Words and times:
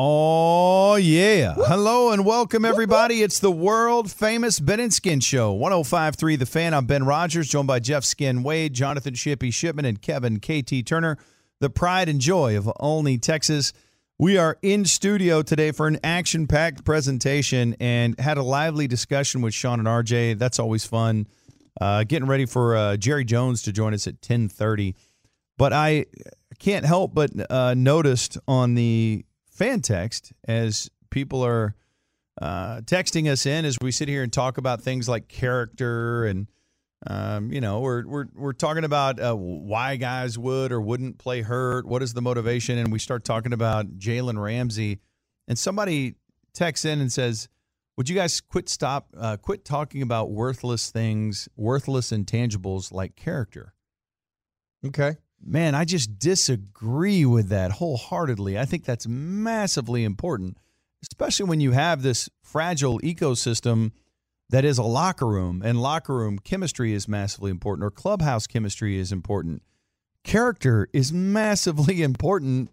Oh, 0.00 0.94
yeah. 0.94 1.54
Hello 1.56 2.12
and 2.12 2.24
welcome, 2.24 2.64
everybody. 2.64 3.20
It's 3.20 3.40
the 3.40 3.50
world 3.50 4.08
famous 4.08 4.60
Ben 4.60 4.78
and 4.78 4.94
Skin 4.94 5.18
Show. 5.18 5.52
1053 5.54 6.36
The 6.36 6.46
Fan. 6.46 6.72
I'm 6.72 6.86
Ben 6.86 7.04
Rogers, 7.04 7.48
joined 7.48 7.66
by 7.66 7.80
Jeff 7.80 8.04
Skin 8.04 8.44
Wade, 8.44 8.74
Jonathan 8.74 9.14
Shippy 9.14 9.52
Shipman, 9.52 9.84
and 9.84 10.00
Kevin 10.00 10.38
KT 10.38 10.86
Turner, 10.86 11.18
the 11.58 11.68
pride 11.68 12.08
and 12.08 12.20
joy 12.20 12.56
of 12.56 12.70
Olney, 12.78 13.18
Texas. 13.18 13.72
We 14.20 14.38
are 14.38 14.56
in 14.62 14.84
studio 14.84 15.42
today 15.42 15.72
for 15.72 15.88
an 15.88 15.98
action 16.04 16.46
packed 16.46 16.84
presentation 16.84 17.74
and 17.80 18.20
had 18.20 18.38
a 18.38 18.44
lively 18.44 18.86
discussion 18.86 19.40
with 19.40 19.52
Shan 19.52 19.80
and 19.80 19.88
RJ. 19.88 20.38
That's 20.38 20.60
always 20.60 20.86
fun. 20.86 21.26
Uh, 21.80 22.04
getting 22.04 22.28
ready 22.28 22.46
for 22.46 22.76
uh, 22.76 22.96
Jerry 22.96 23.24
Jones 23.24 23.62
to 23.62 23.72
join 23.72 23.94
us 23.94 24.06
at 24.06 24.14
1030. 24.14 24.94
But 25.56 25.72
I 25.72 26.06
can't 26.60 26.84
help 26.84 27.14
but 27.14 27.30
uh, 27.50 27.74
noticed 27.74 28.38
on 28.46 28.76
the 28.76 29.24
fan 29.58 29.80
text 29.80 30.32
as 30.46 30.88
people 31.10 31.44
are 31.44 31.74
uh, 32.40 32.80
texting 32.82 33.28
us 33.28 33.44
in 33.44 33.64
as 33.64 33.76
we 33.82 33.90
sit 33.90 34.08
here 34.08 34.22
and 34.22 34.32
talk 34.32 34.56
about 34.56 34.80
things 34.80 35.08
like 35.08 35.26
character 35.26 36.24
and 36.26 36.46
um, 37.08 37.52
you 37.52 37.60
know 37.60 37.80
we're 37.80 38.06
we're 38.06 38.26
we're 38.34 38.52
talking 38.52 38.84
about 38.84 39.20
uh, 39.20 39.34
why 39.34 39.96
guys 39.96 40.38
would 40.38 40.70
or 40.72 40.80
wouldn't 40.80 41.18
play 41.18 41.42
hurt. 41.42 41.86
What 41.86 42.02
is 42.02 42.14
the 42.14 42.22
motivation? 42.22 42.78
And 42.78 42.92
we 42.92 42.98
start 42.98 43.24
talking 43.24 43.52
about 43.52 43.98
Jalen 43.98 44.40
Ramsey, 44.40 44.98
and 45.46 45.56
somebody 45.58 46.14
texts 46.54 46.84
in 46.84 47.00
and 47.00 47.12
says, 47.12 47.48
"Would 47.96 48.08
you 48.08 48.16
guys 48.16 48.40
quit 48.40 48.68
stop 48.68 49.14
uh, 49.16 49.36
quit 49.36 49.64
talking 49.64 50.02
about 50.02 50.32
worthless 50.32 50.90
things, 50.90 51.48
worthless 51.56 52.10
intangibles 52.10 52.92
like 52.92 53.14
character?" 53.14 53.74
Okay. 54.84 55.16
Man, 55.40 55.74
I 55.74 55.84
just 55.84 56.18
disagree 56.18 57.24
with 57.24 57.48
that 57.48 57.72
wholeheartedly. 57.72 58.58
I 58.58 58.64
think 58.64 58.84
that's 58.84 59.06
massively 59.06 60.04
important, 60.04 60.58
especially 61.02 61.46
when 61.46 61.60
you 61.60 61.72
have 61.72 62.02
this 62.02 62.28
fragile 62.42 62.98
ecosystem 63.00 63.92
that 64.50 64.64
is 64.64 64.78
a 64.78 64.82
locker 64.82 65.26
room, 65.26 65.62
and 65.64 65.80
locker 65.80 66.14
room 66.14 66.38
chemistry 66.38 66.92
is 66.92 67.06
massively 67.06 67.50
important, 67.50 67.84
or 67.84 67.90
clubhouse 67.90 68.46
chemistry 68.46 68.98
is 68.98 69.12
important. 69.12 69.62
Character 70.24 70.88
is 70.92 71.12
massively 71.12 72.02
important. 72.02 72.70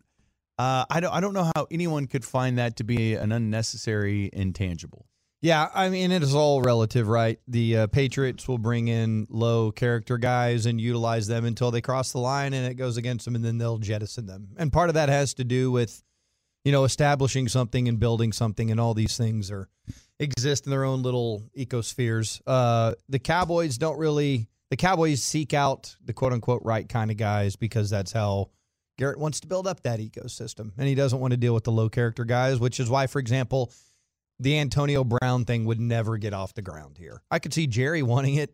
Uh, 0.58 0.86
I 0.90 1.02
don't. 1.02 1.14
I 1.14 1.20
don't 1.20 1.34
know 1.34 1.52
how 1.56 1.68
anyone 1.70 2.08
could 2.08 2.24
find 2.24 2.58
that 2.58 2.78
to 2.78 2.84
be 2.84 3.14
an 3.14 3.32
unnecessary 3.32 4.30
intangible. 4.32 5.06
Yeah, 5.42 5.70
I 5.76 5.90
mean, 5.90 6.12
it 6.12 6.24
is 6.24 6.34
all 6.34 6.62
relative, 6.62 7.08
right? 7.08 7.40
The 7.48 7.78
uh, 7.78 7.88
Patriots 7.88 8.48
will 8.48 8.58
bring 8.58 8.88
in 8.88 9.28
low 9.30 9.72
character 9.72 10.18
guys 10.18 10.66
and 10.66 10.82
utilize 10.82 11.28
them 11.28 11.46
until 11.46 11.72
they 11.72 11.82
cross 11.82 12.12
the 12.12 12.20
line 12.20 12.54
and 12.54 12.66
it 12.66 12.76
goes 12.76 12.98
against 12.98 13.26
them, 13.26 13.36
and 13.36 13.46
then 13.46 13.58
they'll 13.58 13.78
jettison 13.78 14.26
them. 14.26 14.50
And 14.58 14.74
part 14.74 14.90
of 14.90 14.96
that 14.96 15.10
has 15.10 15.34
to 15.36 15.44
do 15.44 15.72
with, 15.72 16.02
you 16.64 16.72
know, 16.72 16.84
establishing 16.84 17.48
something 17.48 17.88
and 17.88 18.00
building 18.00 18.32
something, 18.32 18.72
and 18.72 18.80
all 18.80 18.94
these 18.94 19.18
things 19.18 19.52
are 19.52 19.70
exist 20.20 20.66
in 20.66 20.72
their 20.72 20.84
own 20.84 21.04
little 21.04 21.44
ecospheres. 21.58 22.42
Uh, 22.48 22.94
the 23.10 23.20
Cowboys 23.20 23.78
don't 23.78 24.00
really. 24.00 24.48
The 24.72 24.78
Cowboys 24.78 25.22
seek 25.22 25.54
out 25.54 25.96
the 26.04 26.14
quote 26.14 26.34
unquote 26.34 26.64
right 26.66 26.90
kind 26.90 27.12
of 27.12 27.18
guys 27.18 27.56
because 27.56 27.92
that's 27.92 28.12
how 28.12 28.50
Garrett 28.98 29.20
wants 29.20 29.42
to 29.42 29.48
build 29.48 29.68
up 29.68 29.84
that 29.84 30.00
ecosystem, 30.00 30.72
and 30.78 30.88
he 30.88 30.96
doesn't 30.96 31.20
want 31.20 31.32
to 31.32 31.38
deal 31.38 31.54
with 31.54 31.66
the 31.66 31.72
low 31.72 31.88
character 31.88 32.26
guys, 32.26 32.60
which 32.60 32.80
is 32.80 32.90
why, 32.90 33.06
for 33.06 33.20
example 33.20 33.72
the 34.40 34.60
Antonio 34.60 35.04
Brown 35.04 35.46
thing 35.46 35.66
would 35.66 35.80
never 35.80 36.18
get 36.18 36.34
off 36.34 36.54
the 36.54 36.62
ground 36.62 36.98
here. 36.98 37.22
I 37.32 37.40
could 37.40 37.54
see 37.54 37.68
Jerry 37.68 38.04
wanting 38.04 38.36
it. 38.36 38.54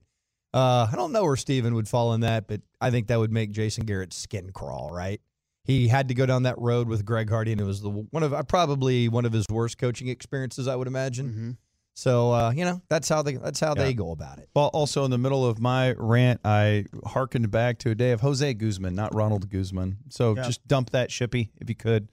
Uh, 0.54 0.88
I 0.92 0.96
don't 0.96 1.12
know 1.12 1.24
where 1.24 1.36
Steven 1.38 1.74
would 1.76 1.88
fall 1.88 2.14
in 2.14 2.22
that, 2.22 2.48
but 2.48 2.62
I 2.82 2.92
think 2.92 3.08
that 3.08 3.18
would 3.20 3.32
make 3.32 3.52
Jason 3.52 3.86
Garrett's 3.86 4.18
skin 4.18 4.52
crawl, 4.52 4.90
right? 4.92 5.22
He 5.64 5.88
had 5.88 6.08
to 6.10 6.14
go 6.14 6.26
down 6.26 6.44
that 6.44 6.58
road 6.60 6.88
with 6.88 7.06
Greg 7.06 7.30
Hardy, 7.30 7.52
and 7.52 7.62
it 7.62 7.64
was 7.64 7.82
the 7.82 7.90
one 7.90 8.24
of 8.24 8.34
uh, 8.34 8.44
probably 8.44 9.08
one 9.08 9.26
of 9.26 9.32
his 9.32 9.46
worst 9.50 9.78
coaching 9.78 10.08
experiences, 10.08 10.68
I 10.68 10.76
would 10.76 10.88
imagine. 10.88 11.30
Mm-hmm. 11.30 11.52
So 11.94 12.32
uh, 12.32 12.52
you 12.52 12.66
know 12.66 12.82
that's 12.90 13.08
how 13.10 13.22
they 13.22 13.36
that's 13.36 13.60
how 13.60 13.76
Yeah. 13.78 13.84
they 13.84 13.94
go 13.94 14.12
about 14.12 14.40
it. 14.40 14.50
Well, 14.56 14.68
also 14.74 15.06
in 15.06 15.12
the 15.12 15.18
middle 15.18 15.46
of 15.46 15.60
my 15.60 15.94
rant, 15.98 16.42
I 16.44 16.86
hearkened 17.06 17.52
back 17.52 17.78
to 17.80 17.92
a 17.92 17.96
day 17.96 18.12
of 18.12 18.22
Jose 18.22 18.54
Guzman, 18.56 18.96
not 18.96 19.14
Ronald 19.14 19.50
Guzman. 19.50 19.98
So 20.10 20.36
Yeah. 20.36 20.44
just 20.44 20.68
dump 20.68 20.90
that 20.92 21.10
shippy 21.10 21.50
if 21.62 21.70
you 21.70 21.76
could. 21.76 22.08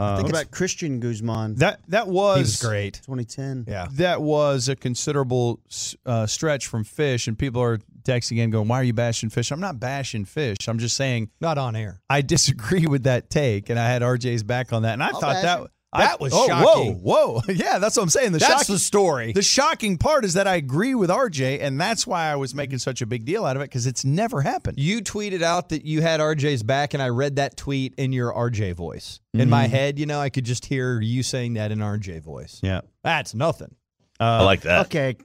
Uh, 0.00 0.20
What 0.22 0.30
about 0.30 0.50
Cristian 0.50 0.98
Guzman? 1.00 1.56
that 1.56 1.80
that 1.88 2.08
was, 2.08 2.36
He 2.36 2.42
was 2.42 2.62
great. 2.62 2.94
2010. 3.04 3.66
Yeah. 3.68 3.86
that 3.92 4.22
was 4.22 4.68
a 4.68 4.76
considerable 4.76 5.60
uh, 6.06 6.26
stretch 6.26 6.66
from 6.66 6.84
Fish, 6.84 7.26
and 7.28 7.38
people 7.38 7.60
are 7.62 7.78
texting 8.02 8.38
in 8.38 8.50
going, 8.50 8.66
"Why 8.68 8.80
are 8.80 8.84
you 8.84 8.94
bashing 8.94 9.28
Fish?" 9.30 9.50
I'm 9.52 9.60
not 9.60 9.78
bashing 9.78 10.24
Fish. 10.24 10.68
I'm 10.68 10.78
just 10.78 10.96
saying 10.96 11.30
Not 11.40 11.58
on 11.58 11.76
air. 11.76 12.00
I 12.08 12.22
disagree 12.22 12.86
with 12.94 13.02
that 13.04 13.28
take, 13.30 13.68
and 13.70 13.78
I 13.78 13.88
had 13.88 14.02
RJ's 14.02 14.42
back 14.42 14.72
on 14.72 14.82
that, 14.82 14.94
and 14.94 15.02
I 15.02 15.10
thought 15.10 15.42
that. 15.42 15.58
bash 15.60 15.68
that. 15.92 16.12
I- 16.20 16.22
was 16.22 16.32
oh, 16.34 16.46
shocking. 16.46 16.94
Whoa, 17.02 17.40
whoa, 17.40 17.42
yeah, 17.52 17.78
that's 17.78 17.96
what 17.96 18.02
I'm 18.04 18.08
saying. 18.10 18.32
The 18.32 18.38
That's 18.38 18.52
shocking, 18.52 18.74
the 18.74 18.78
story. 18.78 19.32
the 19.32 19.42
shocking 19.42 19.98
part 19.98 20.24
is 20.24 20.34
that 20.34 20.46
I 20.46 20.56
agree 20.56 20.94
with 20.94 21.10
RJ, 21.10 21.60
and 21.60 21.80
that's 21.80 22.06
why 22.06 22.26
I 22.30 22.36
was 22.36 22.54
making 22.54 22.78
such 22.78 23.02
a 23.02 23.06
big 23.06 23.24
deal 23.24 23.44
out 23.44 23.56
of 23.56 23.62
it 23.62 23.66
because 23.66 23.86
it's 23.86 24.04
never 24.04 24.42
happened. 24.42 24.78
You 24.78 25.00
tweeted 25.02 25.42
out 25.42 25.70
that 25.70 25.84
you 25.84 26.02
had 26.02 26.20
RJ's 26.20 26.62
back, 26.62 26.94
and 26.94 27.02
I 27.02 27.08
read 27.08 27.36
that 27.36 27.56
tweet 27.56 27.94
in 27.96 28.12
your 28.12 28.32
RJ 28.32 28.74
voice. 28.74 29.20
In 29.34 29.48
my 29.50 29.66
head, 29.66 29.98
you 29.98 30.06
know, 30.06 30.20
I 30.20 30.28
could 30.30 30.44
just 30.44 30.64
hear 30.66 31.00
you 31.00 31.22
saying 31.22 31.54
that 31.54 31.70
in 31.72 31.78
RJ 31.78 32.22
voice. 32.22 32.60
Yeah, 32.62 32.80
That's 33.02 33.34
nothing. 33.34 33.74
uh, 34.20 34.24
I 34.24 34.42
like 34.42 34.62
that. 34.62 34.86
Okay. 34.86 35.16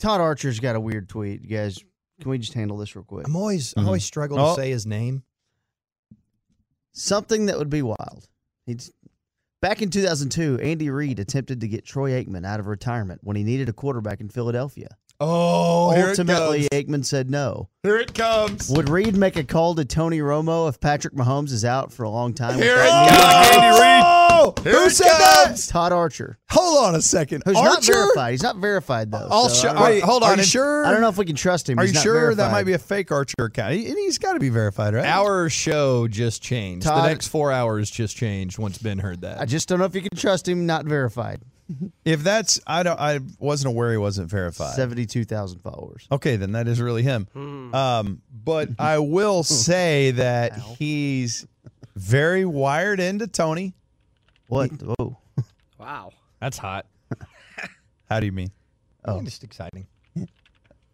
Todd 0.00 0.20
Archer's 0.20 0.60
got 0.60 0.76
a 0.76 0.80
weird 0.80 1.08
tweet. 1.08 1.42
You 1.42 1.48
guys, 1.56 1.82
can 2.20 2.30
we 2.30 2.38
just 2.38 2.54
handle 2.54 2.76
this 2.76 2.94
real 2.94 3.04
quick? 3.04 3.26
I'm 3.26 3.34
always 3.36 3.74
I 3.76 3.84
always 3.84 4.04
struggle 4.04 4.38
Oh. 4.40 4.54
to 4.54 4.60
say 4.62 4.70
his 4.70 4.86
name. 4.86 5.22
Something 6.92 7.46
that 7.46 7.58
would 7.58 7.70
be 7.70 7.82
wild. 7.82 8.28
He's 8.66 8.90
back 9.60 9.82
in 9.82 9.90
2002. 9.90 10.58
Andy 10.62 10.90
Reid 10.90 11.18
attempted 11.18 11.60
to 11.60 11.68
get 11.68 11.84
Troy 11.84 12.10
Aikman 12.12 12.46
out 12.46 12.60
of 12.60 12.66
retirement 12.66 13.20
when 13.22 13.36
he 13.36 13.42
needed 13.44 13.68
a 13.68 13.72
quarterback 13.72 14.20
in 14.20 14.28
Philadelphia. 14.28 14.88
Oh, 15.20 15.92
Ultimately, 15.96 16.68
Aikman 16.72 17.04
said 17.04 17.28
no. 17.28 17.68
here 17.82 17.96
it 17.96 18.14
comes. 18.14 18.70
Would 18.70 18.88
Reid 18.88 19.16
make 19.16 19.36
a 19.36 19.42
call 19.42 19.74
to 19.74 19.84
Tony 19.84 20.20
Romo 20.20 20.68
if 20.68 20.78
Patrick 20.78 21.14
Mahomes 21.14 21.50
is 21.50 21.64
out 21.64 21.92
for 21.92 22.04
a 22.04 22.10
long 22.10 22.34
time? 22.34 22.56
Here 22.56 22.76
it 22.78 22.88
comes. 22.88 23.56
Andy 23.56 23.80
Reid. 23.80 24.17
Here 24.62 24.72
Who 24.72 24.86
it 24.86 24.90
said 24.90 25.06
that? 25.08 25.56
Todd 25.68 25.92
Archer, 25.92 26.38
Hold 26.50 26.84
on 26.84 26.94
a 26.94 27.02
second. 27.02 27.42
who's 27.44 27.54
not 27.54 27.76
Archer? 27.76 27.92
verified. 27.92 28.30
He's 28.32 28.42
not 28.42 28.56
verified 28.56 29.10
though. 29.10 29.28
I'll 29.30 29.48
so 29.48 29.62
show- 29.62 29.68
I 29.70 29.72
don't- 29.74 29.82
wait, 29.82 30.02
hold 30.02 30.22
are 30.22 30.36
you 30.36 30.42
sure? 30.42 30.84
I 30.86 30.92
don't 30.92 31.00
know 31.00 31.08
if 31.08 31.16
we 31.18 31.24
can 31.24 31.36
trust 31.36 31.68
him. 31.68 31.78
Are 31.78 31.82
He's 31.82 31.90
you 31.92 31.94
not 31.96 32.02
sure 32.02 32.34
that 32.34 32.52
might 32.52 32.64
be 32.64 32.72
a 32.72 32.78
fake 32.78 33.10
Archer 33.12 33.34
account? 33.38 33.74
He, 33.74 33.84
he's 33.84 34.18
got 34.18 34.34
to 34.34 34.40
be 34.40 34.48
verified, 34.48 34.94
right? 34.94 35.04
Our 35.04 35.48
show 35.50 36.08
just 36.08 36.42
changed. 36.42 36.86
Todd- 36.86 37.04
the 37.04 37.08
next 37.08 37.28
four 37.28 37.52
hours 37.52 37.90
just 37.90 38.16
changed 38.16 38.58
once 38.58 38.78
Ben 38.78 38.98
heard 38.98 39.20
that. 39.22 39.40
I 39.40 39.44
just 39.44 39.68
don't 39.68 39.78
know 39.78 39.84
if 39.84 39.94
you 39.94 40.02
can 40.02 40.16
trust 40.16 40.48
him. 40.48 40.66
Not 40.66 40.84
verified. 40.86 41.40
If 42.06 42.22
that's, 42.22 42.58
I 42.66 42.82
don't, 42.82 42.98
I 42.98 43.20
wasn't 43.38 43.74
aware 43.74 43.90
he 43.92 43.98
wasn't 43.98 44.30
verified. 44.30 44.74
Seventy-two 44.74 45.26
thousand 45.26 45.58
followers. 45.58 46.06
Okay, 46.10 46.36
then 46.36 46.52
that 46.52 46.66
is 46.66 46.80
really 46.80 47.02
him. 47.02 47.28
Um, 47.74 48.22
but 48.32 48.70
I 48.78 49.00
will 49.00 49.42
say 49.42 50.12
that 50.12 50.56
he's 50.56 51.46
very 51.94 52.46
wired 52.46 53.00
into 53.00 53.26
Tony. 53.26 53.74
What? 54.48 54.70
Oh, 54.98 55.16
Wow. 55.78 56.10
That's 56.40 56.58
hot. 56.58 56.86
How 58.10 58.18
do 58.20 58.26
you 58.26 58.32
mean? 58.32 58.50
Oh, 59.04 59.22
just 59.22 59.44
exciting. 59.44 59.86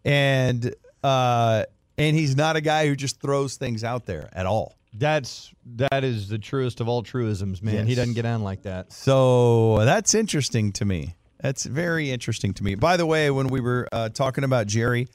And 0.04 0.74
uh, 1.02 1.64
and 1.96 2.16
he's 2.16 2.36
not 2.36 2.56
a 2.56 2.60
guy 2.60 2.86
who 2.86 2.96
just 2.96 3.20
throws 3.20 3.56
things 3.56 3.84
out 3.84 4.04
there 4.06 4.28
at 4.32 4.46
all. 4.46 4.76
That's 4.92 5.52
that 5.76 6.04
is 6.04 6.28
the 6.28 6.38
truest 6.38 6.80
of 6.80 6.88
all 6.88 7.02
truisms, 7.02 7.62
man. 7.62 7.86
He 7.86 7.94
doesn't 7.94 8.14
get 8.14 8.26
on 8.26 8.42
like 8.42 8.62
that. 8.62 8.92
So 8.92 9.78
that's 9.84 10.14
interesting 10.14 10.72
to 10.72 10.84
me. 10.84 11.14
That's 11.40 11.64
very 11.64 12.10
interesting 12.10 12.54
to 12.54 12.64
me. 12.64 12.74
By 12.74 12.96
the 12.96 13.06
way, 13.06 13.30
when 13.30 13.48
we 13.48 13.60
were 13.60 13.88
uh, 13.92 14.08
talking 14.10 14.44
about 14.44 14.66
Jerry, 14.66 15.08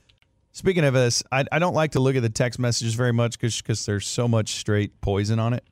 speaking 0.52 0.84
of 0.84 0.94
this, 0.94 1.24
I, 1.32 1.46
I 1.52 1.60
don't 1.60 1.74
like 1.74 1.92
to 1.94 2.00
look 2.00 2.16
at 2.16 2.22
the 2.22 2.30
text 2.30 2.60
messages 2.60 2.94
very 2.94 3.14
much 3.14 3.40
because 3.40 3.86
there's 3.86 4.06
so 4.08 4.28
much 4.28 4.54
straight 4.56 5.00
poison 5.02 5.40
on 5.40 5.54
it. 5.54 5.64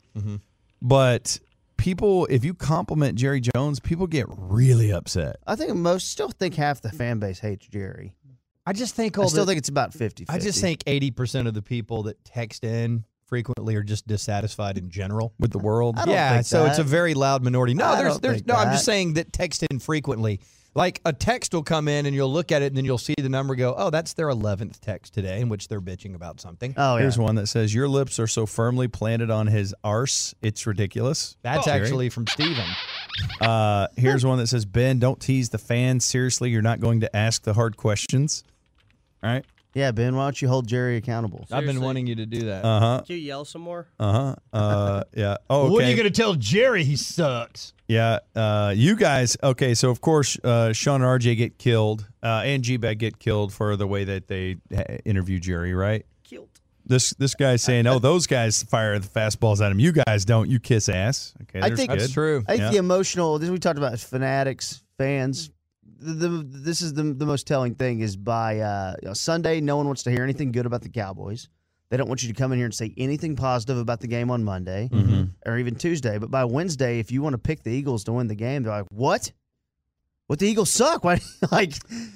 But 0.81 1.39
people, 1.77 2.25
if 2.29 2.43
you 2.43 2.53
compliment 2.53 3.17
Jerry 3.17 3.41
Jones, 3.41 3.79
people 3.79 4.07
get 4.07 4.25
really 4.29 4.91
upset. 4.91 5.37
I 5.45 5.55
think 5.55 5.75
most 5.75 6.09
still 6.09 6.29
think 6.29 6.55
half 6.55 6.81
the 6.81 6.91
fan 6.91 7.19
base 7.19 7.39
hates 7.39 7.67
Jerry. 7.67 8.15
I 8.65 8.73
just 8.73 8.95
think 8.95 9.17
I 9.17 9.25
still 9.27 9.45
the, 9.45 9.51
think 9.51 9.59
it's 9.59 9.69
about 9.69 9.93
50 9.93 10.25
I 10.27 10.39
just 10.39 10.59
think 10.59 10.83
eighty 10.87 11.09
percent 11.09 11.47
of 11.47 11.53
the 11.53 11.61
people 11.61 12.03
that 12.03 12.23
text 12.25 12.65
in 12.65 13.05
frequently 13.27 13.75
are 13.75 13.83
just 13.83 14.07
dissatisfied 14.07 14.77
in 14.77 14.89
general. 14.89 15.33
with 15.39 15.51
the 15.51 15.59
world. 15.59 15.97
I 15.97 16.05
don't 16.05 16.13
yeah, 16.13 16.33
think 16.33 16.45
so 16.45 16.65
it's 16.65 16.79
a 16.79 16.83
very 16.83 17.13
loud 17.13 17.43
minority. 17.43 17.73
No, 17.73 17.85
I 17.85 17.95
there's 17.95 18.13
don't 18.13 18.21
there's 18.21 18.35
think 18.37 18.47
no. 18.47 18.55
I'm 18.55 18.71
just 18.73 18.85
saying 18.85 19.13
that 19.13 19.31
text 19.31 19.63
infrequently. 19.71 20.41
Like 20.77 21.01
a 21.05 21.11
text 21.11 21.55
will 21.55 21.63
come 21.63 21.87
in 21.87 22.05
and 22.05 22.13
you'll 22.13 22.31
look 22.31 22.51
at 22.51 22.61
it 22.61 22.67
and 22.67 22.77
then 22.77 22.85
you'll 22.85 22.99
see 22.99 23.15
the 23.17 23.29
number 23.29 23.55
go, 23.55 23.73
oh, 23.75 23.89
that's 23.89 24.13
their 24.13 24.27
11th 24.27 24.79
text 24.79 25.11
today 25.11 25.41
in 25.41 25.49
which 25.49 25.69
they're 25.69 25.81
bitching 25.81 26.13
about 26.13 26.39
something. 26.39 26.75
Oh 26.77 26.97
yeah. 26.97 27.01
Here's 27.01 27.17
one 27.17 27.33
that 27.35 27.47
says, 27.47 27.73
Your 27.73 27.87
lips 27.87 28.19
are 28.19 28.27
so 28.27 28.45
firmly 28.45 28.87
planted 28.87 29.31
on 29.31 29.47
his 29.47 29.73
arse, 29.83 30.35
it's 30.39 30.67
ridiculous. 30.67 31.35
That's 31.41 31.65
Jerry. 31.65 31.81
actually 31.81 32.09
from 32.09 32.27
Steven. 32.27 32.67
Uh, 33.41 33.87
here's 33.97 34.23
one 34.23 34.37
that 34.37 34.45
says, 34.45 34.65
Ben, 34.65 34.99
don't 34.99 35.19
tease 35.19 35.49
the 35.49 35.57
fans. 35.57 36.05
Seriously, 36.05 36.51
you're 36.51 36.61
not 36.61 36.79
going 36.79 36.99
to 36.99 37.15
ask 37.15 37.41
the 37.41 37.53
hard 37.53 37.75
questions. 37.75 38.43
All 39.23 39.31
right. 39.31 39.45
Yeah, 39.77 39.91
Ben, 39.91 40.15
why 40.15 40.23
don't 40.25 40.41
you 40.41 40.47
hold 40.47 40.67
Jerry 40.67 40.97
accountable? 40.97 41.41
I've 41.43 41.49
been 41.61 41.65
Seriously. 41.75 41.85
wanting 41.85 42.07
you 42.07 42.15
to 42.15 42.25
do 42.25 42.39
that. 42.45 42.65
Uh 42.65 42.79
huh. 42.79 43.01
Can 43.05 43.15
you 43.17 43.21
yell 43.21 43.45
some 43.45 43.61
more? 43.61 43.87
Uh 43.99 44.11
huh. 44.11 44.35
Uh, 44.57 45.03
yeah. 45.15 45.37
Oh, 45.51 45.61
okay. 45.65 45.71
What 45.73 45.83
are 45.83 45.89
you 45.89 45.95
going 45.95 46.11
to 46.11 46.21
tell 46.21 46.33
Jerry 46.33 46.83
he 46.83 46.95
sucks? 46.95 47.73
Yeah, 47.87 48.19
uh, 48.35 48.73
you 48.75 48.95
guys. 48.95 49.37
Okay, 49.43 49.75
so 49.75 49.91
of 49.91 50.01
course, 50.01 50.35
uh, 50.43 50.73
Shan 50.73 51.01
and 51.01 51.03
RJ 51.21 51.37
get 51.37 51.57
killed, 51.59 52.07
uh, 52.23 52.41
and 52.43 52.63
G 52.63 52.77
Bag 52.77 52.97
get 52.97 53.19
killed 53.19 53.53
for 53.53 53.75
the 53.75 53.85
way 53.85 54.03
that 54.03 54.27
they 54.27 54.57
uh, 54.75 54.81
interview 55.05 55.39
Jerry. 55.39 55.73
Right? 55.75 56.05
Killed. 56.23 56.49
This 56.85 57.11
this 57.11 57.35
guy's 57.35 57.61
saying, 57.61 57.85
"Oh, 57.85 57.99
those 57.99 58.25
guys 58.27 58.63
fire 58.63 58.97
the 58.97 59.07
fastballs 59.07 59.63
at 59.63 59.71
him. 59.71 59.79
You 59.79 59.91
guys 59.91 60.25
don't. 60.25 60.49
You 60.49 60.59
kiss 60.59 60.89
ass." 60.89 61.33
Okay, 61.43 61.59
I 61.59 61.67
there's 61.69 61.79
think- 61.79 61.91
good. 61.91 61.99
That's 61.99 62.11
true. 62.13 62.43
I 62.47 62.53
think 62.53 62.61
Yeah. 62.61 62.71
the 62.71 62.77
emotional. 62.77 63.37
This 63.39 63.49
we 63.51 63.59
talked 63.59 63.77
about 63.77 63.97
fanatics, 63.99 64.81
fans. 64.97 65.51
The, 65.99 66.13
the, 66.13 66.29
this 66.47 66.81
is 66.81 66.93
the 66.93 67.03
the 67.03 67.25
most 67.25 67.47
telling 67.47 67.75
thing 67.75 67.99
is 68.01 68.15
by 68.15 68.59
uh, 68.59 68.95
you 69.01 69.07
know, 69.07 69.13
Sunday, 69.13 69.61
no 69.61 69.77
one 69.77 69.87
wants 69.87 70.03
to 70.03 70.11
hear 70.11 70.23
anything 70.23 70.51
good 70.51 70.65
about 70.65 70.81
the 70.81 70.89
Cowboys. 70.89 71.49
They 71.89 71.95
don't 71.97 72.07
want 72.09 72.21
you 72.21 72.27
to 72.27 72.35
come 72.35 72.51
in 72.51 72.57
here 72.59 72.65
and 72.65 72.73
say 72.75 72.93
anything 72.97 73.35
positive 73.37 73.77
about 73.77 74.01
the 74.01 74.07
game 74.07 74.29
on 74.29 74.43
Monday 74.43 74.89
Mm-hmm. 74.91 75.23
or 75.49 75.57
even 75.57 75.75
Tuesday. 75.75 76.17
But 76.17 76.29
by 76.29 76.43
Wednesday, 76.45 76.99
if 76.99 77.11
you 77.11 77.21
want 77.21 77.33
to 77.33 77.37
pick 77.37 77.63
the 77.63 77.71
Eagles 77.71 78.03
to 78.05 78.13
win 78.13 78.27
the 78.27 78.35
game, 78.35 78.63
they're 78.63 78.73
like, 78.73 78.85
"What? 78.89 79.31
What 80.27 80.39
the 80.39 80.47
Eagles 80.49 80.69
suck? 80.69 81.03
Why?" 81.05 81.19
like, 81.51 81.73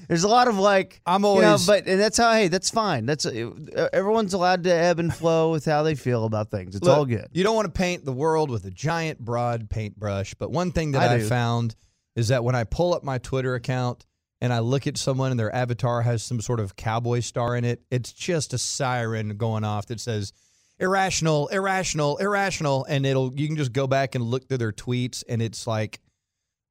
there's 0.09 0.25
a 0.25 0.27
lot 0.27 0.49
of 0.49 0.57
like, 0.57 0.99
I'm 1.05 1.23
you 1.23 1.35
know, 1.41 1.45
always- 1.45 1.65
but 1.65 1.87
and 1.87 1.99
that's 1.99 2.17
how. 2.17 2.33
Hey, 2.33 2.49
that's 2.49 2.69
fine. 2.69 3.05
That's 3.05 3.25
uh, 3.25 3.51
everyone's 3.93 4.33
allowed 4.33 4.63
to 4.65 4.73
ebb 4.73 4.99
and 4.99 5.13
flow 5.13 5.51
with 5.51 5.63
how 5.63 5.83
they 5.83 5.95
feel 5.95 6.25
about 6.25 6.51
things. 6.51 6.75
It's 6.75 6.85
Look, 6.85 6.97
all 6.97 7.05
good. 7.05 7.29
You 7.31 7.43
don't 7.45 7.55
want 7.55 7.73
to 7.73 7.77
paint 7.77 8.03
the 8.03 8.11
world 8.13 8.49
with 8.49 8.65
a 8.65 8.71
giant, 8.71 9.19
broad 9.19 9.69
paintbrush. 9.69 10.33
But 10.33 10.51
one 10.51 10.71
thing 10.73 10.91
that 10.91 11.09
I 11.09 11.15
I, 11.15 11.19
found 11.21 11.75
is 12.15 12.29
that 12.29 12.43
when 12.43 12.55
I 12.55 12.63
pull 12.63 12.93
up 12.93 13.03
my 13.03 13.17
Twitter 13.17 13.55
account 13.55 14.05
and 14.39 14.51
I 14.51 14.59
look 14.59 14.87
at 14.87 14.97
someone 14.97 15.31
and 15.31 15.39
their 15.39 15.53
avatar 15.55 16.01
has 16.01 16.23
some 16.23 16.41
sort 16.41 16.59
of 16.59 16.75
cowboy 16.75 17.19
star 17.19 17.55
in 17.55 17.63
it, 17.63 17.83
it's 17.91 18.11
just 18.11 18.53
a 18.53 18.57
siren 18.57 19.37
going 19.37 19.63
off 19.63 19.85
that 19.87 19.99
says 19.99 20.33
irrational, 20.79 21.47
irrational, 21.49 22.17
irrational. 22.17 22.85
And 22.85 23.05
it'll, 23.05 23.33
you 23.33 23.47
can 23.47 23.55
just 23.55 23.71
go 23.71 23.87
back 23.87 24.15
and 24.15 24.23
look 24.23 24.47
through 24.47 24.57
their 24.57 24.71
tweets 24.71 25.23
and 25.29 25.41
it's 25.41 25.67
like 25.67 25.99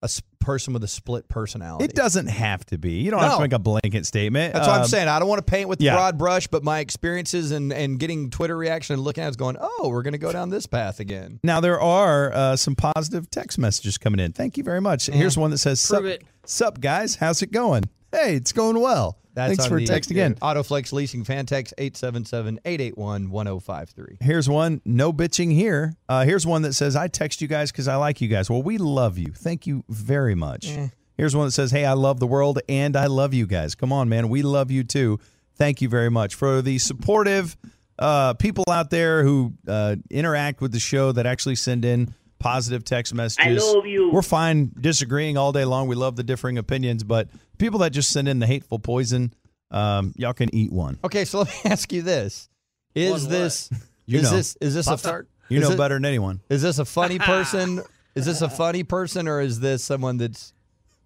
a 0.02 0.05
s- 0.05 0.23
person 0.38 0.73
with 0.73 0.82
a 0.82 0.88
split 0.88 1.29
personality. 1.29 1.85
It 1.85 1.94
doesn't 1.94 2.26
have 2.29 2.64
to 2.67 2.79
be. 2.79 2.94
You 3.02 3.11
don't 3.11 3.20
have 3.20 3.35
to 3.35 3.41
make 3.41 3.52
a 3.52 3.58
blanket 3.58 4.06
statement. 4.06 4.55
That's 4.55 4.67
what 4.67 4.75
I'm 4.76 4.82
Um, 4.82 4.88
saying. 4.88 5.08
I 5.08 5.19
don't 5.19 5.29
want 5.29 5.44
to 5.44 5.50
paint 5.50 5.69
with 5.69 5.79
the 5.79 5.85
yeah. 5.87 5.94
broad 5.94 6.17
brush, 6.17 6.47
but 6.47 6.64
my 6.64 6.79
experiences 6.79 7.50
and, 7.50 7.70
and 7.73 7.99
getting 8.00 8.31
Twitter 8.31 8.56
reaction 8.56 8.94
and 8.94 9.02
looking 9.02 9.23
at 9.23 9.26
it 9.26 9.31
is 9.31 9.37
going, 9.37 9.56
oh, 9.61 9.88
we're 9.91 10.02
going 10.02 10.12
to 10.12 10.19
go 10.19 10.32
down 10.32 10.49
this 10.49 10.67
path 10.67 11.00
again. 11.00 11.38
Now 11.44 11.61
there 11.61 11.79
are 11.81 12.32
uh, 12.32 12.56
some 12.56 12.75
positive 12.75 13.29
text 13.31 13.58
messages 13.58 13.99
coming 13.99 14.20
in. 14.20 14.32
Thank 14.32 14.56
you 14.56 14.64
very 14.64 14.81
much. 14.81 15.06
Here's 15.06 15.37
one 15.37 15.50
that 15.50 15.58
says, 15.58 15.81
"Sup, 15.81 16.00
Prove 16.00 16.11
it. 16.12 16.23
sup 16.46 16.81
guys, 16.81 17.17
how's 17.17 17.43
it 17.43 17.53
going? 17.53 17.85
Hey, 18.11 18.35
it's 18.37 18.53
going 18.53 18.81
well. 18.81 19.19
That's 19.35 19.56
Thanks 19.56 19.67
for 19.67 19.79
the, 19.79 19.87
texting 19.87 20.17
in. 20.17 20.37
uh, 20.43 20.55
Autoflex 20.55 20.93
Leasing 20.93 21.25
Fan 21.25 21.47
Text 21.47 21.73
877-881-1053. 21.79 24.23
Here's 24.23 24.49
one, 24.49 24.81
no 24.85 25.12
bitching 25.12 25.53
here. 25.53 25.94
Uh, 26.09 26.25
here's 26.25 26.47
one 26.47 26.62
that 26.62 26.75
says, 26.75 26.97
I 26.97 27.09
text 27.09 27.41
you 27.41 27.49
guys 27.49 27.71
because 27.71 27.88
I 27.88 27.97
like 27.97 28.21
you 28.21 28.29
guys. 28.29 28.50
Well, 28.50 28.62
we 28.62 28.79
love 28.79 29.19
you. 29.19 29.32
Thank 29.32 29.67
you 29.67 29.85
very 29.88 30.35
much. 30.35 30.77
Here's 31.17 31.37
one 31.37 31.47
that 31.47 31.53
says, 31.53 31.71
Hey, 31.71 31.85
I 31.85 31.93
love 31.93 32.19
the 32.19 32.27
world 32.27 32.61
and 32.69 32.97
I 32.97 33.06
love 33.06 33.35
you 33.35 33.47
guys. 33.47 33.75
Come 33.75 33.93
on, 33.93 34.09
man. 34.09 34.29
We 34.29 34.43
love 34.43 34.71
you 34.71 34.85
too. 34.85 35.19
Thank 35.56 35.82
you 35.82 35.88
very 35.88 36.11
much 36.11 36.35
for 36.35 36.62
the 36.62 36.79
supportive 36.79 37.56
uh, 37.99 38.35
people 38.35 38.65
out 38.71 38.91
there 38.91 39.23
who 39.23 39.53
uh, 39.69 39.97
interact 40.11 40.62
with 40.62 40.73
the 40.73 40.81
show 40.81 41.12
that 41.12 41.27
actually 41.27 41.56
send 41.56 41.85
in 41.85 42.15
positive 42.40 42.84
text 42.84 43.14
messages. 43.14 43.62
I 43.62 43.75
love 43.75 43.87
you. 43.87 44.10
We're 44.10 44.22
fine 44.22 44.72
disagreeing 44.81 45.37
all 45.37 45.52
day 45.52 45.64
long. 45.64 45.87
We 45.87 45.94
love 45.94 46.16
the 46.16 46.25
differing 46.25 46.58
opinions, 46.58 47.04
but 47.04 47.28
people 47.58 47.78
that 47.81 47.90
just 47.90 48.10
send 48.10 48.26
in 48.28 48.40
the 48.40 48.46
hateful 48.46 48.78
poison, 48.81 49.32
um, 49.70 50.12
y'all 50.16 50.32
can 50.32 50.52
eat 50.52 50.72
one. 50.72 50.98
Okay, 51.04 51.25
so 51.25 51.38
let 51.44 51.48
me 51.48 51.70
ask 51.70 51.92
you 51.92 52.02
this. 52.02 52.48
Is 52.96 53.10
One 53.12 53.20
what? 53.20 53.31
this 53.31 53.70
You 54.06 54.19
is 54.19 54.25
know. 54.25 54.37
this 54.37 54.56
is 54.60 54.75
this 54.75 54.87
a 54.88 54.90
Pop-Tart? 54.90 55.28
You 55.48 55.60
know 55.60 55.70
it- 55.70 55.76
better 55.78 55.94
than 55.94 56.04
anyone. 56.06 56.40
Is 56.48 56.62
this 56.62 56.78
a 56.81 56.84
funny 56.84 57.19
person? 57.20 57.82
is 58.16 58.26
this 58.26 58.43
a 58.43 58.48
funny 58.50 58.82
person 58.82 59.28
or 59.28 59.40
is 59.40 59.60
this 59.60 59.84
someone 59.84 60.16
that's 60.16 60.52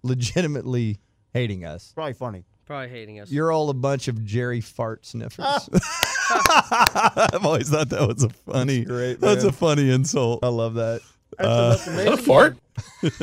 legitimately 0.03 0.99
hating 1.35 1.65
us? 1.67 1.93
Probably 1.95 2.15
funny. 2.15 2.45
Probably 2.65 2.89
hating 2.89 3.21
us. 3.21 3.31
You're 3.31 3.53
all 3.53 3.69
a 3.69 3.75
bunch 3.75 4.09
of 4.09 4.25
Jerry 4.25 4.63
fart 4.63 5.05
sniffers. 5.05 5.45
I've 6.31 7.45
always 7.45 7.69
thought 7.69 7.91
that 7.91 8.07
was 8.09 8.23
a 8.23 8.31
funny. 8.31 8.79
That's 8.79 8.91
great, 8.91 9.21
That's 9.21 9.45
a 9.45 9.53
funny 9.53 9.91
insult. 9.91 10.43
I 10.43 10.49
love 10.49 10.75
that. 10.75 11.03
Uh, 11.39 12.17
fart? 12.17 12.57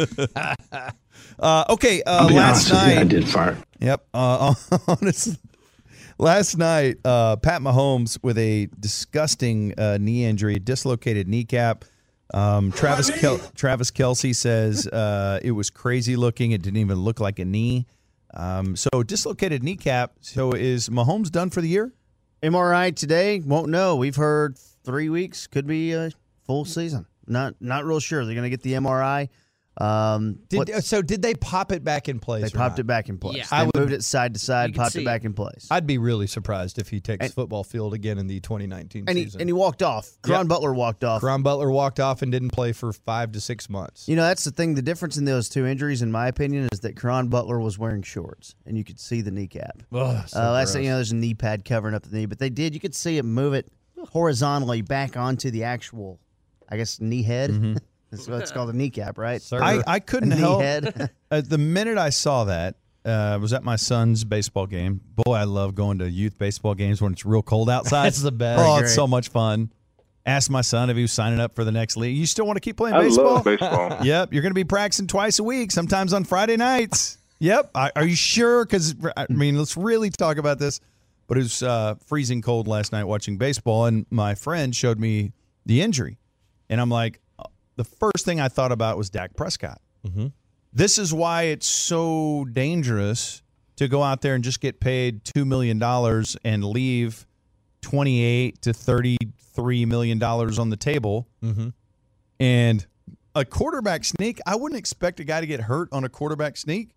uh, 1.40 1.66
okay, 1.70 2.04
uh, 2.04 2.22
I'll 2.22 2.28
be 2.28 2.36
last 2.36 2.72
honest 2.72 2.86
with 2.86 2.94
you, 2.94 3.00
I 3.00 3.04
did 3.04 3.30
fart. 3.30 3.58
Yep. 3.80 4.08
Uh, 4.14 4.54
honestly, 4.88 5.38
last 6.18 6.58
night, 6.58 6.98
uh, 7.04 7.36
Pat 7.38 7.62
Mahomes 7.62 8.18
with 8.24 8.38
a 8.38 8.68
disgusting 8.80 9.78
uh, 9.78 9.98
knee 10.00 10.26
injury, 10.26 10.60
dislocated 10.60 11.28
kneecap. 11.28 11.86
Um, 12.34 12.72
Travis 12.72 13.12
Kel- 13.20 13.42
Travis 13.56 13.92
Kelce 13.92 14.34
says 14.34 14.88
uh, 14.88 15.40
it 15.44 15.52
was 15.52 15.70
crazy 15.70 16.16
looking. 16.16 16.52
It 16.52 16.62
didn't 16.62 16.80
even 16.80 17.00
look 17.00 17.20
like 17.20 17.40
a 17.40 17.46
knee. 17.46 17.88
Um, 18.34 18.78
so 18.78 19.04
dislocated 19.04 19.64
kneecap. 19.64 20.14
So 20.22 20.54
is 20.54 20.88
Mahomes 20.88 21.30
done 21.30 21.50
for 21.50 21.60
the 21.60 21.68
year? 21.68 21.92
MRI 22.42 22.96
today 22.96 23.40
won't 23.40 23.70
know. 23.70 23.96
We've 23.98 24.16
heard 24.16 24.58
three 24.58 25.10
weeks 25.10 25.46
could 25.48 25.68
be 25.68 25.92
a 25.92 26.12
full 26.46 26.66
season. 26.66 27.06
Not 27.32 27.56
not 27.60 27.86
real 27.86 28.00
sure. 28.00 28.26
They're 28.26 28.36
going 28.36 28.44
to 28.44 28.50
get 28.50 28.62
the 28.62 28.74
MRI. 28.74 29.30
Um, 29.78 30.40
Did, 30.50 30.58
what- 30.58 30.84
so 30.84 31.02
did 31.02 31.22
they 31.22 31.34
pop 31.34 31.72
it 31.72 31.82
back 31.82 32.10
in 32.10 32.20
place? 32.20 32.44
they 32.44 32.50
popped 32.50 32.74
not? 32.74 32.80
it 32.80 32.88
back 32.88 33.08
in 33.08 33.18
place. 33.18 33.38
Yeah. 33.38 33.46
They 33.50 33.56
I 33.56 33.64
would- 33.64 33.76
moved 33.78 33.94
it 33.94 34.04
side 34.04 34.34
to 34.34 34.40
side, 34.40 34.76
popped 34.76 34.98
it 34.98 35.06
back 35.06 35.24
in 35.24 35.34
place. 35.34 35.66
I'd 35.72 35.88
be 35.88 35.98
really 35.98 36.28
surprised 36.28 36.78
if 36.78 36.90
he 36.90 37.00
takes 37.00 37.24
And- 37.26 37.34
football 37.34 37.64
field 37.64 37.94
again 37.94 38.18
in 38.18 38.28
the 38.28 38.42
2019 38.42 39.06
and 39.08 39.18
he 39.18 39.24
season. 39.24 39.40
and 39.40 39.48
he 39.50 39.54
walked 39.54 39.82
off. 39.82 40.10
Ron 40.28 40.48
Butler 40.50 40.74
walked 40.74 41.06
off. 41.06 41.24
Ron 41.24 41.42
Butler 41.42 41.72
walked 41.72 42.02
off 42.02 42.22
and 42.22 42.34
didn't 42.34 42.50
play 42.50 42.74
for 42.74 42.92
five 42.92 43.32
to 43.32 43.40
six 43.40 43.70
months. 43.70 44.10
You 44.10 44.18
know, 44.18 44.24
that's 44.24 44.44
the 44.44 44.52
thing. 44.52 44.76
The 44.76 44.82
difference 44.82 45.16
in 45.16 45.24
those 45.24 45.48
two 45.48 45.66
injuries, 45.66 46.02
in 46.02 46.12
my 46.12 46.28
opinion, 46.28 46.68
is 46.74 46.82
that 46.82 46.98
Caron 47.00 47.30
Butler 47.30 47.58
was 47.60 47.80
wearing 47.80 48.02
shorts, 48.04 48.56
and 48.66 48.78
you 48.78 48.84
could 48.84 49.00
see 49.00 49.22
the 49.22 49.32
kneecap. 49.32 49.84
Ugh, 49.94 50.28
so 50.28 50.38
uh, 50.38 50.52
last 50.52 50.74
thing 50.74 50.84
you 50.84 50.90
know, 50.90 50.96
there's 50.98 51.14
a 51.14 51.16
knee 51.16 51.34
pad 51.34 51.64
covering 51.64 51.96
up 51.96 52.04
the 52.04 52.14
knee, 52.16 52.26
but 52.26 52.40
they 52.40 52.50
did. 52.50 52.74
You 52.74 52.82
could 52.82 52.94
see 52.94 53.18
it 53.18 53.24
move 53.24 53.54
it 53.54 53.72
horizontally 54.10 54.82
back 54.82 55.16
onto 55.16 55.50
the 55.50 55.64
actual, 55.64 56.20
I 56.72 56.78
guess, 56.78 57.00
knee 57.02 57.24
head. 57.24 57.52
That's 58.12 58.28
what 58.28 58.42
it's 58.42 58.52
called, 58.52 58.70
a 58.70 58.74
kneecap, 58.74 59.18
right? 59.18 59.42
Sir. 59.42 59.62
I, 59.62 59.82
I 59.88 59.98
A 59.98 60.00
couldn't 60.00 60.30
knee 60.30 60.38
help. 60.38 60.62
head. 60.62 61.12
Uh, 61.32 61.40
the 61.40 61.58
minute 61.58 61.98
I 61.98 62.10
saw 62.10 62.44
that, 62.44 62.76
uh, 63.06 63.38
was 63.42 63.54
at 63.54 63.64
my 63.64 63.78
son's 63.78 64.26
baseball 64.26 64.68
game. 64.68 65.00
Boy, 65.16 65.36
I 65.36 65.46
love 65.46 65.76
going 65.76 66.00
to 66.00 66.10
youth 66.10 66.38
baseball 66.38 66.76
games 66.76 67.02
when 67.02 67.14
it's 67.14 67.26
real 67.26 67.42
cold 67.42 67.70
outside. 67.70 68.08
That's 68.08 68.22
the 68.22 68.34
best. 68.34 68.62
Oh, 68.62 68.80
it's 68.80 68.94
so 68.94 69.08
much 69.08 69.30
fun. 69.30 69.72
Asked 70.26 70.50
my 70.52 70.60
son 70.62 70.90
if 70.90 70.98
he 70.98 71.02
was 71.04 71.14
signing 71.14 71.40
up 71.40 71.56
for 71.56 71.64
the 71.64 71.72
next 71.72 71.96
league. 71.96 72.18
You 72.18 72.26
still 72.26 72.46
want 72.46 72.58
to 72.58 72.60
keep 72.60 72.76
playing 72.76 72.96
I 72.96 73.04
baseball? 73.04 73.36
love 73.36 73.44
baseball. 73.46 73.98
Yep, 74.04 74.34
you're 74.34 74.42
going 74.42 74.52
to 74.52 74.56
be 74.56 74.66
practicing 74.66 75.08
twice 75.08 75.40
a 75.40 75.44
week, 75.44 75.72
sometimes 75.72 76.12
on 76.14 76.26
Friday 76.26 76.58
nights. 76.58 77.18
Yep. 77.40 77.72
I, 77.74 77.92
are 77.96 78.06
you 78.06 78.16
sure? 78.16 78.66
Because 78.66 78.94
I 79.18 79.26
mean, 79.30 79.58
let's 79.58 79.78
really 79.78 80.10
talk 80.10 80.36
about 80.38 80.60
this. 80.60 80.80
But 81.28 81.38
it 81.38 81.42
was 81.44 81.64
uh, 81.64 81.96
freezing 82.06 82.42
cold 82.42 82.68
last 82.68 82.92
night 82.92 83.06
watching 83.06 83.38
baseball, 83.38 83.86
and 83.86 84.06
my 84.12 84.36
friend 84.36 84.76
showed 84.76 85.00
me 85.00 85.32
the 85.66 85.82
injury, 85.82 86.18
and 86.72 86.82
I'm 86.82 86.90
like, 86.90 87.20
uh, 87.38 87.44
the 87.76 87.84
first 87.84 88.26
thing 88.26 88.40
I 88.40 88.48
thought 88.48 88.72
about 88.72 88.98
was 88.98 89.12
Dak 89.12 89.36
Prescott. 89.36 89.80
This 90.74 90.98
is 90.98 91.14
why 91.14 91.44
it's 91.44 91.68
so 91.68 92.48
dangerous 92.52 93.44
to 93.76 93.88
go 93.88 94.02
out 94.02 94.22
there 94.22 94.34
and 94.34 94.44
just 94.44 94.62
get 94.62 94.80
paid 94.80 95.24
two 95.24 95.46
million 95.46 95.78
dollars 95.78 96.36
and 96.44 96.64
leave 96.64 97.28
twenty-eight 97.82 98.62
to 98.64 98.74
thirty-three 98.74 99.86
million 99.86 100.18
dollars 100.18 100.58
on 100.58 100.72
the 100.72 100.78
table. 100.78 101.28
Mm-hmm. 101.44 101.70
And 102.40 102.88
a 103.36 103.46
quarterback 103.46 104.04
sneak, 104.06 104.40
I 104.48 104.56
wouldn't 104.56 104.80
expect 104.80 105.20
a 105.20 105.24
guy 105.24 105.42
to 105.42 105.48
get 105.48 105.62
hurt 105.62 105.90
on 105.92 106.04
a 106.04 106.10
quarterback 106.10 106.58
sneak 106.58 106.96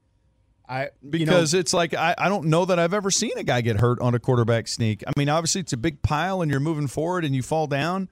I 0.69 0.91
because 1.09 1.53
it's 1.53 1.75
like 1.75 1.95
I, 1.95 2.15
I 2.17 2.29
don't 2.29 2.47
know 2.47 2.65
that 2.65 2.79
I've 2.79 2.95
ever 2.95 3.11
seen 3.11 3.33
a 3.37 3.43
guy 3.43 3.61
get 3.61 3.81
hurt 3.81 4.01
on 4.01 4.15
a 4.15 4.19
quarterback 4.19 4.67
sneak. 4.69 5.05
I 5.07 5.13
mean, 5.17 5.29
obviously 5.29 5.61
it's 5.61 5.73
a 5.73 5.77
big 5.77 6.01
pile 6.03 6.43
and 6.43 6.51
you're 6.51 6.61
moving 6.61 6.87
forward 6.87 7.25
and 7.25 7.35
you 7.35 7.43
fall 7.43 7.67
down, 7.67 8.09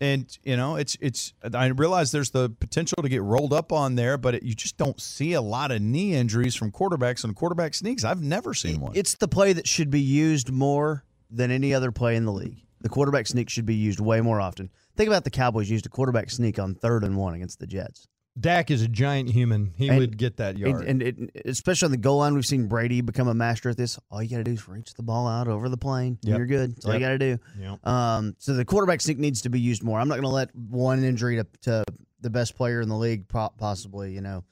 and 0.00 0.38
you 0.42 0.56
know 0.56 0.76
it's 0.76 0.96
it's. 1.00 1.32
I 1.54 1.66
realize 1.66 2.12
there's 2.12 2.30
the 2.30 2.50
potential 2.50 3.02
to 3.02 3.08
get 3.08 3.22
rolled 3.22 3.52
up 3.52 3.72
on 3.72 3.94
there, 3.94 4.18
but 4.18 4.34
it, 4.36 4.42
you 4.42 4.54
just 4.54 4.76
don't 4.76 5.00
see 5.00 5.32
a 5.32 5.40
lot 5.40 5.70
of 5.70 5.80
knee 5.80 6.14
injuries 6.14 6.54
from 6.54 6.70
quarterbacks 6.72 7.24
on 7.24 7.34
quarterback 7.34 7.74
sneaks. 7.74 8.04
I've 8.04 8.22
never 8.22 8.54
seen 8.54 8.80
one. 8.80 8.92
it's 8.94 9.14
the 9.14 9.28
play 9.28 9.52
that 9.54 9.66
should 9.66 9.90
be 9.90 10.00
used 10.00 10.50
more 10.50 11.04
than 11.30 11.50
any 11.50 11.74
other 11.74 11.90
play 11.90 12.16
in 12.16 12.24
the 12.24 12.32
league. 12.32 12.62
The 12.80 12.88
quarterback 12.88 13.26
sneak 13.26 13.50
should 13.50 13.66
be 13.66 13.74
used 13.74 14.00
way 14.00 14.20
more 14.20 14.40
often. 14.40 14.70
Think 14.96 15.08
about 15.08 15.24
the 15.24 15.30
Cowboys 15.30 15.70
used 15.70 15.86
a 15.86 15.88
quarterback 15.88 16.30
sneak 16.30 16.58
on 16.58 16.74
third 16.74 17.04
and 17.04 17.16
one 17.16 17.34
against 17.34 17.58
the 17.58 17.66
Jets. 17.66 18.06
Dak 18.38 18.70
is 18.70 18.82
a 18.82 18.88
giant 18.88 19.30
human. 19.30 19.72
He 19.76 19.88
And- 19.88 19.98
would 19.98 20.18
get 20.18 20.36
that 20.36 20.58
yard. 20.58 20.84
And, 20.86 21.02
and 21.02 21.30
it, 21.34 21.42
especially 21.46 21.86
on 21.86 21.90
the 21.92 21.96
goal 21.96 22.18
line, 22.18 22.34
we've 22.34 22.44
seen 22.44 22.66
Brady 22.68 23.00
become 23.00 23.28
a 23.28 23.34
master 23.34 23.70
at 23.70 23.76
this. 23.78 23.98
All 24.10 24.22
you 24.22 24.28
got 24.28 24.36
to 24.38 24.44
do 24.44 24.52
is 24.52 24.68
reach 24.68 24.92
the 24.94 25.02
ball 25.02 25.26
out 25.26 25.48
over 25.48 25.68
the 25.70 25.78
plane. 25.78 26.18
and 26.22 26.30
Yep. 26.30 26.38
You're 26.38 26.46
good. 26.46 26.76
That's 26.76 26.84
all 26.84 26.94
you 26.94 27.00
got 27.00 27.08
to 27.10 27.18
do. 27.18 27.38
Yep. 27.58 27.86
Um, 27.86 28.34
so 28.38 28.52
the 28.54 28.64
quarterback 28.64 29.00
sneak 29.00 29.18
needs 29.18 29.42
to 29.42 29.48
be 29.48 29.58
used 29.60 29.82
more. 29.82 29.98
I'm 29.98 30.08
not 30.08 30.16
going 30.16 30.24
to 30.24 30.28
let 30.28 30.54
one 30.54 31.02
injury 31.02 31.36
to, 31.36 31.46
to 31.62 31.84
the 32.20 32.28
best 32.30 32.56
player 32.56 32.80
in 32.82 32.88
the 32.90 32.96
league 32.96 33.26
possibly, 33.28 34.12
you 34.12 34.20
know, 34.20 34.44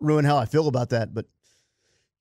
ruin 0.00 0.24
how 0.24 0.36
I 0.36 0.46
feel 0.46 0.66
about 0.68 0.90
that. 0.90 1.14
But 1.14 1.26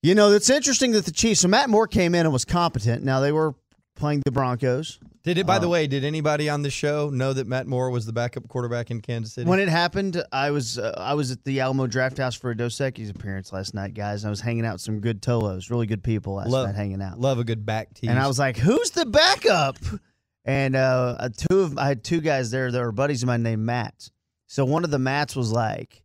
you 0.03 0.15
know, 0.15 0.31
it's 0.31 0.49
interesting 0.49 0.91
that 0.91 1.05
the 1.05 1.11
Chiefs. 1.11 1.39
So 1.41 1.47
Matt 1.47 1.69
Moore 1.69 1.87
came 1.87 2.13
in 2.13 2.25
and 2.25 2.33
was 2.33 2.43
competent. 2.45 3.03
Now 3.03 3.19
they 3.19 3.31
were 3.31 3.55
playing 3.95 4.21
the 4.25 4.31
Broncos. 4.31 4.99
Did 5.23 5.37
it? 5.37 5.45
By 5.45 5.59
the 5.59 5.67
uh, 5.67 5.71
way, 5.71 5.87
did 5.87 6.03
anybody 6.03 6.49
on 6.49 6.63
the 6.63 6.69
show 6.69 7.09
know 7.09 7.31
that 7.31 7.47
Matt 7.47 7.65
Moore 7.65 7.89
was 7.89 8.05
the 8.05 8.11
backup 8.11 8.47
quarterback 8.49 8.91
in 8.91 9.01
Kansas 9.01 9.33
City? 9.33 9.49
When 9.49 9.59
it 9.59 9.69
happened, 9.69 10.21
I 10.31 10.51
was 10.51 10.77
uh, 10.77 10.93
I 10.97 11.13
was 11.13 11.31
at 11.31 11.43
the 11.45 11.61
Alamo 11.61 11.87
Draft 11.87 12.17
House 12.17 12.35
for 12.35 12.51
a 12.51 12.57
Dos 12.57 12.75
Equis 12.75 13.09
appearance 13.09 13.53
last 13.53 13.73
night, 13.73 13.93
guys. 13.93 14.23
And 14.23 14.27
I 14.27 14.31
was 14.31 14.41
hanging 14.41 14.65
out 14.65 14.73
with 14.73 14.81
some 14.81 14.99
good 14.99 15.21
Tolos, 15.21 15.69
really 15.69 15.87
good 15.87 16.03
people 16.03 16.35
last 16.35 16.49
love 16.49 16.67
night 16.67 16.75
hanging 16.75 17.01
out. 17.01 17.19
Love 17.19 17.39
a 17.39 17.43
good 17.43 17.65
back 17.65 17.93
team. 17.93 18.09
And 18.09 18.19
I 18.19 18.27
was 18.27 18.37
like, 18.37 18.57
"Who's 18.57 18.91
the 18.91 19.05
backup?" 19.05 19.77
And 20.45 20.75
uh, 20.75 21.15
uh, 21.19 21.29
two 21.35 21.61
of 21.61 21.77
I 21.77 21.87
had 21.87 22.03
two 22.03 22.19
guys 22.19 22.51
there 22.51 22.69
that 22.69 22.79
were 22.79 22.91
buddies 22.91 23.23
of 23.23 23.27
mine 23.27 23.43
named 23.43 23.63
Matt. 23.63 24.09
So 24.47 24.65
one 24.65 24.83
of 24.83 24.91
the 24.91 24.99
Matts 24.99 25.35
was 25.35 25.51
like, 25.51 26.03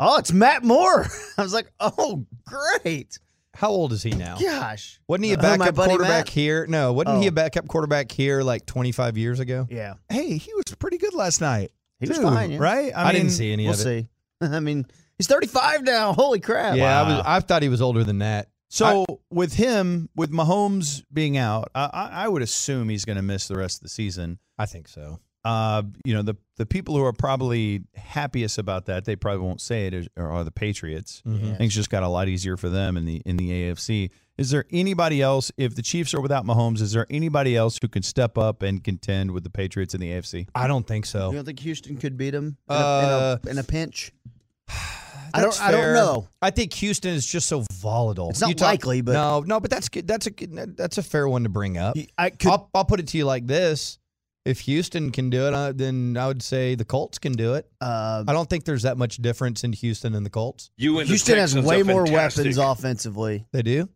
"Oh, 0.00 0.18
it's 0.18 0.32
Matt 0.32 0.64
Moore." 0.64 1.06
I 1.38 1.42
was 1.42 1.54
like, 1.54 1.70
"Oh, 1.78 2.26
great! 2.46 3.20
How 3.60 3.68
old 3.70 3.92
is 3.92 4.02
he 4.02 4.10
now? 4.10 4.36
Gosh, 4.38 4.98
Wasn't 5.06 5.24
he 5.24 5.32
a 5.32 5.38
Uh, 5.38 5.42
my 5.42 5.56
backup 5.58 5.74
buddy 5.74 5.88
quarterback 5.90 6.26
Matt? 6.26 6.28
here? 6.30 6.66
No, 6.66 6.92
wasn't 6.94 7.18
he 7.18 7.26
Oh. 7.26 7.28
a 7.28 7.32
backup 7.32 7.68
quarterback 7.68 8.10
here 8.10 8.42
like 8.42 8.64
25 8.64 9.18
years 9.18 9.38
ago? 9.40 9.66
yeah, 9.70 9.94
Hey, 10.08 10.38
he 10.38 10.52
was 10.54 10.64
pretty 10.78 10.96
good 10.98 11.12
last 11.14 11.40
night. 11.40 11.70
he 11.98 12.08
was 12.08 12.16
fine. 12.18 12.52
Yeah. 12.52 12.58
right? 12.58 12.92
I, 12.96 13.12
didn't 13.12 13.30
see 13.30 13.52
any 13.52 13.64
We'll 13.64 13.74
of 13.74 13.80
it. 13.80 13.82
see. 13.82 14.08
I 14.40 14.60
mean, 14.60 14.86
he's 15.18 15.26
35 15.26 15.82
now. 15.84 16.14
Holy 16.14 16.40
crap! 16.40 16.76
Yeah, 16.76 17.00
I 17.00 17.02
was. 17.02 17.22
I 17.26 17.40
thought 17.40 17.62
he 17.62 17.68
was 17.68 17.82
older 17.82 18.02
than 18.04 18.20
that. 18.20 18.48
So 18.72 19.04
with 19.30 19.52
him, 19.54 20.08
with 20.16 20.30
Mahomes 20.30 21.02
being 21.12 21.36
out, 21.36 21.70
I, 21.74 21.90
I 21.92 22.08
I 22.24 22.28
would 22.28 22.40
assume 22.40 22.88
he's 22.88 23.04
going 23.04 23.16
to 23.16 23.22
miss 23.22 23.46
the 23.48 23.56
rest 23.56 23.78
of 23.78 23.82
the 23.82 23.88
season. 23.90 24.38
I 24.58 24.64
think 24.66 24.88
so. 24.88 25.18
Uh, 25.44 25.82
you 26.04 26.12
know, 26.14 26.22
the 26.22 26.36
the 26.56 26.66
people 26.66 26.94
who 26.96 27.02
are 27.04 27.12
probably 27.14 27.82
happiest 27.94 28.58
about 28.58 28.84
that, 28.86 29.06
they 29.06 29.16
probably 29.16 29.40
won't 29.46 29.60
say 29.62 29.86
it, 29.86 30.08
are 30.18 30.44
the 30.44 30.50
Patriots. 30.50 31.22
Mhm. 31.26 31.56
Things 31.56 31.74
just 31.74 31.88
got 31.88 32.02
a 32.02 32.08
lot 32.08 32.28
easier 32.28 32.56
for 32.58 32.68
them 32.68 32.96
in 32.98 33.06
the 33.06 33.22
in 33.24 33.36
the 33.38 33.50
AFC. 33.50 34.10
Is 34.36 34.50
there 34.50 34.64
anybody 34.70 35.20
else? 35.22 35.50
If 35.56 35.74
the 35.76 35.82
Chiefs 35.82 36.12
are 36.14 36.20
without 36.20 36.44
Mahomes, 36.46 36.80
is 36.80 36.92
there 36.92 37.06
anybody 37.10 37.56
else 37.56 37.78
who 37.80 37.88
can 37.88 38.02
step 38.02 38.36
up 38.38 38.62
and 38.62 38.82
contend 38.84 39.30
with 39.32 39.44
the 39.44 39.50
Patriots 39.50 39.94
in 39.94 40.00
the 40.00 40.10
AFC? 40.12 40.46
I 40.54 40.66
don't 40.66 40.86
think 40.86 41.06
so. 41.06 41.30
You 41.30 41.36
don't 41.36 41.44
think 41.46 41.60
Houston 41.60 41.96
could 41.96 42.16
beat 42.18 42.30
them 42.30 42.56
in, 42.68 42.74
Uh, 42.76 43.38
a, 43.38 43.40
in, 43.42 43.48
a, 43.48 43.50
in 43.52 43.58
a 43.58 43.64
pinch? 43.64 44.12
I 45.32 45.42
don't. 45.42 45.62
I 45.62 45.70
don't 45.70 45.94
know. 45.94 46.28
I 46.42 46.50
think 46.50 46.72
Houston 46.74 47.14
is 47.14 47.24
just 47.24 47.46
so 47.48 47.64
volatile. 47.72 48.30
It's 48.30 48.40
not 48.40 48.50
talk- 48.56 48.66
likely, 48.66 49.00
but- 49.00 49.12
no, 49.12 49.40
no, 49.40 49.60
but 49.60 49.70
that's 49.70 49.88
good. 49.88 50.06
That's 50.08 50.26
a 50.26 50.32
that's 50.76 50.98
a 50.98 51.02
fair 51.04 51.28
one 51.28 51.44
to 51.44 51.48
bring 51.48 51.78
up. 51.78 51.96
I 52.18 52.30
could. 52.30 52.50
I'll, 52.50 52.68
I'll 52.74 52.84
put 52.84 52.98
it 52.98 53.06
to 53.08 53.16
you 53.18 53.24
like 53.26 53.46
this: 53.46 53.98
If 54.44 54.60
Houston 54.60 55.10
can 55.10 55.28
do 55.28 55.46
it, 55.48 55.54
uh, 55.54 55.72
then 55.72 56.16
I 56.16 56.26
would 56.26 56.42
say 56.42 56.74
the 56.74 56.84
Colts 56.84 57.18
can 57.18 57.32
do 57.32 57.54
it. 57.54 57.70
Uh, 57.80 58.24
I 58.26 58.32
don't 58.32 58.48
think 58.48 58.64
there's 58.64 58.82
that 58.82 58.96
much 58.96 59.16
difference 59.18 59.64
in 59.64 59.72
Houston 59.74 60.14
and 60.14 60.24
the 60.24 60.30
Colts. 60.30 60.70
You 60.76 60.98
and 60.98 61.08
Houston 61.08 61.34
the 61.34 61.40
has 61.42 61.54
way 61.54 61.82
more 61.82 62.06
fantastic. 62.06 62.44
weapons 62.44 62.56
offensively. 62.58 63.46
They 63.52 63.62
do, 63.62 63.88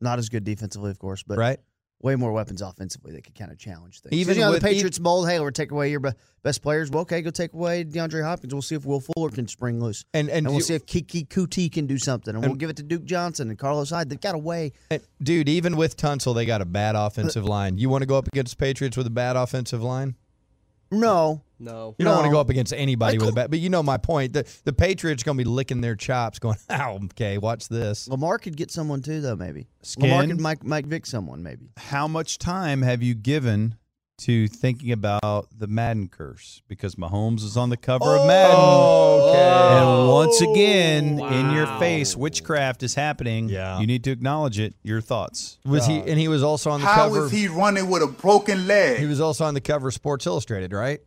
Not 0.00 0.18
as 0.18 0.28
good 0.28 0.44
defensively, 0.44 0.90
of 0.90 0.98
course, 0.98 1.22
but 1.22 1.38
right? 1.38 1.58
Way 2.02 2.14
more 2.14 2.30
weapons 2.32 2.60
offensively 2.60 3.12
that 3.12 3.24
could 3.24 3.34
kind 3.34 3.50
of 3.50 3.58
challenge 3.58 4.00
things. 4.00 4.12
Even 4.14 4.34
you 4.34 4.42
know, 4.42 4.52
the 4.52 4.60
Patriots 4.60 5.00
mold, 5.00 5.28
hey, 5.28 5.40
we're 5.40 5.50
taking 5.50 5.74
away 5.76 5.90
your 5.90 6.00
best 6.42 6.60
players. 6.62 6.90
Well, 6.90 7.02
okay, 7.02 7.22
go 7.22 7.30
take 7.30 7.54
away 7.54 7.84
DeAndre 7.84 8.22
Hopkins. 8.22 8.52
We'll 8.52 8.60
see 8.60 8.74
if 8.74 8.84
Will 8.84 9.00
Fuller 9.00 9.30
can 9.30 9.48
spring 9.48 9.80
loose. 9.80 10.04
And 10.12 10.28
and, 10.28 10.38
And 10.38 10.46
we'll 10.48 10.56
you- 10.56 10.60
see 10.62 10.74
if 10.74 10.84
Keke 10.84 11.26
Coutee 11.28 11.72
can 11.72 11.86
do 11.86 11.98
something. 11.98 12.34
And, 12.34 12.44
we'll 12.44 12.54
give 12.54 12.68
it 12.68 12.76
to 12.76 12.82
Duke 12.82 13.04
Johnson 13.04 13.48
and 13.48 13.58
Carlos 13.58 13.88
Hyde. 13.88 14.10
They've 14.10 14.20
got 14.20 14.34
a 14.34 14.38
way. 14.38 14.72
and- 14.90 15.00
dude, 15.22 15.48
even 15.48 15.74
with 15.76 15.96
Tunsil, 15.96 16.34
they 16.34 16.44
got 16.44 16.60
a 16.60 16.66
bad 16.66 16.96
offensive 16.96 17.44
line. 17.46 17.78
You 17.78 17.88
want 17.88 18.02
to 18.02 18.06
go 18.06 18.18
up 18.18 18.28
against 18.28 18.58
Patriots 18.58 18.96
with 18.98 19.06
a 19.06 19.10
bad 19.10 19.36
offensive 19.36 19.82
line? 19.82 20.16
No. 20.90 21.42
No. 21.58 21.94
You 21.98 22.04
don't 22.04 22.14
want 22.14 22.26
to 22.26 22.32
go 22.32 22.40
up 22.40 22.50
against 22.50 22.72
anybody 22.72 23.18
with 23.18 23.28
a 23.28 23.32
bat. 23.32 23.50
But 23.50 23.60
you 23.60 23.70
know 23.70 23.82
my 23.82 23.96
point. 23.96 24.32
The 24.32 24.46
the 24.64 24.72
Patriots 24.72 25.22
going 25.22 25.38
to 25.38 25.44
be 25.44 25.48
licking 25.48 25.80
their 25.80 25.96
chops, 25.96 26.38
going, 26.38 26.58
"Oh, 26.70 27.00
okay, 27.04 27.38
watch 27.38 27.68
this." 27.68 28.08
Lamar 28.08 28.38
could 28.38 28.56
get 28.56 28.70
someone 28.70 29.02
too, 29.02 29.20
though, 29.20 29.36
maybe. 29.36 29.68
Skin? 29.82 30.10
Lamar 30.10 30.26
could 30.26 30.40
Mike, 30.40 30.64
Mike 30.64 30.86
Vick 30.86 31.06
someone, 31.06 31.42
maybe. 31.42 31.70
How 31.76 32.06
much 32.06 32.38
time 32.38 32.82
have 32.82 33.02
you 33.02 33.14
given 33.14 33.76
to 34.18 34.48
thinking 34.48 34.92
about 34.92 35.48
the 35.56 35.66
Madden 35.66 36.08
curse? 36.08 36.62
Because 36.68 36.94
Mahomes 36.96 37.42
is 37.42 37.56
on 37.56 37.68
the 37.70 37.76
cover 37.76 38.16
of 38.16 38.22
oh, 38.22 38.26
Madden. 38.26 39.30
Okay. 39.30 39.78
And 39.78 40.08
once 40.08 40.40
again, 40.40 41.20
Oh, 41.20 41.26
in 41.28 41.50
your 41.50 41.66
face, 41.78 42.16
witchcraft 42.16 42.82
is 42.82 42.94
happening. 42.94 43.48
Yeah. 43.48 43.78
You 43.78 43.86
need 43.86 44.04
to 44.04 44.10
acknowledge 44.10 44.58
it. 44.58 44.74
Your 44.82 45.00
thoughts. 45.00 45.58
Was 45.64 45.86
he? 45.86 45.98
And 45.98 46.18
he 46.18 46.28
was 46.28 46.42
also 46.42 46.70
on 46.70 46.80
the 46.80 46.86
How 46.86 47.08
cover. 47.08 47.26
is 47.26 47.32
he 47.32 47.48
running 47.48 47.88
with 47.88 48.02
a 48.02 48.06
broken 48.06 48.66
leg? 48.66 48.98
he 48.98 49.06
was 49.06 49.20
also 49.20 49.44
on 49.44 49.54
the 49.54 49.60
cover 49.60 49.88
of 49.88 49.94
Sports 49.94 50.26
Illustrated, 50.26 50.72
right? 50.72 51.00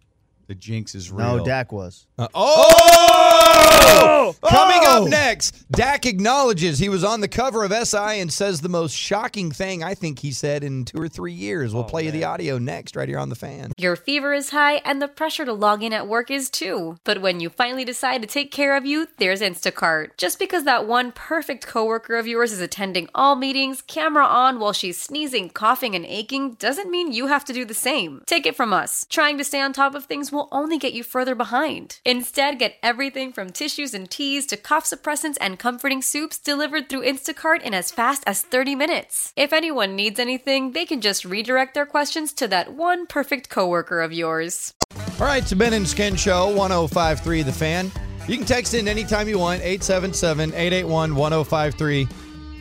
The 0.50 0.56
jinx 0.56 0.96
is 0.96 1.12
real. 1.12 1.38
No, 1.38 1.46
Dak 1.46 1.72
was. 1.72 2.08
Uh, 2.18 2.28
oh! 2.34 4.36
Coming 4.48 4.80
Oh! 4.82 5.04
up 5.04 5.10
next, 5.10 5.70
Dak 5.72 6.08
acknowledges 6.08 6.80
he 6.80 6.90
was 6.90 7.04
on 7.04 7.22
the 7.22 7.28
cover 7.28 7.64
of 7.64 7.72
SI 7.72 8.20
and 8.20 8.34
says 8.34 8.62
the 8.62 8.70
most 8.70 8.96
shocking 8.96 9.52
thing 9.52 9.84
I 9.84 9.94
think 9.94 10.20
he 10.20 10.32
said 10.32 10.64
in 10.64 10.86
two 10.86 11.00
or 11.00 11.08
three 11.08 11.34
years. 11.34 11.72
We'll 11.74 11.84
play 11.84 12.06
you 12.06 12.12
the 12.12 12.24
audio 12.24 12.58
next, 12.58 12.96
right 12.96 13.08
here 13.08 13.20
on 13.20 13.30
the 13.30 13.36
fan. 13.36 13.74
Your 13.78 13.96
fever 13.96 14.34
is 14.34 14.50
high 14.50 14.78
and 14.78 15.00
the 15.00 15.08
pressure 15.08 15.46
to 15.46 15.54
log 15.54 15.84
in 15.84 15.94
at 15.94 16.08
work 16.08 16.32
is 16.32 16.50
too. 16.50 16.98
But 17.04 17.22
when 17.22 17.40
you 17.40 17.50
finally 17.50 17.86
decide 17.86 18.24
to 18.24 18.28
take 18.28 18.52
care 18.52 18.76
of 18.76 18.88
you, 18.88 19.08
there's 19.20 19.42
Instacart. 19.42 20.18
Just 20.18 20.40
because 20.40 20.64
that 20.64 20.88
one 20.88 21.12
perfect 21.12 21.68
coworker 21.68 22.16
of 22.16 22.26
yours 22.26 22.52
is 22.52 22.62
attending 22.62 23.08
all 23.14 23.36
meetings, 23.36 23.84
camera 23.84 24.26
on 24.26 24.60
while 24.60 24.74
she's 24.74 25.00
sneezing, 25.00 25.52
coughing, 25.52 25.94
and 25.94 26.08
aching, 26.08 26.54
doesn't 26.56 26.90
mean 26.90 27.12
you 27.12 27.28
have 27.28 27.46
to 27.46 27.54
do 27.54 27.66
the 27.66 27.76
same. 27.76 28.24
Take 28.26 28.48
it 28.48 28.56
from 28.56 28.74
us. 28.74 29.06
Trying 29.12 29.38
to 29.38 29.44
stay 29.44 29.62
on 29.62 29.74
top 29.74 29.94
of 29.94 30.06
things 30.06 30.32
will 30.40 30.48
only 30.54 30.78
get 30.78 30.94
you 30.94 31.04
further 31.04 31.36
behind. 31.36 32.00
Instead, 32.06 32.60
get 32.60 32.78
everything 32.82 33.34
from 33.34 33.50
tissues 33.50 33.94
and 33.94 34.10
teas 34.10 34.46
to 34.46 34.56
cough 34.56 34.86
suppressants 34.86 35.38
and 35.42 35.60
comforting 35.60 36.02
soups 36.02 36.40
delivered 36.40 36.88
through 36.88 37.04
Instacart 37.04 37.62
in 37.62 37.74
as 37.74 37.92
fast 37.92 38.24
as 38.26 38.42
30 38.42 38.74
minutes. 38.76 39.34
If 39.36 39.52
anyone 39.52 39.98
needs 39.98 40.18
anything, 40.18 40.72
they 40.72 40.86
can 40.86 41.02
just 41.02 41.26
redirect 41.26 41.74
their 41.74 41.86
questions 41.86 42.32
to 42.34 42.48
that 42.48 42.74
one 42.74 43.06
perfect 43.06 43.50
coworker 43.50 44.00
of 44.00 44.14
yours. 44.14 44.74
All 45.20 45.28
right, 45.28 45.44
it's 45.44 45.54
Ben 45.54 45.74
and 45.74 45.88
Skin 45.88 46.16
Show, 46.16 46.56
1053 46.56 47.42
The 47.42 47.52
Fan. 47.52 47.92
You 48.26 48.38
can 48.38 48.46
text 48.46 48.74
in 48.74 48.88
anytime 48.88 49.28
you 49.28 49.40
want, 49.40 49.60
877 49.62 50.52
881 50.52 51.16
1053. 51.16 52.08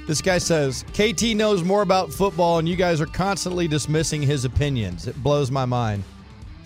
This 0.08 0.20
guy 0.20 0.38
says, 0.38 0.84
KT 0.94 1.36
knows 1.36 1.62
more 1.62 1.82
about 1.82 2.12
football 2.12 2.58
and 2.58 2.68
you 2.68 2.74
guys 2.74 3.00
are 3.00 3.06
constantly 3.06 3.68
dismissing 3.68 4.20
his 4.20 4.44
opinions. 4.44 5.06
It 5.06 5.22
blows 5.22 5.52
my 5.52 5.64
mind. 5.64 6.02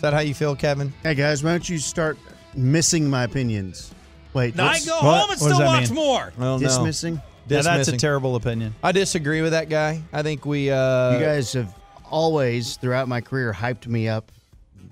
Is 0.03 0.11
that 0.11 0.15
how 0.15 0.19
you 0.19 0.35
feel, 0.35 0.57
Kevin? 0.57 0.93
Hey, 1.05 1.15
guys, 1.15 1.45
why 1.45 1.53
don't 1.53 1.69
you 1.69 1.79
start 1.79 2.19
missing 2.57 3.09
my 3.09 3.23
opinions? 3.23 3.95
Wait, 4.35 4.57
Now 4.57 4.65
I 4.65 4.67
what's- 4.71 4.85
go 4.85 4.95
what- 4.95 5.01
home 5.03 5.13
and 5.13 5.29
what 5.29 5.29
does 5.31 5.39
still 5.39 5.59
that 5.59 5.65
watch 5.67 5.91
mean? 5.91 5.95
more. 5.95 6.33
Well, 6.37 6.59
no. 6.59 6.67
dismissing? 6.67 7.15
Yeah, 7.15 7.21
that's 7.47 7.67
a 7.69 7.71
Dismissing. 7.79 7.99
terrible 8.01 8.35
opinion. 8.35 8.75
I 8.83 8.91
disagree 8.91 9.43
with 9.43 9.53
that 9.53 9.69
guy. 9.69 10.03
I 10.13 10.23
think 10.25 10.45
we. 10.45 10.73
Uh, 10.73 11.13
you 11.13 11.21
guys 11.25 11.53
have 11.53 11.73
always, 12.11 12.79
throughout 12.79 13.07
my 13.07 13.21
career, 13.21 13.53
hyped 13.53 13.87
me 13.87 14.09
up 14.09 14.33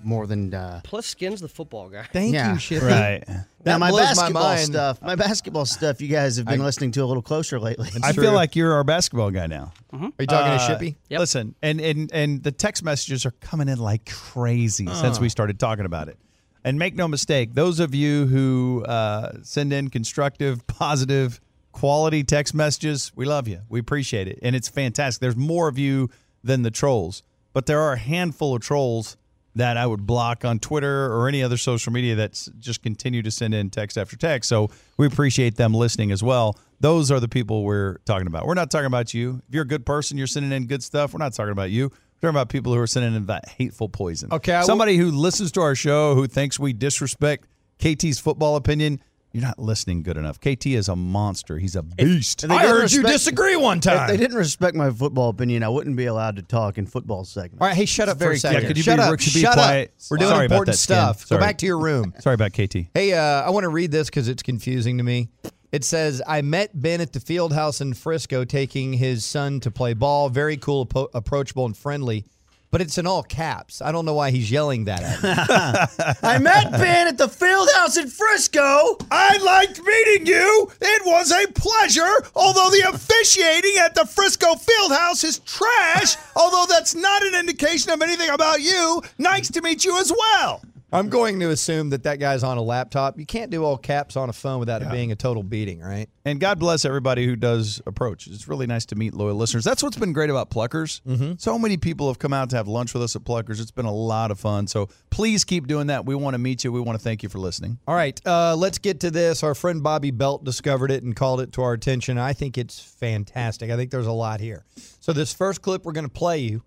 more 0.03 0.27
than. 0.27 0.53
Uh, 0.53 0.81
Plus, 0.83 1.05
Skin's 1.05 1.41
the 1.41 1.47
football 1.47 1.89
guy. 1.89 2.03
Thank 2.11 2.33
Yeah. 2.33 2.53
you, 2.53 2.59
Shippy. 2.59 2.81
Right. 2.89 3.23
now, 3.27 3.45
That 3.63 3.79
my 3.79 3.89
blows 3.89 4.01
my 4.01 4.05
basketball 4.07 4.43
mind. 4.43 4.65
stuff, 4.65 5.01
my 5.01 5.15
basketball 5.15 5.65
stuff, 5.65 6.01
you 6.01 6.07
guys 6.07 6.37
have 6.37 6.45
been 6.45 6.63
listening 6.63 6.91
to 6.93 7.03
a 7.03 7.05
little 7.05 7.21
closer 7.23 7.59
lately. 7.59 7.89
I 8.03 8.11
true. 8.11 8.23
feel 8.23 8.33
like 8.33 8.55
you're 8.55 8.73
our 8.73 8.83
basketball 8.83 9.31
guy 9.31 9.47
now. 9.47 9.71
Are 9.93 9.99
you 10.19 10.27
talking 10.27 10.57
to 10.57 10.63
Uh, 10.63 10.79
Shippy? 10.79 10.95
Yep. 11.09 11.19
Listen, 11.19 11.55
and, 11.61 11.79
and 11.81 12.11
and 12.13 12.43
the 12.43 12.51
text 12.51 12.83
messages 12.83 13.25
are 13.25 13.31
coming 13.41 13.69
in 13.69 13.77
like 13.79 14.09
crazy 14.09 14.87
since 14.87 15.19
we 15.19 15.29
started 15.29 15.59
talking 15.59 15.85
about 15.85 16.07
it. 16.07 16.17
And 16.63 16.77
make 16.77 16.95
no 16.95 17.07
mistake, 17.07 17.55
those 17.55 17.79
of 17.79 17.95
you 17.95 18.27
who 18.27 18.83
uh, 18.85 19.37
send 19.41 19.73
in 19.73 19.89
constructive, 19.89 20.65
positive, 20.67 21.41
quality 21.71 22.23
text 22.23 22.53
messages, 22.53 23.11
we 23.15 23.25
love 23.25 23.47
you. 23.47 23.61
We 23.69 23.79
appreciate 23.79 24.27
it, 24.27 24.37
and 24.43 24.55
it's 24.55 24.67
fantastic. 24.69 25.21
There's 25.21 25.35
more 25.35 25.67
of 25.67 25.79
you 25.79 26.09
than 26.43 26.61
the 26.61 26.69
trolls, 26.71 27.23
but 27.53 27.65
there 27.65 27.79
are 27.79 27.93
a 27.93 27.97
handful 27.97 28.55
of 28.55 28.61
trolls 28.61 29.17
that 29.55 29.77
I 29.77 29.85
would 29.85 30.05
block 30.05 30.45
on 30.45 30.59
Twitter 30.59 31.13
or 31.13 31.27
any 31.27 31.43
other 31.43 31.57
social 31.57 31.91
media 31.91 32.15
that's 32.15 32.49
just 32.59 32.81
continue 32.81 33.21
to 33.21 33.31
send 33.31 33.53
in 33.53 33.69
text 33.69 33.97
after 33.97 34.15
text. 34.15 34.47
So 34.49 34.69
we 34.97 35.05
appreciate 35.07 35.55
them 35.55 35.73
listening 35.73 36.11
as 36.11 36.23
well. 36.23 36.57
Those 36.79 37.11
are 37.11 37.19
the 37.19 37.27
people 37.27 37.63
we're 37.63 37.97
talking 38.05 38.27
about. 38.27 38.45
We're 38.47 38.53
not 38.53 38.71
talking 38.71 38.85
about 38.87 39.13
you. 39.13 39.41
If 39.47 39.53
you're 39.53 39.63
a 39.63 39.67
good 39.67 39.85
person, 39.85 40.17
you're 40.17 40.27
sending 40.27 40.51
in 40.51 40.67
good 40.67 40.81
stuff. 40.83 41.13
We're 41.13 41.19
not 41.19 41.33
talking 41.33 41.51
about 41.51 41.69
you. 41.69 41.85
We're 41.89 42.29
talking 42.29 42.35
about 42.35 42.49
people 42.49 42.73
who 42.73 42.79
are 42.79 42.87
sending 42.87 43.13
in 43.13 43.25
that 43.27 43.49
hateful 43.49 43.89
poison. 43.89 44.31
Okay, 44.31 44.53
I 44.53 44.59
will- 44.61 44.67
Somebody 44.67 44.97
who 44.97 45.11
listens 45.11 45.51
to 45.53 45.61
our 45.61 45.75
show 45.75 46.15
who 46.15 46.27
thinks 46.27 46.57
we 46.59 46.71
disrespect 46.73 47.47
KT's 47.79 48.19
football 48.19 48.55
opinion, 48.55 49.01
You're 49.33 49.43
not 49.43 49.57
listening 49.59 50.03
good 50.03 50.17
enough. 50.17 50.39
KT 50.41 50.65
is 50.67 50.89
a 50.89 50.95
monster. 50.95 51.57
He's 51.57 51.75
a 51.77 51.83
beast. 51.83 52.43
And 52.43 52.51
they 52.51 52.55
I 52.57 52.61
didn't 52.63 52.71
heard 52.75 52.91
you 52.91 52.99
respect- 52.99 53.13
disagree 53.13 53.55
one 53.55 53.77
If 53.77 53.83
time. 53.85 54.07
they 54.09 54.17
didn't 54.17 54.35
respect 54.35 54.75
my 54.75 54.89
football 54.91 55.29
opinion, 55.29 55.63
I 55.63 55.69
wouldn't 55.69 55.95
be 55.95 56.05
allowed 56.07 56.35
to 56.35 56.41
talk 56.41 56.77
in 56.77 56.85
football 56.85 57.23
segments. 57.23 57.61
All 57.61 57.67
right, 57.67 57.75
hey, 57.77 57.85
shut 57.85 58.09
up 58.09 58.17
for 58.17 58.25
very 58.25 58.35
a 58.35 58.39
second. 58.39 58.59
clear. 58.59 58.67
could 58.69 58.77
you 58.77 58.83
shut 58.83 58.97
be- 58.97 59.03
up. 59.03 59.09
could 59.11 59.25
you 59.27 59.33
be 59.33 59.39
shut 59.41 59.53
quiet? 59.53 59.89
up. 59.95 60.03
We're 60.11 60.17
doing 60.17 60.29
Sorry 60.31 60.45
about 60.47 60.55
important 60.55 60.73
that, 60.75 60.77
stuff. 60.79 61.29
Go 61.29 61.37
back 61.37 61.57
to 61.59 61.65
your 61.65 61.77
room. 61.79 62.13
Sorry 62.19 62.33
about 62.33 62.51
KT. 62.51 62.75
Hey, 62.93 63.13
uh, 63.13 63.21
I 63.43 63.49
want 63.51 63.63
to 63.63 63.69
read 63.69 63.91
this 63.91 64.07
because 64.09 64.27
it's 64.27 64.43
confusing 64.43 64.97
to 64.97 65.03
me. 65.03 65.29
It 65.71 65.85
says, 65.85 66.21
I 66.27 66.41
met 66.41 66.71
Ben 66.73 66.99
at 66.99 67.13
the 67.13 67.21
field 67.21 67.53
house 67.53 67.79
in 67.79 67.93
Frisco 67.93 68.43
taking 68.43 68.91
his 68.91 69.23
son 69.23 69.61
to 69.61 69.71
play 69.71 69.93
ball. 69.93 70.27
Very 70.27 70.57
cool, 70.57 70.89
approachable, 71.13 71.65
and 71.65 71.77
friendly. 71.77 72.25
But 72.71 72.79
it's 72.79 72.97
in 72.97 73.05
all 73.05 73.21
caps. 73.21 73.81
I 73.81 73.91
don't 73.91 74.05
know 74.05 74.13
why 74.13 74.31
he's 74.31 74.49
yelling 74.49 74.85
that 74.85 75.03
at 75.03 75.21
me. 75.21 76.15
I 76.23 76.37
met 76.37 76.71
Ben 76.71 77.05
at 77.07 77.17
the 77.17 77.27
field 77.27 77.67
house 77.75 77.97
in 77.97 78.07
Frisco. 78.07 78.97
I 79.11 79.37
liked 79.43 79.81
meeting 79.83 80.25
you. 80.25 80.71
It 80.79 81.05
was 81.05 81.31
a 81.31 81.47
pleasure. 81.51 82.31
Although 82.33 82.69
the 82.69 82.85
officiating 82.87 83.75
at 83.77 83.93
the 83.93 84.05
Frisco 84.05 84.55
Fieldhouse 84.55 85.25
is 85.25 85.39
trash, 85.39 86.15
although 86.35 86.65
that's 86.69 86.95
not 86.95 87.23
an 87.23 87.35
indication 87.35 87.91
of 87.91 88.01
anything 88.01 88.29
about 88.29 88.61
you. 88.61 89.01
Nice 89.17 89.51
to 89.51 89.61
meet 89.61 89.83
you 89.83 89.99
as 89.99 90.09
well. 90.09 90.61
I'm 90.91 91.09
going 91.09 91.39
to 91.39 91.49
assume 91.49 91.89
that 91.91 92.03
that 92.03 92.19
guy's 92.19 92.43
on 92.43 92.57
a 92.57 92.61
laptop. 92.61 93.17
You 93.17 93.25
can't 93.25 93.49
do 93.49 93.63
all 93.63 93.77
caps 93.77 94.17
on 94.17 94.29
a 94.29 94.33
phone 94.33 94.59
without 94.59 94.81
it 94.81 94.91
being 94.91 95.11
a 95.11 95.15
total 95.15 95.41
beating, 95.41 95.79
right? 95.79 96.09
And 96.25 96.39
God 96.39 96.59
bless 96.59 96.83
everybody 96.83 97.25
who 97.25 97.35
does 97.35 97.81
approach. 97.85 98.27
It's 98.27 98.47
really 98.47 98.67
nice 98.67 98.85
to 98.87 98.95
meet 98.95 99.13
loyal 99.13 99.35
listeners. 99.35 99.63
That's 99.63 99.81
what's 99.81 99.97
been 99.97 100.11
great 100.13 100.29
about 100.29 100.49
Pluckers. 100.49 101.01
Mm-hmm. 101.01 101.33
So 101.37 101.57
many 101.57 101.77
people 101.77 102.07
have 102.09 102.19
come 102.19 102.33
out 102.33 102.49
to 102.49 102.57
have 102.57 102.67
lunch 102.67 102.93
with 102.93 103.03
us 103.03 103.15
at 103.15 103.23
Pluckers. 103.23 103.61
It's 103.61 103.71
been 103.71 103.85
a 103.85 103.93
lot 103.93 104.31
of 104.31 104.39
fun. 104.39 104.67
So 104.67 104.89
please 105.09 105.43
keep 105.43 105.67
doing 105.67 105.87
that. 105.87 106.05
We 106.05 106.15
want 106.15 106.33
to 106.33 106.39
meet 106.39 106.63
you. 106.63 106.71
We 106.71 106.81
want 106.81 106.99
to 106.99 107.03
thank 107.03 107.23
you 107.23 107.29
for 107.29 107.39
listening. 107.39 107.79
All 107.87 107.95
right, 107.95 108.19
uh, 108.25 108.55
let's 108.55 108.77
get 108.77 108.99
to 109.01 109.11
this. 109.11 109.43
Our 109.43 109.55
friend 109.55 109.81
Bobby 109.81 110.11
Belt 110.11 110.43
discovered 110.43 110.91
it 110.91 111.03
and 111.03 111.15
called 111.15 111.41
it 111.41 111.53
to 111.53 111.61
our 111.61 111.73
attention. 111.73 112.17
I 112.17 112.33
think 112.33 112.57
it's 112.57 112.79
fantastic. 112.79 113.71
I 113.71 113.77
think 113.77 113.91
there's 113.91 114.07
a 114.07 114.11
lot 114.11 114.41
here. 114.41 114.65
So, 114.99 115.13
this 115.13 115.33
first 115.33 115.61
clip 115.61 115.85
we're 115.85 115.93
going 115.93 116.05
to 116.05 116.09
play 116.09 116.39
you 116.39 116.63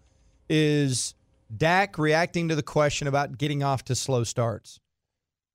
is 0.49 1.15
Dak 1.55 1.99
reacting 1.99 2.49
to 2.49 2.55
the 2.55 2.63
question 2.63 3.07
about 3.07 3.39
getting 3.39 3.63
off 3.63 3.85
to 3.85 3.95
slow 3.95 4.25
starts. 4.25 4.81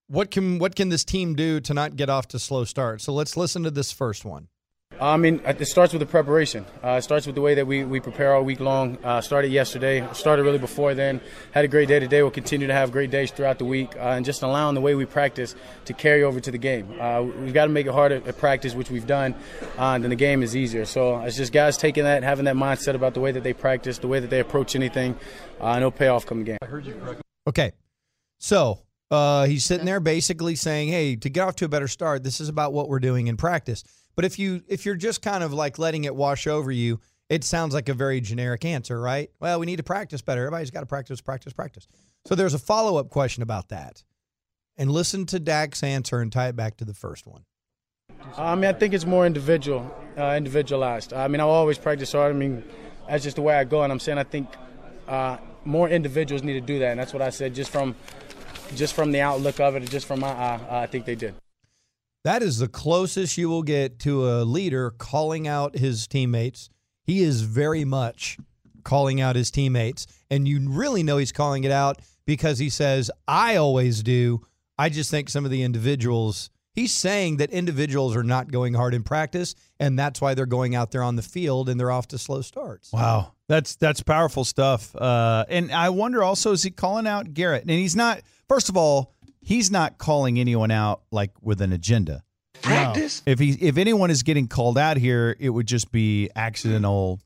What 0.07 0.31
can 0.31 0.59
what 0.59 0.75
can 0.75 0.89
this 0.89 1.03
team 1.03 1.35
do 1.35 1.59
to 1.61 1.73
not 1.73 1.95
get 1.95 2.09
off 2.09 2.27
to 2.29 2.39
slow 2.39 2.63
starts? 2.63 3.03
So 3.03 3.13
let's 3.13 3.37
listen 3.37 3.63
to 3.63 3.71
this 3.71 3.91
first 3.91 4.25
one. 4.25 4.47
I 5.01 5.15
mean, 5.15 5.41
it 5.45 5.65
starts 5.65 5.93
with 5.93 6.01
the 6.01 6.05
preparation. 6.05 6.65
Uh, 6.83 6.97
it 6.99 7.03
starts 7.03 7.25
with 7.25 7.35
the 7.35 7.41
way 7.41 7.55
that 7.55 7.65
we, 7.65 7.85
we 7.85 8.01
prepare 8.01 8.33
all 8.33 8.43
week 8.43 8.59
long. 8.59 8.97
Uh, 9.01 9.21
started 9.21 9.49
yesterday, 9.49 10.05
started 10.11 10.43
really 10.43 10.57
before 10.57 10.93
then. 10.93 11.21
Had 11.51 11.63
a 11.63 11.69
great 11.69 11.87
day 11.87 11.99
today. 11.99 12.21
We'll 12.21 12.31
continue 12.31 12.67
to 12.67 12.73
have 12.73 12.91
great 12.91 13.09
days 13.09 13.31
throughout 13.31 13.59
the 13.59 13.65
week, 13.65 13.95
uh, 13.95 13.99
and 13.99 14.25
just 14.25 14.43
allowing 14.43 14.75
the 14.75 14.81
way 14.81 14.95
we 14.95 15.05
practice 15.05 15.55
to 15.85 15.93
carry 15.93 16.23
over 16.23 16.41
to 16.41 16.51
the 16.51 16.57
game. 16.57 16.99
Uh, 16.99 17.21
we've 17.21 17.53
got 17.53 17.65
to 17.65 17.71
make 17.71 17.85
it 17.85 17.93
harder 17.93 18.21
at 18.25 18.37
practice, 18.37 18.75
which 18.75 18.89
we've 18.89 19.07
done, 19.07 19.35
uh, 19.77 19.93
and 19.93 20.03
then 20.03 20.09
the 20.09 20.17
game 20.17 20.43
is 20.43 20.53
easier. 20.53 20.83
So 20.83 21.21
it's 21.21 21.37
just 21.37 21.53
guys 21.53 21.77
taking 21.77 22.03
that, 22.03 22.23
having 22.23 22.45
that 22.45 22.55
mindset 22.55 22.95
about 22.95 23.13
the 23.13 23.21
way 23.21 23.31
that 23.31 23.43
they 23.43 23.53
practice, 23.53 23.99
the 23.99 24.07
way 24.09 24.19
that 24.19 24.29
they 24.29 24.41
approach 24.41 24.75
anything, 24.75 25.17
uh, 25.61 25.67
and 25.67 25.77
it'll 25.77 25.91
pay 25.91 26.07
off 26.07 26.25
come 26.25 26.43
the 26.43 26.57
game. 26.57 27.17
Okay. 27.47 27.71
So 28.37 28.81
uh, 29.11 29.45
he's 29.45 29.63
sitting 29.63 29.85
there 29.85 30.01
basically 30.01 30.55
saying, 30.55 30.89
"Hey, 30.89 31.15
to 31.15 31.29
get 31.29 31.47
off 31.47 31.55
to 31.57 31.65
a 31.65 31.69
better 31.69 31.87
start, 31.87 32.23
this 32.23 32.41
is 32.41 32.49
about 32.49 32.73
what 32.73 32.89
we're 32.89 32.99
doing 32.99 33.27
in 33.27 33.37
practice." 33.37 33.83
But 34.19 34.25
if 34.25 34.37
you 34.37 34.61
if 34.67 34.85
you're 34.85 34.97
just 34.97 35.21
kind 35.21 35.45
of 35.45 35.53
like 35.53 35.79
letting 35.79 36.03
it 36.03 36.13
wash 36.13 36.45
over 36.45 36.73
you, 36.73 36.99
it 37.29 37.45
sounds 37.45 37.73
like 37.73 37.87
a 37.87 37.93
very 37.93 38.19
generic 38.19 38.65
answer, 38.65 38.99
right? 38.99 39.31
Well, 39.39 39.61
we 39.61 39.65
need 39.65 39.77
to 39.77 39.83
practice 39.83 40.21
better. 40.21 40.41
Everybody's 40.41 40.71
got 40.71 40.81
to 40.81 40.87
practice, 40.87 41.21
practice, 41.21 41.53
practice. 41.53 41.87
So 42.25 42.35
there's 42.35 42.53
a 42.53 42.59
follow 42.59 42.97
up 42.97 43.09
question 43.11 43.43
about 43.43 43.69
that, 43.69 44.03
and 44.77 44.91
listen 44.91 45.25
to 45.27 45.39
Dak's 45.39 45.83
answer 45.83 46.19
and 46.19 46.33
tie 46.33 46.49
it 46.49 46.57
back 46.57 46.75
to 46.79 46.83
the 46.83 46.93
first 46.93 47.27
one. 47.27 47.45
I 48.35 48.55
mean, 48.55 48.65
I 48.65 48.73
think 48.73 48.93
it's 48.93 49.05
more 49.05 49.25
individual, 49.25 49.89
uh, 50.17 50.33
individualized. 50.35 51.13
I 51.13 51.29
mean, 51.29 51.39
I 51.39 51.45
always 51.45 51.77
practice 51.77 52.11
hard. 52.11 52.35
I 52.35 52.37
mean, 52.37 52.61
that's 53.07 53.23
just 53.23 53.37
the 53.37 53.41
way 53.41 53.55
I 53.55 53.63
go, 53.63 53.83
and 53.83 53.89
I'm 53.93 54.01
saying 54.01 54.17
I 54.17 54.25
think 54.25 54.49
uh, 55.07 55.37
more 55.63 55.87
individuals 55.87 56.43
need 56.43 56.55
to 56.55 56.59
do 56.59 56.77
that, 56.79 56.91
and 56.91 56.99
that's 56.99 57.13
what 57.13 57.21
I 57.21 57.29
said. 57.29 57.55
Just 57.55 57.71
from, 57.71 57.95
just 58.75 58.95
from 58.95 59.13
the 59.13 59.21
outlook 59.21 59.61
of 59.61 59.77
it, 59.77 59.89
just 59.89 60.05
from 60.05 60.19
my 60.19 60.27
eye, 60.27 60.59
uh, 60.69 60.79
I 60.79 60.87
think 60.87 61.05
they 61.05 61.15
did. 61.15 61.35
That 62.23 62.43
is 62.43 62.59
the 62.59 62.67
closest 62.67 63.37
you 63.37 63.49
will 63.49 63.63
get 63.63 63.99
to 63.99 64.27
a 64.27 64.43
leader 64.43 64.91
calling 64.91 65.47
out 65.47 65.77
his 65.77 66.07
teammates. 66.07 66.69
He 67.03 67.21
is 67.21 67.41
very 67.41 67.85
much 67.85 68.37
calling 68.83 69.21
out 69.21 69.35
his 69.35 69.51
teammates. 69.51 70.05
And 70.29 70.47
you 70.47 70.69
really 70.69 71.03
know 71.03 71.17
he's 71.17 71.31
calling 71.31 71.63
it 71.63 71.71
out 71.71 71.99
because 72.25 72.59
he 72.59 72.69
says, 72.69 73.09
I 73.27 73.55
always 73.55 74.03
do. 74.03 74.41
I 74.77 74.89
just 74.89 75.11
think 75.11 75.29
some 75.29 75.45
of 75.45 75.51
the 75.51 75.63
individuals, 75.63 76.49
he's 76.73 76.91
saying 76.91 77.37
that 77.37 77.51
individuals 77.51 78.15
are 78.15 78.23
not 78.23 78.51
going 78.51 78.73
hard 78.73 78.93
in 78.93 79.03
practice. 79.03 79.55
And 79.79 79.97
that's 79.97 80.19
why 80.21 80.33
they're 80.33 80.45
going 80.45 80.75
out 80.75 80.91
there 80.91 81.03
on 81.03 81.15
the 81.15 81.21
field 81.21 81.69
and 81.69 81.79
they're 81.79 81.91
off 81.91 82.07
to 82.09 82.17
slow 82.17 82.41
starts. 82.41 82.91
Wow, 82.91 83.33
that's 83.47 83.75
that's 83.75 84.03
powerful 84.03 84.43
stuff. 84.43 84.95
Uh, 84.95 85.45
and 85.49 85.71
I 85.71 85.89
wonder 85.89 86.23
also 86.23 86.51
is 86.51 86.63
he 86.63 86.71
calling 86.71 87.07
out 87.07 87.33
Garrett? 87.33 87.63
And 87.63 87.71
he's 87.71 87.95
not. 87.95 88.21
First 88.47 88.69
of 88.69 88.77
all, 88.77 89.13
he's 89.41 89.71
not 89.71 89.97
calling 89.97 90.39
anyone 90.39 90.71
out 90.71 91.01
like 91.11 91.31
with 91.41 91.61
an 91.61 91.73
agenda. 91.73 92.23
Practice. 92.61 93.21
If 93.25 93.39
he 93.39 93.51
if 93.51 93.77
anyone 93.77 94.11
is 94.11 94.23
getting 94.23 94.47
called 94.47 94.77
out 94.77 94.97
here, 94.97 95.35
it 95.39 95.49
would 95.49 95.67
just 95.67 95.91
be 95.91 96.29
accidental. 96.35 97.19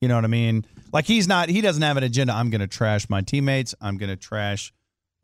You 0.00 0.08
know 0.08 0.14
what 0.14 0.24
I 0.24 0.28
mean? 0.28 0.64
Like 0.92 1.06
he's 1.06 1.26
not. 1.26 1.48
He 1.48 1.60
doesn't 1.60 1.82
have 1.82 1.96
an 1.96 2.04
agenda. 2.04 2.34
I'm 2.34 2.50
going 2.50 2.60
to 2.60 2.66
trash 2.66 3.08
my 3.08 3.22
teammates. 3.22 3.74
I'm 3.80 3.96
going 3.96 4.10
to 4.10 4.16
trash 4.16 4.72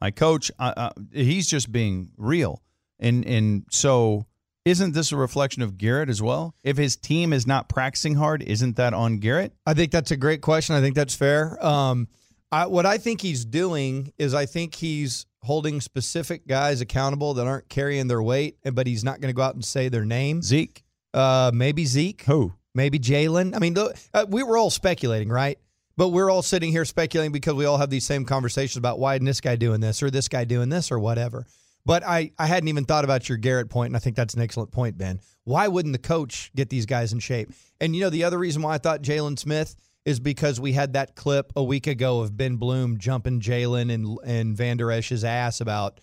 my 0.00 0.11
coach. 0.11 0.50
Uh, 0.59 0.72
uh, 0.76 0.90
he's 1.12 1.48
just 1.48 1.70
being 1.70 2.11
real. 2.16 2.62
And 2.98 3.24
and 3.26 3.64
so 3.70 4.26
isn't 4.64 4.92
this 4.94 5.12
a 5.12 5.16
reflection 5.16 5.62
of 5.62 5.76
Garrett 5.76 6.09
as 6.09 6.22
well? 6.22 6.55
If 6.62 6.76
his 6.76 6.96
team 6.96 7.33
is 7.33 7.46
not 7.46 7.68
practicing 7.68 8.14
hard, 8.14 8.42
isn't 8.42 8.76
that 8.76 8.94
on 8.94 9.18
Garrett? 9.18 9.52
I 9.66 9.74
think 9.74 9.90
that's 9.90 10.11
a 10.11 10.16
great 10.16 10.40
question. 10.40 10.74
I 10.74 10.81
think 10.81 10.94
that's 10.94 11.14
fair. 11.14 11.64
Um, 11.64 12.09
I, 12.52 12.66
what 12.66 12.87
I 12.87 12.98
think 12.98 13.20
he's 13.20 13.44
doing 13.44 14.12
is 14.18 14.35
I 14.35 14.46
think 14.46 14.74
he's 14.74 15.26
holding 15.42 15.81
specific 15.81 16.46
guys 16.46 16.81
accountable 16.81 17.35
that 17.35 17.46
aren't 17.46 17.68
carrying 17.68 18.07
their 18.07 18.22
weight, 18.22 18.57
but 18.72 18.87
he's 18.87 19.05
not 19.05 19.20
going 19.20 19.33
to 19.33 19.37
go 19.37 19.42
out 19.42 19.55
and 19.55 19.64
say 19.64 19.88
their 19.88 20.05
name. 20.05 20.42
Zeke. 20.42 20.83
Uh, 21.12 21.50
maybe 21.52 21.85
Zeke. 21.85 22.22
Who? 22.22 22.55
Maybe 22.74 22.98
Jaylon. 22.98 23.55
I 23.55 23.59
mean, 23.59 23.74
th- 23.74 23.90
uh, 24.14 24.26
we 24.28 24.42
were 24.42 24.57
all 24.57 24.70
speculating, 24.70 25.28
right? 25.28 25.59
But 25.96 26.09
we're 26.09 26.31
all 26.31 26.42
sitting 26.42 26.70
here 26.70 26.85
speculating 26.85 27.33
because 27.33 27.55
we 27.55 27.66
all 27.66 27.76
have 27.76 27.90
these 27.90 28.07
same 28.07 28.24
conversations 28.24 28.78
about 28.78 28.98
why 28.98 29.14
isn't 29.14 29.26
this 29.26 29.40
guy 29.40 29.57
doing 29.57 29.81
this 29.81 30.02
or 30.02 30.11
this 30.11 30.28
guy 30.28 30.44
doing 30.44 30.68
this 30.68 30.90
or 30.90 30.98
whatever. 30.98 31.46
But 31.85 32.05
I, 32.05 32.31
I 32.38 32.46
hadn't 32.46 32.68
even 32.68 32.85
thought 32.85 33.05
about 33.05 33.28
your 33.28 33.38
Garrett 33.38 33.68
point, 33.68 33.88
and 33.88 33.96
I 33.96 33.98
think 33.98 34.16
that's 34.16 34.35
an 34.35 34.40
excellent 34.40 34.70
point, 34.70 34.96
Ben. 34.96 35.20
Why 35.44 35.68
wouldn't 35.68 35.92
the 35.92 35.98
coach 35.98 36.52
get 36.55 36.70
these 36.70 36.87
guys 36.87 37.12
in 37.12 37.18
shape? 37.18 37.50
And 37.81 37.94
you 37.94 38.02
know, 38.02 38.11
the 38.11 38.24
other 38.24 38.38
reason 38.38 38.62
why 38.62 38.74
I 38.74 38.78
thought 38.78 39.02
Jaylon 39.02 39.38
Smith 39.38 39.74
is 40.05 40.21
because 40.21 40.61
we 40.61 40.73
had 40.73 40.95
that 40.95 41.15
clip 41.15 41.53
a 41.55 41.62
week 41.62 41.87
ago 41.87 42.21
of 42.21 42.37
Ben 42.37 42.57
Bloom 42.57 42.99
jumping 42.99 43.41
Jaylon 43.41 43.93
and 43.93 44.19
and 44.25 44.57
Vander 44.57 44.91
Esch's 44.91 45.25
ass 45.25 45.61
about 45.61 46.01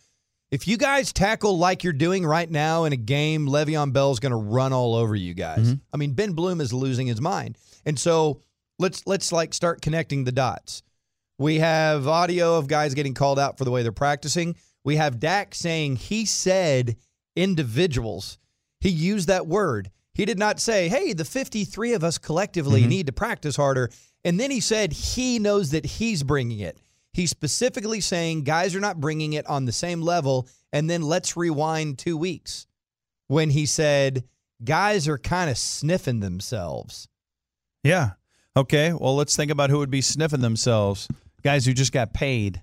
if 0.52 0.68
you 0.68 0.78
guys 0.78 1.14
tackle 1.14 1.58
like 1.58 1.84
you're 1.84 1.94
doing 1.94 2.26
right 2.26 2.50
now 2.50 2.86
in 2.86 2.94
a 2.94 2.98
game, 2.98 3.48
Le'Veon 3.48 3.94
Bell's 3.94 4.20
going 4.20 4.32
to 4.32 4.38
run 4.38 4.74
all 4.74 4.96
over 4.96 5.16
you 5.16 5.34
guys. 5.34 5.60
Mm-hmm. 5.60 5.74
I 5.94 5.98
mean, 5.98 6.14
Ben 6.14 6.34
Bloom 6.34 6.60
is 6.60 6.74
losing 6.74 7.08
his 7.08 7.22
mind, 7.22 7.58
and 7.86 8.00
so 8.00 8.42
let's 8.80 9.06
let's 9.06 9.32
like 9.32 9.54
start 9.54 9.82
connecting 9.82 10.24
the 10.24 10.32
dots. 10.32 10.84
We 11.38 11.60
have 11.60 12.08
audio 12.08 12.58
of 12.58 12.68
guys 12.68 12.94
getting 12.94 13.14
called 13.14 13.40
out 13.40 13.58
for 13.58 13.64
the 13.64 13.72
way 13.72 13.84
they're 13.84 13.92
practicing. 13.92 14.56
We 14.84 14.96
have 14.96 15.20
Dak 15.20 15.56
saying 15.56 15.98
he 15.98 16.26
said 16.26 16.98
individuals. 17.36 18.38
He 18.82 18.90
used 18.90 19.28
that 19.28 19.48
word. 19.48 19.92
He 20.20 20.26
did 20.26 20.38
not 20.38 20.60
say, 20.60 20.90
hey, 20.90 21.14
the 21.14 21.24
53 21.24 21.94
of 21.94 22.04
us 22.04 22.18
collectively 22.18 22.82
mm-hmm. 22.82 22.90
need 22.90 23.06
to 23.06 23.14
practice 23.14 23.56
harder. 23.56 23.90
And 24.26 24.38
then 24.38 24.52
he 24.52 24.60
said 24.60 24.92
he 24.92 25.40
knows 25.40 25.72
that 25.72 25.86
he's 25.86 26.24
bringing 26.24 26.60
it. 26.60 26.78
He's 27.14 27.30
specifically 27.30 28.02
saying 28.02 28.44
guys 28.44 28.76
are 28.76 28.82
not 28.82 29.00
bringing 29.00 29.32
it 29.32 29.48
on 29.48 29.64
the 29.64 29.72
same 29.72 30.02
level. 30.02 30.50
And 30.74 30.90
then 30.90 31.04
let's 31.04 31.38
rewind 31.38 32.00
two 32.00 32.18
weeks 32.18 32.68
when 33.28 33.50
he 33.50 33.66
said 33.66 34.26
guys 34.62 35.08
are 35.08 35.18
kind 35.18 35.50
of 35.50 35.58
sniffing 35.58 36.20
themselves. 36.20 37.08
Yeah. 37.82 38.10
Okay. 38.58 38.92
Well, 38.92 39.16
let's 39.16 39.38
think 39.38 39.52
about 39.52 39.70
who 39.70 39.78
would 39.78 39.90
be 39.90 40.02
sniffing 40.02 40.42
themselves. 40.42 41.08
Guys 41.44 41.66
who 41.66 41.72
just 41.72 41.94
got 41.94 42.14
paid. 42.14 42.62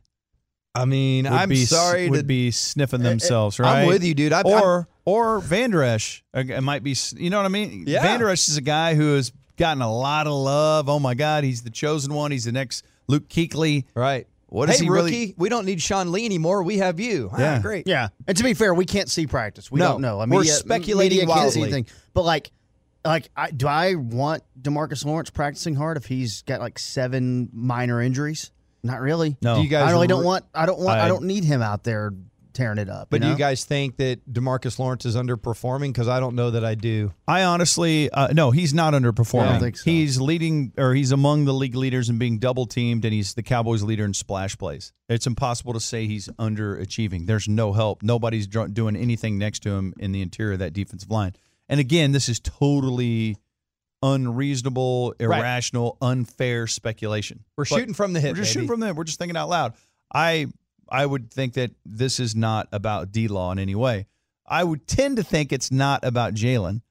I 0.77 0.85
mean, 0.85 1.25
Would 1.25 1.33
I'm 1.33 1.49
be, 1.49 1.65
sorry 1.65 2.09
would 2.09 2.19
to 2.19 2.25
be 2.25 2.51
sniffing 2.51 3.03
themselves, 3.03 3.59
right? 3.59 3.83
I'm 3.83 3.87
with 3.89 4.05
you, 4.05 4.15
dude. 4.15 4.33
I, 4.33 4.43
or 4.43 4.89
or 5.05 5.41
Vander 5.41 5.83
Esch. 5.83 6.23
Uh, 6.35 6.41
It 6.47 6.61
might 6.63 6.83
be. 6.83 6.97
You 7.17 7.31
know 7.31 7.39
what 7.39 7.47
I 7.47 7.49
mean? 7.49 7.85
Yeah. 7.87 8.03
Vander 8.03 8.29
Esch 8.29 8.49
is 8.49 8.57
a 8.57 8.61
guy 8.63 8.95
who 8.95 9.15
has 9.15 9.33
gotten 9.57 9.83
a 9.83 9.93
lot 9.93 10.27
of 10.27 10.35
love. 10.35 10.89
Oh 10.89 10.99
my 10.99 11.15
God, 11.15 11.45
he's 11.45 11.63
the 11.63 11.71
chosen 11.71 12.13
one. 12.15 12.31
He's 12.31 12.45
the 12.45 12.53
next 12.53 12.85
Luke 13.09 13.29
Kuechly. 13.29 13.85
right. 13.95 14.27
What 14.49 14.71
is 14.71 14.79
hey, 14.79 14.85
he 14.85 14.91
rookie, 14.91 15.03
really? 15.05 15.35
we 15.37 15.49
don't 15.49 15.67
need 15.67 15.83
Sean 15.83 16.13
Lee 16.13 16.25
anymore. 16.25 16.63
We 16.63 16.79
have 16.79 17.01
you. 17.01 17.31
Ah, 17.33 17.39
Yeah. 17.41 17.59
great. 17.63 17.89
Yeah, 17.89 18.09
and 18.29 18.37
to 18.37 18.45
be 18.45 18.55
fair, 18.55 18.73
we 18.75 18.85
can't 18.87 19.11
see 19.11 19.27
practice. 19.27 19.73
We 19.73 19.81
No, 19.81 19.89
don't 19.89 20.03
know. 20.03 20.21
I 20.21 20.25
mean, 20.27 20.37
we're 20.37 20.43
media- 20.43 20.53
speculating 20.55 21.19
media 21.19 21.35
can't 21.35 21.53
see 21.53 21.59
wildly. 21.61 21.77
anything. 21.79 21.87
But 22.15 22.23
like, 22.23 22.53
like, 23.05 23.29
I, 23.37 23.51
do 23.51 23.67
I 23.67 23.97
want 23.97 24.45
Demarcus 24.61 25.05
Lawrence 25.05 25.31
practicing 25.31 25.75
hard 25.75 25.97
if 25.97 26.07
he's 26.07 26.43
got 26.43 26.61
like 26.61 26.79
seven 26.79 27.49
minor 27.53 28.01
injuries? 28.01 28.53
Not 28.87 29.01
really. 29.01 29.37
No. 29.43 29.57
Do 29.57 29.63
you 29.63 29.69
guys 29.69 29.89
I 29.89 29.93
really 29.93 30.07
don't 30.07 30.25
want. 30.25 30.45
I 30.55 30.67
don't 30.67 30.81
want. 30.81 30.99
I, 30.99 31.05
I- 31.05 31.09
don't 31.09 31.25
need 31.25 31.45
him 31.45 31.63
out 31.63 31.85
there 31.85 32.13
tearing 32.57 32.79
it 32.79 32.89
up. 32.89 33.09
But 33.11 33.21
do 33.21 33.27
know? 33.27 33.33
you 33.33 33.39
guys 33.39 33.65
think 33.65 33.99
that 33.99 34.33
Demarcus 34.33 34.79
Lawrence 34.79 35.05
is 35.05 35.15
underperforming? 35.15 35.89
Because 35.89 36.09
I 36.09 36.19
don't 36.19 36.35
know 36.35 36.51
that 36.53 36.65
I 36.65 36.75
do. 36.75 37.13
I 37.29 37.45
honestly, 37.45 38.11
uh, 38.11 38.29
no, 38.33 38.51
he's 38.51 38.73
not 38.73 38.95
underperforming. 38.95 39.43
I 39.43 39.51
don't 39.53 39.61
think 39.61 39.77
so. 39.77 39.91
He's 39.91 40.21
leading, 40.21 40.73
or 40.79 40.95
he's 40.95 41.13
among 41.13 41.45
the 41.45 41.53
league 41.53 41.77
leaders 41.77 42.09
in 42.09 42.19
being 42.19 42.39
double 42.39 42.67
teamed, 42.67 43.05
and 43.05 43.13
he's 43.13 43.35
the 43.35 43.43
Cowboys' 43.43 43.83
leader 43.83 44.05
in 44.05 44.15
splash 44.15 44.57
plays. 44.57 44.93
It's 45.09 45.27
impossible 45.27 45.75
to 45.75 45.81
say 45.81 46.07
he's 46.07 46.29
underachieving. 46.39 47.27
There's 47.27 47.47
no 47.47 47.73
help. 47.73 48.03
Nobody's 48.03 48.47
dr- 48.47 48.73
doing 48.73 48.97
anything 48.97 49.39
next 49.39 49.61
to 49.65 49.71
him 49.71 49.95
in 49.99 50.13
the 50.13 50.23
interior 50.23 50.55
of 50.55 50.59
that 50.61 50.73
defensive 50.73 51.11
line. 51.11 51.35
And 51.69 51.79
again, 51.79 52.13
this 52.13 52.29
is 52.29 52.41
totally 52.41 53.37
unreasonable, 54.03 55.15
irrational, 55.19 55.97
unfair 56.01 56.67
speculation. 56.67 57.45
We're 57.57 57.65
But 57.69 57.79
shooting 57.79 57.95
from 57.95 58.13
the 58.13 58.21
hip. 58.21 58.31
We're 58.33 58.43
just 58.43 58.51
baby. 58.51 58.53
shooting 58.53 58.69
from 58.69 58.81
the 58.81 58.87
hip. 58.87 58.97
We're 58.97 59.05
just 59.05 59.19
thinking 59.19 59.37
out 59.37 59.49
loud. 59.49 59.75
I 60.13 60.47
I 60.89 61.05
would 61.05 61.31
think 61.31 61.55
that 61.55 61.73
this 61.85 62.21
is 62.21 62.35
not 62.37 62.69
about 62.73 63.11
D 63.13 63.29
Law 63.29 63.53
in 63.53 63.59
any 63.59 63.75
way. 63.75 64.07
I 64.47 64.63
would 64.63 64.87
tend 64.87 65.17
to 65.17 65.23
think 65.25 65.53
it's 65.53 65.73
not 65.73 66.05
about 66.05 66.35
Jaylon, 66.35 66.83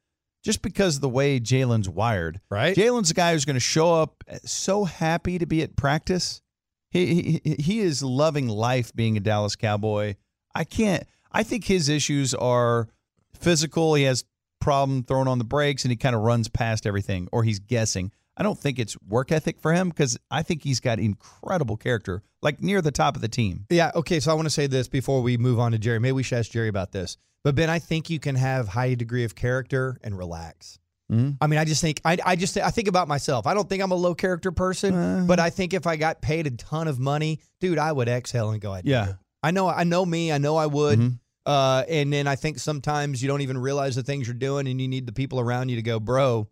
just 0.44 0.62
because 0.62 0.96
of 0.96 1.02
the 1.02 1.10
way 1.10 1.40
Jaylon's 1.40 1.88
wired. 1.88 2.42
Right. 2.50 2.76
Jaylon's 2.76 3.12
a 3.12 3.14
guy 3.14 3.32
who's 3.32 3.46
going 3.46 3.54
to 3.56 3.60
show 3.62 3.94
up 3.94 4.24
so 4.44 4.84
happy 4.84 5.38
to 5.40 5.46
be 5.46 5.62
at 5.62 5.76
practice. 5.78 6.42
He, 6.90 7.42
he 7.44 7.56
he 7.60 7.80
is 7.80 8.04
loving 8.04 8.48
life 8.50 8.94
being 8.94 9.16
a 9.18 9.20
Dallas 9.22 9.56
Cowboy. 9.56 10.16
I 10.54 10.64
can't. 10.64 11.06
I 11.32 11.44
think 11.44 11.66
his 11.66 11.90
issues 11.90 12.34
are 12.34 12.88
physical. 13.34 13.96
He 13.96 14.04
has 14.04 14.24
problem 14.66 15.04
throwing 15.04 15.28
on 15.28 15.38
the 15.38 15.44
brakes, 15.46 15.84
and 15.86 15.92
he 15.92 15.96
kind 15.96 16.16
of 16.16 16.22
runs 16.24 16.48
past 16.50 16.86
everything, 16.88 17.30
or 17.32 17.44
he's 17.44 17.60
guessing. 17.60 18.12
I 18.36 18.44
don't 18.44 18.60
think 18.60 18.80
it's 18.80 18.98
work 19.08 19.32
ethic 19.32 19.60
for 19.62 19.72
him 19.72 19.88
because 19.90 20.18
I 20.30 20.42
think 20.44 20.64
he's 20.64 20.80
got 20.82 21.00
incredible 21.00 21.78
character, 21.78 22.22
like 22.42 22.62
near 22.62 22.82
the 22.82 22.92
top 22.92 23.16
of 23.16 23.22
the 23.22 23.30
team. 23.30 23.66
Yeah. 23.70 23.92
Okay. 23.96 24.20
So 24.20 24.32
I 24.32 24.34
want 24.34 24.48
to 24.48 24.50
say 24.50 24.68
this 24.68 24.88
before 24.90 25.22
we 25.22 25.38
move 25.38 25.58
on 25.60 25.72
to 25.72 25.78
Jerry. 25.78 26.00
Maybe 26.00 26.12
we 26.14 26.24
should 26.24 26.40
ask 26.40 26.52
Jerry 26.52 26.68
about 26.68 26.92
this. 26.92 27.16
But 27.46 27.56
Ben, 27.56 27.70
I 27.70 27.80
think 27.80 28.10
you 28.10 28.20
can 28.20 28.36
have 28.36 28.68
high 28.68 28.96
degree 28.96 29.24
of 29.24 29.36
character 29.36 29.98
and 30.04 30.18
relax. 30.18 30.80
Mhm. 31.12 31.38
I 31.40 31.46
mean, 31.48 31.60
I 31.60 31.64
just 31.66 31.80
think 31.82 32.02
I, 32.04 32.18
I 32.26 32.36
just 32.36 32.58
I 32.58 32.72
think 32.72 32.88
about 32.88 33.08
myself. 33.08 33.46
I 33.48 33.54
don't 33.54 33.70
think 33.70 33.84
I'm 33.84 33.92
a 33.92 33.96
low 33.96 34.16
character 34.16 34.52
person, 34.52 34.96
Uh. 34.96 35.24
but 35.28 35.40
I 35.40 35.50
think 35.52 35.74
if 35.76 35.86
I 35.88 35.96
got 35.96 36.22
paid 36.22 36.48
a 36.48 36.52
ton 36.52 36.88
of 36.88 37.00
money, 37.00 37.40
dude, 37.62 37.78
I 37.78 37.92
would 37.92 38.10
exhale 38.10 38.50
and 38.50 38.60
go. 38.60 38.74
I 38.74 38.82
Yeah. 38.84 39.10
it. 39.12 39.16
I 39.44 39.52
know. 39.52 39.70
I 39.70 39.84
know 39.84 40.04
me. 40.06 40.32
I 40.32 40.40
know 40.40 40.56
I 40.58 40.66
would. 40.66 41.00
Mhm. 41.00 41.20
Uh, 41.46 41.84
and 41.88 42.12
then 42.12 42.28
I 42.28 42.36
think 42.36 42.60
sometimes 42.60 43.22
you 43.22 43.28
don't 43.28 43.42
even 43.42 43.58
realize 43.58 43.96
the 43.96 44.04
things 44.04 44.28
you're 44.28 44.34
doing, 44.34 44.68
and 44.68 44.82
you 44.82 44.88
need 44.88 45.06
the 45.06 45.14
people 45.14 45.40
around 45.40 45.70
you 45.70 45.76
to 45.76 45.82
go, 45.82 46.00
bro, 46.00 46.48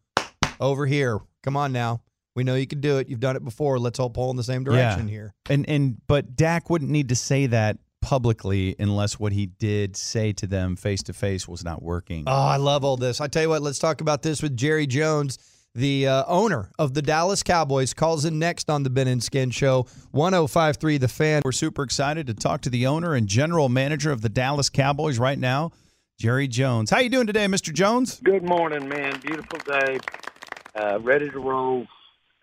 over 0.60 0.86
here. 0.86 1.19
Come 1.41 1.58
on 1.58 1.71
now. 1.71 2.01
We 2.36 2.43
know 2.43 2.56
you 2.56 2.67
can 2.67 2.82
do 2.82 2.97
it. 2.97 3.10
You've 3.10 3.19
done 3.19 3.36
it 3.36 3.43
before. 3.43 3.77
Let's 3.79 3.99
all 3.99 4.10
pull 4.10 4.32
in 4.32 4.38
the 4.38 4.43
same 4.43 4.63
direction 4.63 5.08
here. 5.08 5.34
And 5.49 5.67
and 5.69 5.97
but 6.08 6.36
Dak 6.36 6.69
wouldn't 6.69 6.89
need 6.89 7.10
to 7.10 7.15
say 7.15 7.47
that 7.47 7.77
publicly 8.01 8.75
unless 8.79 9.17
what 9.17 9.32
he 9.32 9.45
did 9.45 9.95
say 9.95 10.34
to 10.34 10.45
them 10.45 10.75
face 10.75 11.03
to 11.03 11.13
face 11.13 11.47
was 11.47 11.63
not 11.63 11.82
working. 11.82 12.25
Oh, 12.27 12.32
I 12.32 12.58
love 12.58 12.84
all 12.84 12.97
this. 12.97 13.21
I 13.21 13.27
tell 13.27 13.43
you 13.43 13.49
what, 13.49 13.62
let's 13.62 13.79
talk 13.79 14.01
about 14.01 14.21
this 14.21 14.41
with 14.41 14.58
Jerry 14.58 14.88
Jones, 14.88 15.38
the 15.75 16.07
uh, 16.07 16.23
owner 16.27 16.69
of 16.77 16.93
the 16.93 17.01
Dallas 17.01 17.41
Cowboys, 17.41 17.93
calls 17.93 18.25
in 18.25 18.38
next 18.38 18.69
on 18.69 18.83
the 18.83 18.89
Ben 18.89 19.07
and 19.07 19.23
Skin 19.23 19.49
Show, 19.49 19.88
1053 20.12 20.97
The 20.97 21.07
Fan. 21.07 21.41
We're 21.43 21.51
super 21.51 21.83
excited 21.83 22.27
to 22.27 22.33
talk 22.33 22.62
to 22.62 22.69
the 22.69 22.86
owner 22.86 23.15
and 23.15 23.27
general 23.27 23.69
manager 23.69 24.12
of 24.12 24.21
the 24.21 24.29
Dallas 24.29 24.69
Cowboys 24.69 25.17
right 25.17 25.39
now, 25.39 25.71
Jerry 26.17 26.47
Jones. 26.47 26.89
How 26.89 26.99
you 26.99 27.09
doing 27.09 27.27
today, 27.27 27.45
Mr. 27.47 27.73
Jones? 27.73 28.19
Good 28.23 28.43
morning, 28.43 28.88
man. 28.88 29.19
Beautiful 29.21 29.59
day. 29.65 29.99
Uh, 30.75 30.99
ready 31.01 31.29
to 31.29 31.39
roll. 31.39 31.88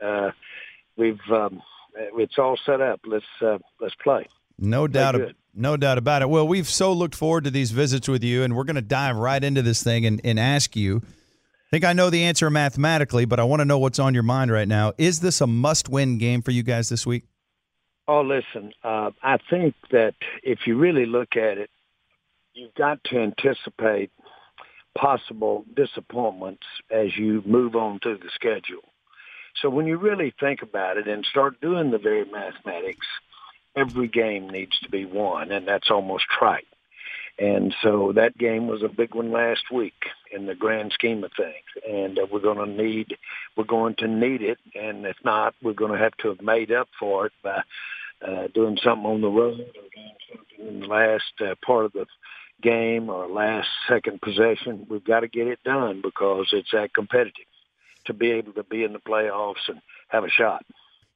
Uh, 0.01 0.31
we've 0.97 1.21
um, 1.31 1.63
it's 1.95 2.39
all 2.39 2.59
set 2.65 2.81
up. 2.81 3.01
Let's 3.05 3.25
uh, 3.41 3.59
let's 3.81 3.95
play. 3.97 4.27
No 4.59 4.87
doubt, 4.87 5.15
good. 5.15 5.37
no 5.55 5.77
doubt 5.77 5.99
about 5.99 6.23
it. 6.23 6.29
Well, 6.29 6.47
we've 6.47 6.69
so 6.69 6.93
looked 6.93 7.15
forward 7.15 7.45
to 7.45 7.51
these 7.51 7.71
visits 7.71 8.09
with 8.09 8.23
you, 8.23 8.43
and 8.43 8.55
we're 8.57 8.65
going 8.65 8.77
to 8.77 8.83
dive 8.83 9.17
right 9.17 9.43
into 9.43 9.63
this 9.63 9.83
thing 9.83 10.05
and, 10.05 10.21
and 10.25 10.39
ask 10.39 10.77
you. 10.77 11.03
I 11.71 11.77
think 11.77 11.85
I 11.85 11.93
know 11.93 12.11
the 12.11 12.25
answer 12.25 12.51
mathematically, 12.51 13.27
but 13.27 13.39
I 13.39 13.45
want 13.45 13.61
to 13.61 13.65
know 13.65 13.79
what's 13.79 14.01
on 14.01 14.13
your 14.13 14.25
mind 14.25 14.51
right 14.51 14.67
now. 14.67 14.93
Is 14.99 15.21
this 15.21 15.41
a 15.41 15.47
must-win 15.47 16.19
game 16.19 16.43
for 16.43 16.51
you 16.51 16.65
guys 16.65 16.89
this 16.89 17.07
week? 17.07 17.23
Oh, 18.09 18.23
listen. 18.23 18.73
Uh, 18.83 19.13
I 19.23 19.39
think 19.49 19.77
that 19.93 20.17
if 20.43 20.67
you 20.67 20.77
really 20.77 21.07
look 21.07 21.37
at 21.37 21.59
it, 21.59 21.71
you've 22.55 22.75
got 22.75 22.99
to 23.05 23.21
anticipate 23.21 24.11
possible 24.99 25.65
disappointments 25.77 26.67
as 26.91 27.17
you 27.17 27.41
move 27.47 27.77
on 27.77 28.01
through 28.01 28.19
the 28.19 28.31
schedule. 28.35 28.83
So 29.63 29.71
when 29.71 29.87
you 29.87 29.97
really 29.97 30.35
think 30.41 30.63
about 30.63 30.97
it 30.97 31.07
and 31.07 31.25
start 31.25 31.61
doing 31.61 31.93
the 31.93 31.99
very 31.99 32.25
mathematics, 32.25 33.07
every 33.77 34.09
game 34.09 34.51
needs 34.51 34.77
to 34.81 34.91
be 34.91 35.05
won, 35.05 35.53
and 35.53 35.69
that's 35.69 35.89
almost 35.89 36.25
trite. 36.37 36.67
And 37.41 37.75
so 37.83 38.13
that 38.17 38.37
game 38.37 38.67
was 38.67 38.83
a 38.83 38.89
big 38.89 39.15
one 39.15 39.33
last 39.33 39.63
week 39.73 39.95
in 40.31 40.45
the 40.45 40.55
grand 40.55 40.93
scheme 40.93 41.25
of 41.25 41.31
things, 41.35 41.87
and 41.89 42.19
uh, 42.19 42.27
we're 42.31 42.41
going 42.41 42.59
to 42.59 42.67
need 42.67 43.17
we're 43.57 43.65
going 43.65 43.95
to 43.99 44.09
need 44.09 44.43
it, 44.43 44.59
and 44.75 45.07
if 45.07 45.17
not, 45.25 45.55
we're 45.63 45.73
going 45.73 45.93
to 45.93 45.99
have 45.99 46.15
to 46.19 46.29
have 46.29 46.43
made 46.43 46.71
up 46.71 46.89
for 46.99 47.27
it 47.27 47.33
by 47.43 47.63
uh, 48.27 48.49
doing 48.55 48.77
something 48.85 49.07
on 49.07 49.23
the 49.23 49.29
road 49.29 49.59
or 49.59 49.89
doing 49.95 50.17
something 50.31 50.69
in 50.69 50.81
the 50.81 50.87
last 50.87 51.33
uh, 51.41 51.55
part 51.65 51.87
of 51.87 51.93
the 51.95 52.05
game 52.63 53.09
or 53.09 53.27
last 53.27 53.69
second 53.89 54.21
possession. 54.21 54.87
We've 54.91 55.03
got 55.03 55.21
to 55.21 55.29
get 55.29 55.47
it 55.47 55.61
done 55.65 56.03
because 56.03 56.49
it's 56.53 56.73
that 56.75 56.93
competitive 56.93 57.47
to 58.05 58.13
be 58.13 58.33
able 58.33 58.53
to 58.53 58.65
be 58.65 58.85
in 58.85 58.93
the 58.93 58.99
playoffs 58.99 59.67
and 59.69 59.81
have 60.09 60.25
a 60.25 60.31
shot. 60.31 60.63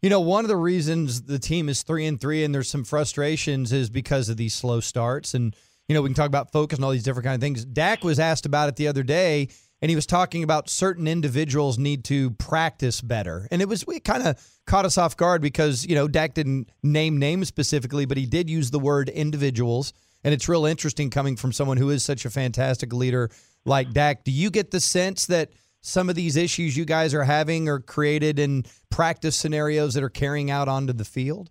You 0.00 0.08
know, 0.08 0.20
one 0.20 0.46
of 0.46 0.48
the 0.48 0.56
reasons 0.56 1.22
the 1.22 1.38
team 1.38 1.68
is 1.68 1.82
three 1.82 2.06
and 2.06 2.18
three 2.18 2.44
and 2.44 2.54
there's 2.54 2.70
some 2.70 2.84
frustrations 2.84 3.72
is 3.72 3.90
because 3.90 4.30
of 4.30 4.38
these 4.38 4.54
slow 4.54 4.80
starts. 4.80 5.34
And, 5.34 5.54
you 5.88 5.94
know, 5.94 6.03
we 6.03 6.09
can 6.09 6.14
talk 6.14 6.29
about 6.29 6.53
focus 6.53 6.79
and 6.79 6.85
all 6.85 6.90
these 6.90 7.03
different 7.03 7.25
kind 7.25 7.35
of 7.35 7.40
things. 7.40 7.64
Dak 7.64 8.05
was 8.05 8.18
asked 8.18 8.47
about 8.47 8.68
it 8.68 8.77
the 8.77 8.88
other 8.88 9.03
day, 9.03 9.49
and 9.83 9.90
he 9.90 9.94
was 9.94 10.07
talking 10.07 10.42
about 10.42 10.70
certain 10.70 11.07
individuals 11.07 11.79
need 11.79 12.05
to 12.05 12.31
practice 12.33 13.01
better. 13.01 13.47
And 13.51 13.61
it 13.61 13.68
was, 13.68 13.87
we 13.87 14.01
kind 14.01 14.23
of 14.23 14.42
caught 14.66 14.87
us 14.87 14.97
off 14.97 15.16
guard 15.16 15.42
because, 15.42 15.87
you 15.87 15.94
know, 15.94 16.09
Dak 16.09 16.35
didn't 16.35 16.70
name 16.83 17.18
names 17.18 17.49
specifically, 17.49 18.07
but 18.07 18.16
he 18.16 18.25
did 18.25 18.49
use 18.49 18.70
the 18.70 18.79
word 18.79 19.11
individuals. 19.11 19.92
And 20.23 20.33
it's 20.33 20.49
real 20.49 20.64
interesting 20.64 21.11
coming 21.11 21.37
from 21.37 21.53
someone 21.53 21.77
who 21.77 21.90
is 21.90 22.03
such 22.03 22.25
a 22.25 22.31
fantastic 22.31 22.94
leader 22.94 23.31
like 23.66 23.92
Dak. 23.92 24.25
Do 24.25 24.31
you 24.31 24.51
get 24.51 24.70
the 24.70 24.81
sense 24.81 25.27
that 25.27 25.51
some 25.83 26.09
of 26.09 26.14
these 26.14 26.37
issues 26.37 26.79
you 26.79 26.87
guys 26.87 27.12
are 27.12 27.25
having 27.25 27.68
are 27.68 27.79
created 27.79 28.38
in 28.38 28.64
practice 28.90 29.37
scenarios 29.37 29.92
that 29.94 30.03
are 30.03 30.09
carrying 30.09 30.51
out 30.51 30.66
onto 30.66 30.94
the 30.94 31.05
field? 31.05 31.51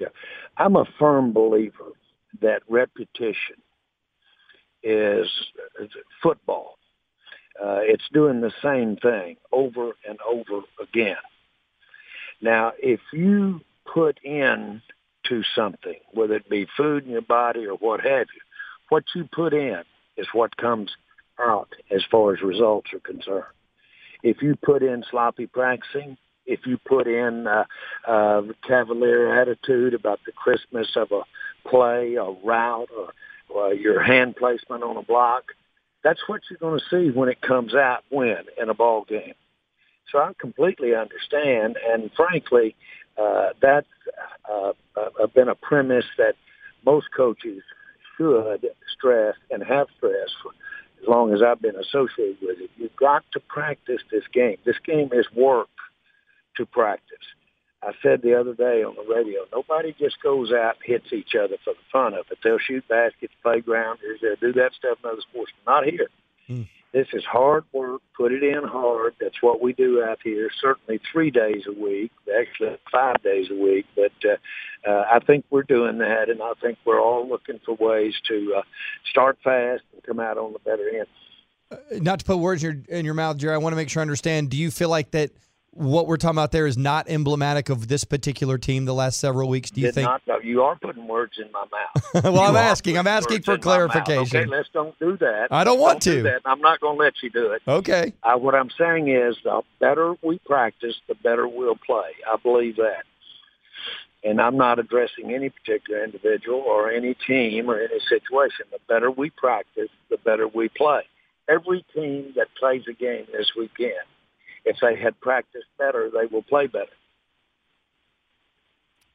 Yeah. 0.00 0.08
I'm 0.56 0.74
a 0.74 0.84
firm 0.98 1.32
believer 1.32 1.93
that 2.40 2.62
repetition 2.68 3.56
is, 4.82 5.28
football. 6.22 6.78
Uh, 7.62 7.78
it's 7.82 8.04
doing 8.12 8.40
the 8.40 8.52
same 8.62 8.96
thing 8.96 9.36
over 9.52 9.92
and 10.08 10.18
over 10.28 10.62
again. 10.82 11.16
Now, 12.40 12.72
if 12.78 13.00
you 13.12 13.60
put 13.92 14.18
in 14.24 14.82
to 15.28 15.42
something, 15.54 15.98
whether 16.12 16.34
it 16.34 16.50
be 16.50 16.66
food 16.76 17.04
in 17.04 17.12
your 17.12 17.22
body 17.22 17.66
or 17.66 17.76
what 17.76 18.00
have 18.00 18.26
you, 18.34 18.40
what 18.88 19.04
you 19.14 19.28
put 19.32 19.54
in 19.54 19.82
is 20.16 20.26
what 20.32 20.56
comes 20.56 20.90
out 21.40 21.68
as 21.90 22.02
far 22.10 22.34
as 22.34 22.42
results 22.42 22.92
are 22.92 23.00
concerned. 23.00 23.44
If 24.22 24.42
you 24.42 24.56
put 24.56 24.82
in 24.82 25.04
sloppy 25.10 25.46
practicing, 25.46 26.16
if 26.46 26.60
you 26.66 26.78
put 26.78 27.06
in 27.06 27.46
uh, 27.46 27.64
uh, 28.06 28.42
cavalier 28.66 29.40
attitude 29.40 29.94
about 29.94 30.20
the 30.26 30.32
crispness 30.32 30.96
of 30.96 31.10
a 31.12 31.22
play, 31.66 32.14
a 32.14 32.30
route, 32.44 32.88
or, 32.96 33.12
or 33.48 33.74
your 33.74 34.02
hand 34.02 34.36
placement 34.36 34.82
on 34.82 34.96
a 34.96 35.02
block, 35.02 35.44
that's 36.02 36.20
what 36.26 36.42
you're 36.48 36.58
going 36.58 36.78
to 36.78 36.84
see 36.90 37.10
when 37.16 37.28
it 37.28 37.40
comes 37.40 37.74
out 37.74 38.04
when 38.10 38.44
in 38.60 38.68
a 38.68 38.74
ball 38.74 39.04
game. 39.08 39.34
So 40.12 40.18
I 40.18 40.32
completely 40.38 40.94
understand, 40.94 41.76
and 41.90 42.10
frankly, 42.14 42.76
uh, 43.20 43.50
that's 43.60 43.86
uh, 44.50 44.72
uh, 44.96 45.26
been 45.34 45.48
a 45.48 45.54
premise 45.54 46.04
that 46.18 46.34
most 46.84 47.06
coaches 47.16 47.62
should 48.16 48.68
stress 48.96 49.34
and 49.50 49.62
have 49.62 49.88
stressed 49.96 50.34
for 50.42 50.52
as 51.02 51.08
long 51.08 51.32
as 51.34 51.42
I've 51.42 51.60
been 51.60 51.76
associated 51.76 52.38
with 52.42 52.58
it. 52.60 52.70
You've 52.76 52.96
got 52.96 53.24
to 53.32 53.40
practice 53.40 54.00
this 54.10 54.24
game. 54.32 54.56
This 54.64 54.76
game 54.84 55.10
is 55.12 55.26
work 55.34 55.68
to 56.56 56.66
practice. 56.66 57.18
I 57.86 57.92
said 58.02 58.22
the 58.22 58.38
other 58.38 58.54
day 58.54 58.82
on 58.82 58.94
the 58.96 59.14
radio, 59.14 59.40
nobody 59.52 59.94
just 59.98 60.22
goes 60.22 60.52
out 60.52 60.76
and 60.76 60.84
hits 60.84 61.12
each 61.12 61.34
other 61.34 61.56
for 61.64 61.74
the 61.74 61.86
fun 61.92 62.14
of 62.14 62.26
it. 62.30 62.38
They'll 62.42 62.58
shoot 62.58 62.86
baskets, 62.88 63.34
playground, 63.42 63.98
they'll 64.22 64.36
do 64.36 64.52
that 64.54 64.72
stuff 64.72 64.98
in 65.04 65.10
other 65.10 65.20
sports. 65.20 65.52
Not 65.66 65.84
here. 65.84 66.08
Mm. 66.48 66.68
This 66.94 67.08
is 67.12 67.24
hard 67.24 67.64
work. 67.72 68.02
Put 68.16 68.30
it 68.30 68.44
in 68.44 68.62
hard. 68.62 69.16
That's 69.20 69.42
what 69.42 69.60
we 69.60 69.72
do 69.72 70.00
out 70.00 70.20
here. 70.22 70.48
Certainly 70.60 71.00
three 71.10 71.32
days 71.32 71.64
a 71.66 71.72
week, 71.72 72.12
actually 72.38 72.76
five 72.92 73.20
days 73.24 73.48
a 73.50 73.54
week. 73.54 73.84
But 73.96 74.12
uh, 74.24 74.88
uh, 74.88 75.04
I 75.12 75.18
think 75.18 75.44
we're 75.50 75.64
doing 75.64 75.98
that, 75.98 76.30
and 76.30 76.40
I 76.40 76.52
think 76.62 76.78
we're 76.84 77.00
all 77.00 77.28
looking 77.28 77.58
for 77.66 77.74
ways 77.74 78.14
to 78.28 78.54
uh, 78.58 78.62
start 79.10 79.38
fast 79.42 79.82
and 79.92 80.04
come 80.04 80.20
out 80.20 80.38
on 80.38 80.52
the 80.52 80.60
better 80.60 80.88
end. 80.88 82.00
Not 82.00 82.20
to 82.20 82.24
put 82.24 82.36
words 82.36 82.62
in 82.62 82.84
your, 82.88 82.98
in 82.98 83.04
your 83.04 83.14
mouth, 83.14 83.38
Jerry, 83.38 83.54
I 83.54 83.58
want 83.58 83.72
to 83.72 83.76
make 83.76 83.88
sure 83.88 84.00
I 84.00 84.02
understand. 84.02 84.50
Do 84.50 84.56
you 84.56 84.70
feel 84.70 84.88
like 84.88 85.10
that 85.10 85.32
what 85.74 86.06
we're 86.06 86.16
talking 86.16 86.36
about 86.36 86.52
there 86.52 86.66
is 86.66 86.76
not 86.78 87.08
emblematic 87.08 87.68
of 87.68 87.88
this 87.88 88.04
particular 88.04 88.58
team 88.58 88.84
the 88.84 88.94
last 88.94 89.18
several 89.20 89.48
weeks? 89.48 89.70
Do 89.70 89.80
you 89.80 89.88
Did 89.88 89.94
think? 89.96 90.04
not 90.06 90.26
know. 90.26 90.38
You 90.38 90.62
are 90.62 90.76
putting 90.76 91.06
words 91.08 91.34
in 91.38 91.50
my 91.52 91.64
mouth. 91.70 92.24
well, 92.24 92.34
You 92.34 92.40
I'm 92.40 92.56
asking. 92.56 92.96
I'm 92.98 93.06
asking 93.06 93.42
for 93.42 93.54
in 93.54 93.60
my 93.64 93.78
mouth. 93.78 93.90
clarification. 93.92 94.38
Okay, 94.40 94.46
let's 94.50 94.68
don't 94.72 94.98
do 94.98 95.16
that. 95.18 95.48
I 95.50 95.64
don't 95.64 95.80
want 95.80 96.00
do 96.00 96.16
to. 96.16 96.22
that. 96.24 96.42
I'm 96.44 96.60
not 96.60 96.80
going 96.80 96.96
to 96.96 97.02
let 97.02 97.14
you 97.22 97.30
do 97.30 97.52
it. 97.52 97.62
Okay. 97.66 98.12
Uh, 98.22 98.36
what 98.38 98.54
I'm 98.54 98.70
saying 98.78 99.08
is, 99.08 99.36
the 99.44 99.62
better 99.80 100.14
we 100.22 100.38
practice, 100.40 100.94
the 101.08 101.14
better 101.16 101.46
we'll 101.48 101.76
play. 101.76 102.10
I 102.30 102.36
believe 102.36 102.76
that. 102.76 103.04
And 104.22 104.40
I'm 104.40 104.56
not 104.56 104.78
addressing 104.78 105.34
any 105.34 105.50
particular 105.50 106.02
individual 106.02 106.60
or 106.60 106.90
any 106.90 107.14
team 107.26 107.68
or 107.70 107.78
any 107.78 108.00
situation. 108.08 108.64
The 108.72 108.78
better 108.88 109.10
we 109.10 109.28
practice, 109.30 109.90
the 110.08 110.16
better 110.16 110.48
we 110.48 110.68
play. 110.70 111.02
Every 111.46 111.84
team 111.94 112.32
that 112.36 112.48
plays 112.58 112.84
a 112.88 112.94
game 112.94 113.26
this 113.32 113.50
weekend, 113.54 113.92
if 114.64 114.76
they 114.80 114.96
had 114.96 115.18
practiced 115.20 115.66
better, 115.78 116.10
they 116.10 116.26
will 116.26 116.42
play 116.42 116.66
better. 116.66 116.92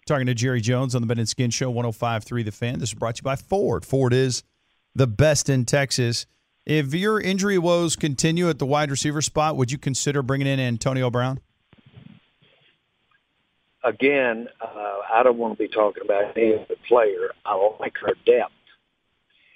Talking 0.06 0.26
to 0.28 0.34
Jerry 0.34 0.62
Jones 0.62 0.96
on 0.96 1.02
the 1.02 1.08
Ben 1.08 1.20
and 1.20 1.30
Skin 1.30 1.52
Show, 1.52 1.72
105.3 1.72 2.46
The 2.46 2.52
Fan. 2.52 2.80
This 2.80 2.90
is 2.90 2.96
brought 2.96 3.16
to 3.16 3.20
you 3.20 3.24
by 3.24 3.36
Ford. 3.36 3.86
Ford 3.86 4.14
is 4.14 4.44
the 4.96 5.08
best 5.08 5.50
in 5.50 5.66
Texas. 5.66 6.26
If 6.66 6.94
your 6.94 7.20
injury 7.20 7.58
woes 7.58 7.96
continue 7.96 8.50
at 8.50 8.60
the 8.60 8.66
wide 8.66 8.92
receiver 8.92 9.22
spot, 9.22 9.56
would 9.56 9.72
you 9.72 9.78
consider 9.78 10.22
bringing 10.22 10.48
in 10.48 10.60
Antonio 10.60 11.10
Brown? 11.10 11.40
Again, 13.84 14.48
uh, 14.62 14.98
I 15.12 15.24
don't 15.24 15.38
want 15.38 15.58
to 15.58 15.64
be 15.64 15.70
talking 15.70 16.04
about 16.04 16.36
any 16.36 16.54
of 16.54 16.68
the 16.68 16.76
player. 16.88 17.32
I 17.46 17.56
like 17.80 17.96
our 18.04 18.14
depth. 18.26 18.52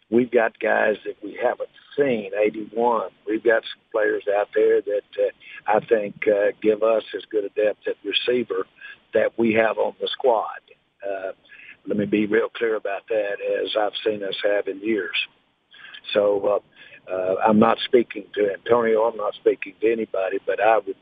We've 0.10 0.32
got 0.32 0.60
guys 0.60 0.98
that 1.06 1.16
we 1.24 1.38
haven't 1.42 1.70
seen, 1.98 2.32
81. 2.40 3.10
We've 3.28 3.44
got 3.44 3.64
some 3.64 3.82
players 3.92 4.24
out 4.38 4.48
there 4.54 4.82
that 4.82 5.02
uh, 5.20 5.78
I 5.78 5.86
think 5.86 6.16
uh, 6.28 6.52
give 6.62 6.84
us 6.84 7.04
as 7.16 7.24
good 7.32 7.46
a 7.46 7.50
depth 7.50 7.88
at 7.88 7.96
receiver 8.04 8.66
that 9.14 9.38
we 9.38 9.54
have 9.54 9.78
on 9.78 9.94
the 10.00 10.08
squad. 10.12 10.62
Uh, 11.06 11.32
let 11.88 11.98
me 11.98 12.06
be 12.06 12.26
real 12.26 12.50
clear 12.50 12.76
about 12.76 13.08
that, 13.10 13.38
as 13.64 13.76
I've 13.80 13.94
seen 14.06 14.24
us 14.24 14.36
have 14.44 14.68
in 14.68 14.80
years. 14.80 15.16
So 16.14 16.62
uh, 17.10 17.12
uh, 17.12 17.36
I'm 17.46 17.60
not 17.60 17.78
speaking 17.86 18.26
to 18.36 18.54
Antonio. 18.54 19.04
I'm 19.04 19.18
not 19.18 19.34
speaking 19.36 19.74
to 19.82 19.92
anybody, 19.92 20.40
but 20.46 20.62
I 20.62 20.78
would 20.78 20.96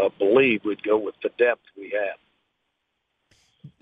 uh, 0.00 0.08
believe 0.18 0.62
we'd 0.64 0.82
go 0.82 0.98
with 0.98 1.14
the 1.22 1.30
depth 1.38 1.62
we 1.76 1.92
have. 1.94 2.18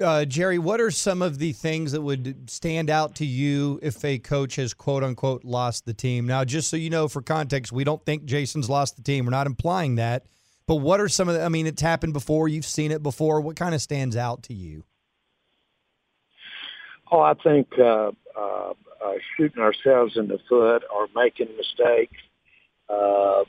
Uh, 0.00 0.24
Jerry, 0.24 0.58
what 0.58 0.80
are 0.80 0.90
some 0.90 1.22
of 1.22 1.38
the 1.38 1.52
things 1.52 1.92
that 1.92 2.02
would 2.02 2.50
stand 2.50 2.90
out 2.90 3.16
to 3.16 3.26
you 3.26 3.78
if 3.82 4.04
a 4.04 4.18
coach 4.18 4.56
has 4.56 4.74
quote 4.74 5.02
unquote 5.02 5.44
lost 5.44 5.86
the 5.86 5.94
team? 5.94 6.26
Now, 6.26 6.44
just 6.44 6.68
so 6.68 6.76
you 6.76 6.90
know, 6.90 7.08
for 7.08 7.22
context, 7.22 7.72
we 7.72 7.84
don't 7.84 8.04
think 8.04 8.24
Jason's 8.24 8.68
lost 8.68 8.96
the 8.96 9.02
team. 9.02 9.24
We're 9.24 9.30
not 9.30 9.46
implying 9.46 9.96
that. 9.96 10.26
But 10.66 10.76
what 10.76 11.00
are 11.00 11.08
some 11.08 11.28
of 11.28 11.34
the, 11.34 11.42
I 11.42 11.48
mean, 11.48 11.66
it's 11.66 11.82
happened 11.82 12.12
before. 12.12 12.48
You've 12.48 12.64
seen 12.64 12.90
it 12.90 13.02
before. 13.02 13.40
What 13.40 13.56
kind 13.56 13.74
of 13.74 13.82
stands 13.82 14.16
out 14.16 14.44
to 14.44 14.54
you? 14.54 14.84
Oh, 17.12 17.20
I 17.20 17.34
think 17.34 17.68
uh, 17.78 18.12
uh, 18.36 18.70
uh, 19.04 19.12
shooting 19.36 19.62
ourselves 19.62 20.16
in 20.16 20.28
the 20.28 20.38
foot 20.48 20.82
or 20.94 21.08
making 21.14 21.48
mistakes. 21.56 22.16
Uh, 22.88 23.44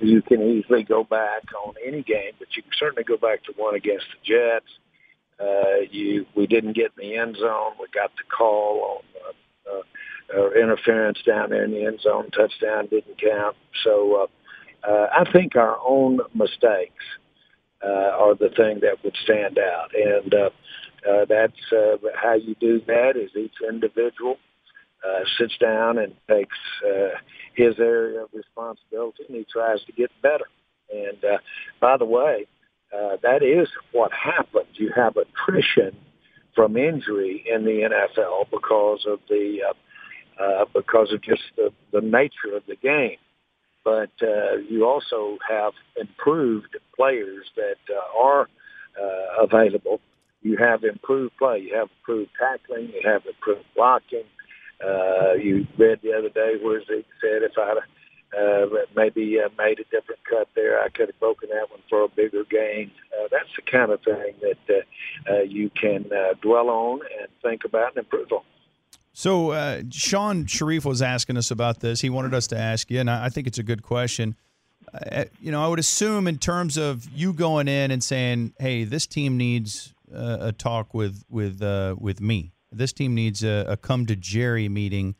you 0.00 0.22
can 0.22 0.42
easily 0.42 0.82
go 0.82 1.04
back 1.04 1.42
on 1.64 1.74
any 1.84 2.02
game, 2.02 2.32
but 2.38 2.48
you 2.56 2.62
can 2.62 2.72
certainly 2.78 3.04
go 3.04 3.16
back 3.16 3.42
to 3.44 3.52
one 3.56 3.74
against 3.74 4.06
the 4.12 4.18
Jets. 4.24 4.66
Uh, 5.40 5.80
you, 5.90 6.26
we 6.36 6.46
didn't 6.46 6.74
get 6.74 6.92
in 7.00 7.08
the 7.08 7.16
end 7.16 7.36
zone. 7.36 7.72
We 7.80 7.86
got 7.94 8.10
the 8.16 8.24
call 8.36 8.98
on 8.98 9.74
uh, 9.74 10.38
uh, 10.38 10.50
interference 10.50 11.18
down 11.26 11.50
there 11.50 11.64
in 11.64 11.70
the 11.70 11.84
end 11.84 12.00
zone. 12.00 12.30
Touchdown 12.30 12.86
didn't 12.86 13.20
count. 13.20 13.56
So 13.84 14.28
uh, 14.84 14.88
uh, 14.88 15.06
I 15.12 15.30
think 15.32 15.56
our 15.56 15.78
own 15.86 16.20
mistakes 16.34 17.04
uh, 17.82 17.88
are 17.88 18.34
the 18.34 18.50
thing 18.50 18.80
that 18.82 19.02
would 19.02 19.16
stand 19.24 19.58
out, 19.58 19.90
and 19.94 20.34
uh, 20.34 20.50
uh, 21.08 21.24
that's 21.28 21.72
uh, 21.72 21.96
how 22.14 22.34
you 22.34 22.54
do 22.60 22.80
that. 22.86 23.16
Is 23.16 23.30
each 23.36 23.54
individual 23.66 24.36
uh, 25.06 25.24
sits 25.38 25.56
down 25.58 25.98
and 25.98 26.14
takes 26.28 26.58
uh, 26.86 27.16
his 27.54 27.78
area 27.78 28.22
of 28.22 28.28
responsibility, 28.34 29.24
and 29.28 29.36
he 29.36 29.46
tries 29.50 29.82
to 29.84 29.92
get 29.92 30.10
better. 30.22 30.46
And 30.92 31.24
uh, 31.24 31.38
by 31.80 31.96
the 31.96 32.04
way, 32.04 32.46
uh, 32.96 33.16
that 33.22 33.42
is 33.42 33.68
what 33.92 34.12
happens. 34.12 34.68
You 34.74 34.92
have 34.94 35.16
attrition 35.16 35.96
from 36.54 36.76
injury 36.76 37.44
in 37.50 37.64
the 37.64 37.88
NFL 37.90 38.50
because 38.50 39.04
of 39.06 39.20
the 39.28 39.58
uh, 39.68 40.42
uh, 40.42 40.64
because 40.74 41.12
of 41.12 41.22
just 41.22 41.42
the, 41.56 41.70
the 41.92 42.00
nature 42.00 42.56
of 42.56 42.62
the 42.66 42.76
game. 42.76 43.18
But 43.84 44.10
uh, 44.22 44.56
you 44.68 44.86
also 44.86 45.38
have 45.48 45.72
improved 45.98 46.76
players 46.96 47.46
that 47.56 47.76
uh, 47.94 48.22
are 48.22 48.48
uh, 49.00 49.44
available. 49.44 50.00
You 50.42 50.56
have 50.56 50.84
improved 50.84 51.36
play. 51.38 51.58
You 51.60 51.76
have 51.76 51.88
improved 51.98 52.30
tackling. 52.38 52.88
You 52.88 53.02
have 53.04 53.22
improved 53.26 53.66
blocking. 53.74 54.24
Uh, 54.82 55.34
you 55.34 55.66
read 55.78 56.00
the 56.02 56.12
other 56.12 56.30
day 56.30 56.54
where 56.62 56.80
Zeke 56.80 57.06
said, 57.20 57.42
if 57.42 57.52
I'd 57.58 57.76
uh, 58.38 58.66
maybe 58.94 59.38
uh, 59.40 59.48
made 59.58 59.80
a 59.80 59.84
different 59.84 60.20
cut 60.28 60.48
there, 60.54 60.80
I 60.80 60.88
could 60.88 61.08
have 61.08 61.18
broken 61.20 61.48
that 61.50 61.70
one 61.70 61.80
for 61.88 62.04
a 62.04 62.08
bigger 62.08 62.44
gain. 62.44 62.90
Uh, 63.12 63.28
that's 63.30 63.48
the 63.56 63.62
kind 63.70 63.90
of 63.90 64.00
thing 64.02 64.34
that 64.40 64.84
uh, 65.28 65.32
uh, 65.32 65.42
you 65.42 65.70
can 65.70 66.06
uh, 66.12 66.34
dwell 66.40 66.68
on 66.68 67.00
and 67.20 67.28
think 67.42 67.64
about 67.64 67.96
and 67.96 68.04
improve 68.04 68.32
on. 68.32 68.42
So, 69.12 69.50
uh, 69.50 69.82
Shan 69.90 70.44
Shariff 70.46 70.84
was 70.84 71.02
asking 71.02 71.36
us 71.36 71.50
about 71.50 71.80
this. 71.80 72.00
He 72.00 72.10
wanted 72.10 72.32
us 72.32 72.46
to 72.48 72.58
ask 72.58 72.90
you, 72.90 73.00
and 73.00 73.10
I 73.10 73.28
think 73.28 73.46
it's 73.46 73.58
a 73.58 73.62
good 73.64 73.82
question. 73.82 74.36
Uh, 74.94 75.24
you 75.40 75.50
know, 75.50 75.62
I 75.62 75.68
would 75.68 75.78
assume 75.78 76.26
in 76.26 76.38
terms 76.38 76.76
of 76.76 77.08
you 77.10 77.32
going 77.32 77.68
in 77.68 77.90
and 77.90 78.02
saying, 78.02 78.54
"Hey, 78.58 78.84
this 78.84 79.06
team 79.06 79.36
needs 79.36 79.92
uh, 80.14 80.38
a 80.40 80.52
talk 80.52 80.94
with 80.94 81.24
with 81.28 81.60
uh, 81.60 81.96
with 81.98 82.20
me. 82.20 82.52
This 82.72 82.92
team 82.92 83.14
needs 83.14 83.42
a, 83.42 83.66
a 83.68 83.76
come 83.76 84.06
to 84.06 84.16
Jerry 84.16 84.68
meeting." 84.68 85.16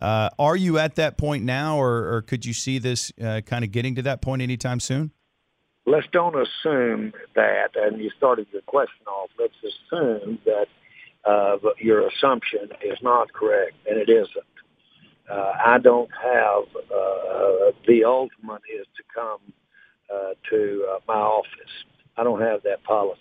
Uh, 0.00 0.30
are 0.38 0.56
you 0.56 0.78
at 0.78 0.96
that 0.96 1.16
point 1.16 1.44
now, 1.44 1.78
or, 1.78 2.14
or 2.14 2.22
could 2.22 2.44
you 2.44 2.52
see 2.52 2.78
this 2.78 3.12
uh, 3.22 3.40
kind 3.44 3.64
of 3.64 3.72
getting 3.72 3.94
to 3.96 4.02
that 4.02 4.22
point 4.22 4.42
anytime 4.42 4.80
soon? 4.80 5.12
Let's 5.86 6.06
don't 6.12 6.34
assume 6.34 7.12
that, 7.34 7.70
and 7.74 8.00
you 8.00 8.10
started 8.16 8.46
your 8.52 8.62
question 8.62 9.06
off. 9.06 9.30
Let's 9.38 9.54
assume 9.56 10.38
that 10.44 10.66
uh, 11.24 11.56
your 11.78 12.06
assumption 12.06 12.68
is 12.84 12.98
not 13.02 13.32
correct, 13.32 13.74
and 13.88 13.98
it 13.98 14.08
isn't. 14.08 14.44
Uh, 15.30 15.52
I 15.64 15.78
don't 15.78 16.10
have 16.22 16.64
uh, 16.76 17.72
the 17.86 18.04
ultimate 18.04 18.62
is 18.72 18.86
to 18.96 19.02
come 19.14 19.40
uh, 20.12 20.34
to 20.50 20.98
my 21.06 21.14
office. 21.14 21.84
I 22.16 22.24
don't 22.24 22.40
have 22.40 22.62
that 22.64 22.82
policy, 22.84 23.20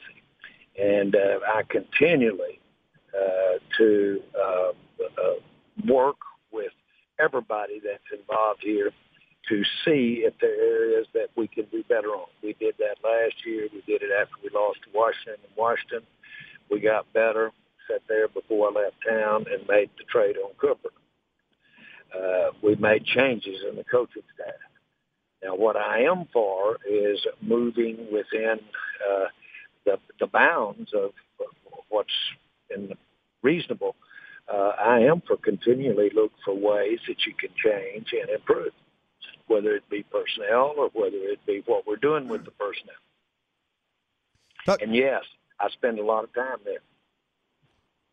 and 0.78 1.16
I 1.16 1.64
continually 1.70 2.60
to 3.78 4.22
work 5.86 6.18
with 6.58 6.74
everybody 7.20 7.80
that's 7.80 8.10
involved 8.12 8.62
here 8.62 8.92
to 9.50 9.64
see 9.86 10.26
if 10.26 10.34
there 10.42 10.52
are 10.52 10.84
areas 10.84 11.08
that 11.14 11.30
we 11.38 11.48
can 11.48 11.66
do 11.72 11.84
better 11.88 12.10
on. 12.10 12.28
We 12.44 12.54
did 12.60 12.76
that 12.80 12.98
last 13.04 13.36
year. 13.46 13.68
We 13.72 13.82
did 13.88 14.02
it 14.02 14.12
after 14.12 14.36
we 14.44 14.50
lost 14.54 14.80
to 14.84 14.90
Washington 14.94 15.40
and 15.46 15.56
Washington. 15.56 16.02
We 16.70 16.82
got 16.82 17.12
better, 17.14 17.52
sat 17.88 18.02
there 18.10 18.28
before 18.28 18.70
I 18.70 18.84
left 18.84 18.98
town 19.08 19.46
and 19.52 19.68
made 19.70 19.90
the 19.98 20.04
trade 20.12 20.36
on 20.44 20.52
Cooper. 20.60 20.90
Uh, 22.14 22.52
we 22.62 22.76
made 22.76 23.06
changes 23.06 23.60
in 23.70 23.76
the 23.78 23.84
coaching 23.86 24.24
staff. 24.36 24.56
Now, 25.44 25.56
what 25.56 25.78
I 25.78 26.02
am 26.02 26.26
for 26.34 26.78
is 26.90 27.20
moving 27.42 28.08
within 28.12 28.60
uh, 29.08 29.28
the, 29.86 29.98
the 30.20 30.28
bounds 30.28 30.92
of 30.94 31.12
what's 31.90 32.10
in 32.76 32.94
reasonable. 33.44 33.96
Uh, 34.52 34.72
I 34.80 35.00
am 35.00 35.22
for 35.22 35.38
continually 35.38 36.10
look 36.14 36.32
for 36.46 36.54
ways 36.54 37.00
that 37.08 37.26
you 37.26 37.34
can 37.34 37.50
change 37.64 38.08
and 38.14 38.30
improve, 38.30 38.72
whether 39.48 39.76
it 39.76 39.90
be 39.90 40.04
personnel 40.04 40.76
or 40.78 40.90
whether 40.94 41.18
it 41.18 41.46
be 41.46 41.64
what 41.66 41.86
we're 41.86 41.98
doing 41.98 42.28
with 42.28 42.46
the 42.46 42.52
personnel. 42.52 42.96
and 44.82 44.96
yes, 44.96 45.24
I 45.60 45.70
spend 45.70 46.00
a 46.00 46.04
lot 46.04 46.24
of 46.24 46.34
time 46.34 46.60
there. 46.64 46.80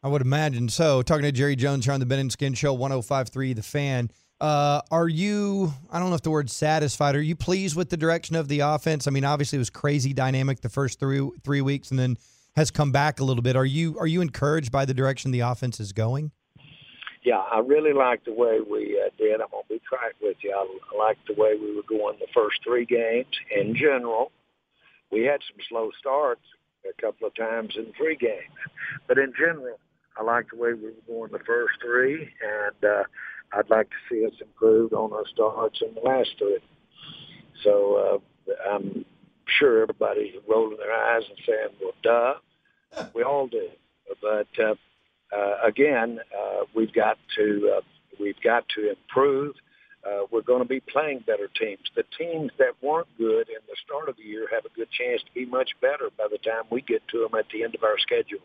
I 0.03 0.09
would 0.09 0.23
imagine 0.23 0.69
so. 0.69 1.03
Talking 1.03 1.23
to 1.23 1.33
Jerry 1.33 1.57
Jones 1.57 1.87
here 1.87 1.95
on 1.95 2.01
the 2.01 2.07
Ben 2.07 2.19
and 2.19 2.31
Skin 2.31 2.55
Show, 2.55 2.77
105.3 2.77 3.57
The 3.57 3.63
Fan. 3.63 4.11
Uh, 4.41 4.83
are 4.91 5.09
you, 5.09 5.73
I 5.91 5.99
don't 5.99 6.11
know 6.11 6.17
if 6.17 6.23
the 6.23 6.31
word 6.31 6.51
satisfied, 6.51 7.15
are 7.15 7.23
you 7.23 7.37
pleased 7.37 7.77
with 7.77 7.89
the 7.89 7.97
direction 7.97 8.37
of 8.37 8.49
the 8.49 8.61
offense? 8.61 9.07
I 9.07 9.11
mean, 9.11 9.25
obviously 9.25 9.57
it 9.57 9.61
was 9.61 9.71
crazy 9.71 10.13
dynamic 10.13 10.61
the 10.61 10.69
first 10.69 10.99
three 10.99 11.27
three 11.43 11.63
weeks 11.63 11.91
and 11.91 11.99
then 11.99 12.19
has 12.57 12.71
come 12.71 12.93
back 12.93 13.21
a 13.21 13.25
little 13.25 13.43
bit. 13.43 13.57
Are 13.57 13.65
you 13.65 13.99
are 13.99 14.07
you 14.07 14.21
encouraged 14.21 14.71
by 14.71 14.85
the 14.85 14.95
direction 14.95 15.31
the 15.31 15.41
offense 15.41 15.81
is 15.81 15.93
going? 15.93 16.33
Yeah, 17.25 17.39
I 17.39 17.61
really 17.61 17.95
like 17.95 18.25
the 18.25 18.35
way 18.35 18.59
we 18.61 19.01
uh, 19.01 19.09
did. 19.17 19.41
I'm 19.41 19.49
going 19.51 19.63
to 19.63 19.75
be 19.75 19.81
frank 19.89 20.15
with 20.21 20.37
you. 20.43 20.53
I, 20.53 20.95
I 20.95 20.99
like 20.99 21.17
the 21.27 21.33
way 21.41 21.55
we 21.55 21.75
were 21.75 21.83
going 21.89 22.19
the 22.21 22.27
first 22.35 22.59
three 22.63 22.85
games 22.85 23.35
in 23.51 23.75
general. 23.75 24.31
We 25.11 25.23
had 25.23 25.41
some 25.49 25.59
slow 25.69 25.91
starts 25.99 26.43
a 26.85 27.01
couple 27.01 27.27
of 27.27 27.35
times 27.35 27.75
in 27.77 27.95
three 27.97 28.17
games, 28.17 28.53
but 29.09 29.17
in 29.17 29.33
general, 29.39 29.79
I 30.19 30.23
like 30.23 30.51
the 30.51 30.59
way 30.59 30.75
we 30.75 30.85
were 30.85 31.07
going 31.09 31.33
the 31.33 31.39
first 31.47 31.75
three, 31.83 32.29
and 32.43 32.85
uh, 32.85 33.05
I'd 33.53 33.71
like 33.71 33.89
to 33.89 33.97
see 34.11 34.27
us 34.27 34.35
improve 34.41 34.93
on 34.93 35.13
our 35.13 35.27
starts 35.33 35.81
in 35.81 35.95
the 35.95 36.01
last 36.03 36.31
three. 36.39 36.59
So 37.63 38.21
uh, 38.49 38.53
I'm 38.71 39.07
sure 39.59 39.83
everybody's 39.83 40.35
rolling 40.47 40.77
their 40.77 40.93
eyes 40.93 41.23
and 41.29 41.39
saying, 41.47 41.69
"Well, 41.81 41.93
duh." 42.03 42.35
We 43.15 43.23
all 43.23 43.47
do, 43.47 43.69
but 44.21 44.49
uh, 44.63 44.75
uh, 45.35 45.57
again, 45.65 46.21
uh, 46.37 46.65
we've 46.75 46.93
got 46.93 47.19
to 47.37 47.77
uh, 47.77 47.81
we've 48.21 48.41
got 48.43 48.65
to 48.77 48.91
improve. 48.91 49.55
Uh, 50.07 50.27
we're 50.31 50.43
going 50.43 50.63
to 50.63 50.69
be 50.69 50.81
playing 50.81 51.25
better 51.27 51.49
teams. 51.59 51.81
The 51.97 52.05
teams 52.19 52.51
that 52.59 52.75
weren't 52.83 53.09
good 53.17 53.49
in 53.49 53.63
the 53.67 53.77
start 53.85 54.09
of 54.11 54.17
the 54.17 54.23
year 54.23 54.47
have 54.53 54.67
a 54.67 54.77
good 54.77 54.89
chance 54.91 55.23
to 55.23 55.33
be 55.33 55.47
much 55.47 55.71
better 55.81 56.11
by 56.19 56.27
the 56.31 56.37
time 56.39 56.65
we 56.71 56.83
get 56.83 57.03
to 57.09 57.21
them 57.21 57.39
at 57.39 57.47
the 57.51 57.65
end 57.65 57.75
of 57.75 57.83
our 57.83 57.99
schedule. 57.99 58.45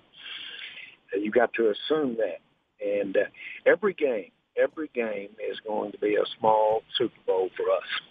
Uh, 1.14 1.20
you 1.20 1.32
got 1.32 1.52
to 1.54 1.72
assume 1.72 2.18
that, 2.18 2.40
and 2.86 3.18
uh, 3.18 3.26
every 3.66 3.94
game, 3.94 4.32
every 4.56 4.90
game 4.94 5.30
is 5.52 5.60
going 5.68 5.92
to 5.92 5.98
be 5.98 6.16
a 6.16 6.24
small 6.40 6.84
Super 6.98 7.20
Bowl 7.28 7.50
for 7.58 7.64
us. 7.64 8.09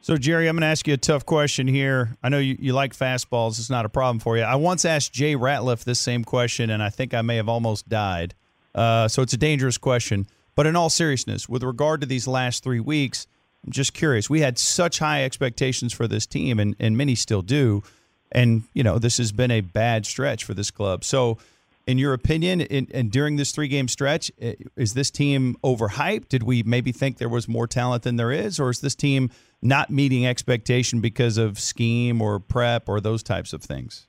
So, 0.00 0.16
Jerry, 0.16 0.48
I'm 0.48 0.54
going 0.54 0.60
to 0.60 0.68
ask 0.68 0.86
you 0.86 0.94
a 0.94 0.98
tough 0.98 1.26
question 1.26 1.66
here. 1.66 2.16
I 2.22 2.28
know 2.28 2.38
you, 2.38 2.56
you 2.60 2.72
like 2.72 2.96
fastballs. 2.96 3.58
It's 3.58 3.70
not 3.70 3.84
a 3.84 3.88
problem 3.88 4.20
for 4.20 4.36
you. 4.36 4.44
I 4.44 4.54
once 4.54 4.84
asked 4.84 5.12
Jay 5.12 5.34
Ratliff 5.34 5.82
this 5.82 5.98
same 5.98 6.22
question, 6.22 6.70
and 6.70 6.80
I 6.80 6.90
think 6.90 7.12
I 7.12 7.22
may 7.22 7.36
have 7.36 7.48
almost 7.48 7.88
died. 7.88 8.34
Uh, 8.72 9.08
so 9.08 9.22
it's 9.22 9.32
a 9.32 9.38
dangerous 9.38 9.78
question. 9.78 10.28
But 10.54 10.66
in 10.66 10.76
all 10.76 10.90
seriousness, 10.90 11.48
with 11.48 11.62
regard 11.62 12.00
to 12.02 12.06
these 12.06 12.28
last 12.28 12.62
three 12.62 12.80
weeks, 12.80 13.26
I'm 13.64 13.72
just 13.72 13.94
curious. 13.94 14.30
We 14.30 14.40
had 14.40 14.58
such 14.58 15.00
high 15.00 15.24
expectations 15.24 15.92
for 15.92 16.06
this 16.06 16.24
team, 16.24 16.60
and, 16.60 16.76
and 16.78 16.96
many 16.96 17.16
still 17.16 17.42
do. 17.42 17.82
And, 18.30 18.62
you 18.74 18.84
know, 18.84 18.98
this 18.98 19.18
has 19.18 19.32
been 19.32 19.50
a 19.50 19.60
bad 19.60 20.06
stretch 20.06 20.44
for 20.44 20.54
this 20.54 20.70
club. 20.70 21.02
So, 21.04 21.38
in 21.86 21.98
your 21.98 22.12
opinion, 22.12 22.62
in, 22.62 22.88
and 22.92 23.12
during 23.12 23.36
this 23.36 23.52
three 23.52 23.68
game 23.68 23.86
stretch, 23.86 24.30
is 24.76 24.94
this 24.94 25.10
team 25.10 25.56
overhyped? 25.62 26.28
Did 26.28 26.42
we 26.42 26.62
maybe 26.64 26.90
think 26.90 27.18
there 27.18 27.28
was 27.28 27.46
more 27.46 27.66
talent 27.68 28.02
than 28.02 28.16
there 28.16 28.32
is? 28.32 28.58
Or 28.58 28.70
is 28.70 28.80
this 28.80 28.96
team 28.96 29.30
not 29.62 29.90
meeting 29.90 30.26
expectation 30.26 31.00
because 31.00 31.38
of 31.38 31.58
scheme 31.58 32.20
or 32.20 32.38
prep 32.38 32.88
or 32.88 33.00
those 33.00 33.22
types 33.22 33.52
of 33.52 33.62
things? 33.62 34.06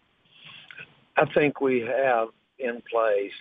I 1.15 1.25
think 1.33 1.61
we 1.61 1.79
have 1.79 2.29
in 2.59 2.81
place 2.89 3.31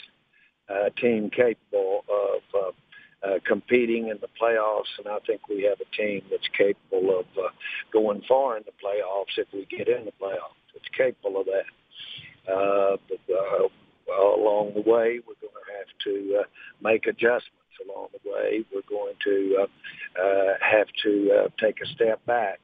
a 0.69 0.91
team 0.91 1.31
capable 1.31 2.05
of 2.09 2.43
uh, 2.55 3.27
uh, 3.27 3.39
competing 3.45 4.09
in 4.09 4.19
the 4.21 4.29
playoffs, 4.41 4.99
and 4.99 5.09
I 5.09 5.19
think 5.27 5.49
we 5.49 5.63
have 5.65 5.79
a 5.81 5.97
team 5.97 6.23
that's 6.31 6.49
capable 6.57 7.21
of 7.21 7.27
uh, 7.37 7.49
going 7.93 8.23
far 8.29 8.57
in 8.57 8.65
the 8.65 8.73
playoffs 8.73 9.39
if 9.39 9.47
we 9.53 9.67
get 9.67 9.89
in 9.89 10.05
the 10.05 10.13
playoffs. 10.21 10.61
It's 10.75 10.89
capable 10.97 11.41
of 11.41 11.47
that. 11.47 12.53
Uh, 12.53 12.97
but, 13.09 13.35
uh, 13.35 13.69
along 14.15 14.75
the 14.75 14.81
way, 14.81 15.21
we're 15.27 15.35
going 15.41 15.53
to 15.53 15.73
have 15.79 15.89
to 16.05 16.41
uh, 16.41 16.45
make 16.81 17.07
adjustments 17.07 17.66
along 17.85 18.09
the 18.13 18.31
way. 18.31 18.65
We're 18.73 18.83
going 18.89 19.15
to 19.25 19.59
uh, 19.63 20.23
uh, 20.23 20.55
have 20.61 20.87
to 21.05 21.31
uh, 21.33 21.49
take 21.61 21.77
a 21.83 21.87
step 21.87 22.25
back. 22.27 22.61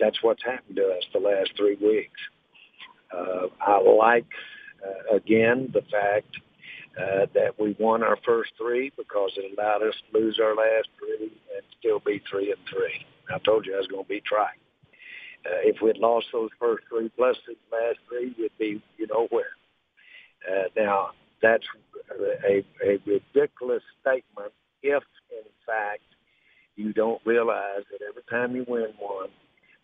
That's 0.00 0.20
what's 0.22 0.42
happened 0.42 0.76
to 0.76 0.88
us 0.88 1.04
the 1.12 1.20
last 1.20 1.52
three 1.56 1.76
weeks. 1.76 2.20
I 3.12 3.78
like, 3.78 4.26
again, 5.14 5.70
the 5.72 5.82
fact 5.82 6.26
uh, 6.98 7.26
that 7.34 7.58
we 7.58 7.76
won 7.78 8.02
our 8.02 8.18
first 8.24 8.52
three 8.58 8.92
because 8.96 9.30
it 9.36 9.56
allowed 9.56 9.82
us 9.82 9.94
to 9.94 10.18
lose 10.18 10.38
our 10.42 10.54
last 10.54 10.88
three 10.98 11.32
and 11.54 11.62
still 11.78 12.00
be 12.00 12.20
three 12.30 12.50
and 12.50 12.60
three. 12.68 13.06
I 13.32 13.38
told 13.38 13.64
you 13.64 13.74
I 13.74 13.78
was 13.78 13.86
going 13.86 14.04
to 14.04 14.08
be 14.08 14.22
trying. 14.26 14.58
Uh, 15.46 15.58
if 15.64 15.80
we'd 15.80 15.96
lost 15.96 16.26
those 16.32 16.50
first 16.58 16.84
three 16.88 17.10
plus 17.16 17.36
the 17.46 17.54
last 17.74 17.98
three, 18.08 18.34
we'd 18.38 18.58
be 18.58 18.82
you 18.98 19.06
know 19.06 19.26
where. 19.30 19.56
Uh, 20.48 20.64
now 20.76 21.10
that's 21.42 21.64
a, 22.48 22.64
a 22.84 22.98
ridiculous 23.06 23.82
statement 24.00 24.52
if, 24.82 25.02
in 25.30 25.50
fact, 25.66 26.02
you 26.76 26.92
don't 26.92 27.20
realize 27.24 27.82
that 27.90 28.00
every 28.08 28.22
time 28.30 28.56
you 28.56 28.64
win 28.66 28.92
one, 28.98 29.28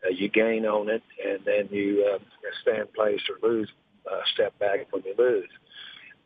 uh, 0.05 0.11
you 0.11 0.29
gain 0.29 0.64
on 0.64 0.88
it, 0.88 1.03
and 1.25 1.40
then 1.44 1.68
you 1.71 2.09
uh, 2.14 2.18
stand 2.62 2.92
place 2.94 3.21
or 3.29 3.49
lose, 3.49 3.68
uh, 4.11 4.21
step 4.35 4.59
back 4.59 4.87
when 4.90 5.03
you 5.05 5.14
lose. 5.18 5.49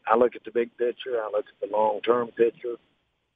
I 0.07 0.17
look 0.17 0.37
at 0.37 0.45
the 0.45 0.51
big 0.51 0.77
picture. 0.77 1.21
I 1.23 1.31
look 1.33 1.47
at 1.47 1.69
the 1.69 1.75
long-term 1.75 2.29
picture. 2.29 2.77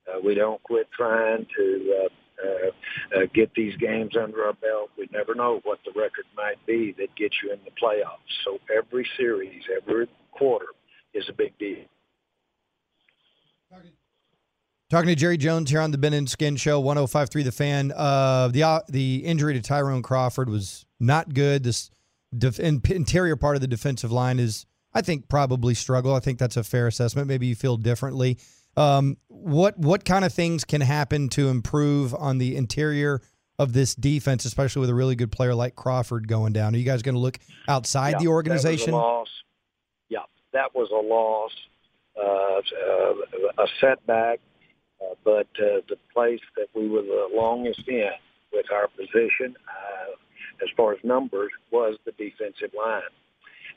Uh, 0.07 0.21
we 0.25 0.35
don't 0.35 0.63
quit 0.63 0.89
trying 0.97 1.47
to 1.57 2.05
uh, 2.05 2.09
uh, 2.47 3.19
uh, 3.19 3.27
get 3.35 3.53
these 3.55 3.77
games 3.77 4.15
under 4.21 4.45
our 4.45 4.53
belt. 4.53 4.91
We 4.99 5.09
never 5.13 5.35
know 5.35 5.61
what 5.65 5.79
the 5.85 5.99
record 5.99 6.27
might 6.37 6.65
be 6.67 6.95
that 6.99 7.15
gets 7.17 7.37
you 7.43 7.53
in 7.53 7.59
the 7.65 7.71
playoffs. 7.71 8.29
So 8.45 8.59
every 8.77 9.07
series, 9.17 9.63
every 9.75 10.09
quarter 10.33 10.67
is 11.17 11.29
a 11.29 11.33
big 11.33 11.57
deal. 11.59 11.79
Talking 14.89 15.09
to 15.09 15.17
Jerry 15.17 15.37
Jones 15.37 15.69
here 15.69 15.81
on 15.81 15.91
the 15.91 15.99
Ben 15.99 16.13
and 16.13 16.31
Skin 16.31 16.55
Show, 16.55 16.81
105.3 16.81 17.43
The 17.43 17.51
Fan. 17.51 17.93
Uh, 17.97 18.49
the 18.53 18.63
uh, 18.63 18.81
the 18.89 19.17
injury 19.25 19.55
to 19.55 19.61
Tyrone 19.61 20.01
Crawford 20.01 20.49
was 20.49 20.87
not 21.01 21.35
good. 21.35 21.65
This 21.65 21.91
def- 22.37 22.61
interior 22.61 23.35
part 23.35 23.57
of 23.57 23.61
the 23.61 23.67
defensive 23.67 24.13
line 24.13 24.39
is, 24.39 24.65
I 24.95 25.03
think, 25.03 25.29
probably 25.29 25.75
struggle. 25.75 26.15
I 26.15 26.21
think 26.21 26.39
that's 26.39 26.57
a 26.57 26.63
fair 26.63 26.87
assessment. 26.87 27.27
Maybe 27.27 27.49
you 27.49 27.57
feel 27.57 27.77
differently. 27.77 28.39
Um, 28.77 29.17
what 29.27 29.77
what 29.77 30.05
kind 30.05 30.25
of 30.25 30.33
things 30.33 30.65
can 30.65 30.83
happen 30.83 31.31
to 31.31 31.49
improve 31.49 32.15
on 32.15 32.39
the 32.39 32.55
interior 32.55 33.21
of 33.59 33.73
this 33.73 33.93
defense, 33.97 34.45
especially 34.45 34.81
with 34.81 34.91
a 34.91 34.95
really 34.95 35.17
good 35.17 35.33
player 35.33 35.57
like 35.57 35.75
Crawford 35.75 36.29
going 36.29 36.53
down? 36.53 36.77
Are 36.77 36.79
you 36.79 36.85
guys 36.85 37.03
going 37.03 37.17
to 37.17 37.21
look 37.21 37.41
outside 37.67 38.11
yeah, 38.13 38.19
the 38.21 38.29
organization? 38.29 38.93
That 38.93 38.99
was 38.99 39.03
a 39.03 39.07
loss. 39.07 39.29
That 40.57 40.75
was 40.75 40.89
a 40.91 41.03
loss, 41.15 41.53
uh, 42.17 43.63
a 43.63 43.67
setback 43.81 44.41
uh, 45.01 45.15
but 45.25 45.49
uh, 45.59 45.81
the 45.89 45.99
place 46.13 46.41
that 46.57 46.69
we 46.75 46.89
were 46.89 47.03
the 47.03 47.29
longest 47.35 47.83
in 47.87 48.11
with 48.53 48.67
our 48.73 48.89
position, 48.89 49.55
uh, 49.69 50.13
as 50.63 50.69
far 50.77 50.93
as 50.93 50.99
numbers, 51.05 51.51
was 51.71 51.99
the 52.05 52.13
defensive 52.13 52.71
line. 52.77 53.03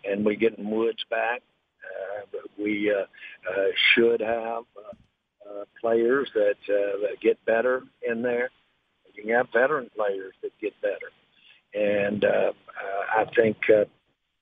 And 0.06 0.26
we 0.26 0.36
getting 0.36 0.70
Woods 0.70 1.04
back. 1.10 1.42
Uh, 1.84 2.38
we 2.62 2.92
uh, 2.92 3.02
uh, 3.50 3.66
should 3.94 4.22
have 4.22 4.64
uh, 4.78 5.50
uh, 5.50 5.66
players 5.82 6.30
that, 6.34 6.56
uh, 6.70 7.02
that 7.02 7.18
get 7.22 7.44
better 7.46 7.84
in 8.08 8.22
there. 8.22 8.50
You 9.14 9.24
can 9.24 9.34
have 9.34 9.48
veteran 9.52 9.90
players 9.96 10.34
that 10.42 10.52
get 10.62 10.74
better. 10.82 11.12
And 11.74 12.24
uh, 12.24 12.52
uh, 12.52 13.22
I 13.22 13.26
think 13.36 13.58
uh, 13.70 13.82
uh, 13.82 13.86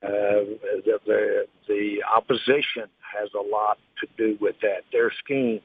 the, 0.01 0.99
the, 1.05 1.45
the 1.67 1.97
opposition 2.15 2.89
has 3.01 3.29
a 3.33 3.41
lot 3.41 3.77
to 3.99 4.07
do 4.17 4.37
with 4.39 4.55
that. 4.61 4.83
Their 4.91 5.11
schemes. 5.23 5.61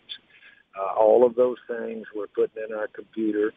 Uh, 0.79 0.99
all 0.99 1.27
of 1.27 1.35
those 1.35 1.59
things 1.69 2.07
we're 2.15 2.29
putting 2.29 2.63
in 2.67 2.75
our 2.75 2.89
computer. 2.89 3.53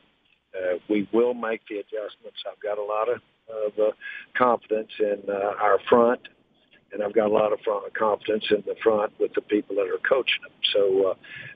Uh, 0.54 0.78
we 0.90 1.08
will 1.14 1.34
make 1.34 1.62
the 1.70 1.78
adjustments. 1.78 2.44
I've 2.50 2.62
got 2.62 2.78
a 2.78 2.84
lot 2.84 3.10
of, 3.10 3.22
of 3.50 3.80
uh, 3.80 3.92
confidence 4.38 4.92
in 5.00 5.22
uh, 5.30 5.54
our 5.62 5.80
front, 5.90 6.22
and 6.92 7.04
I've 7.04 7.14
got 7.14 7.28
a 7.28 7.34
lot 7.34 7.54
of 7.54 7.60
front, 7.62 7.94
confidence 7.94 8.46
in 8.50 8.64
the 8.66 8.76
front 8.82 9.14
with 9.20 9.34
the 9.34 9.42
people 9.42 9.76
that 9.76 9.88
are 9.88 10.00
coaching 10.08 10.42
them. 10.44 10.52
So 10.74 11.16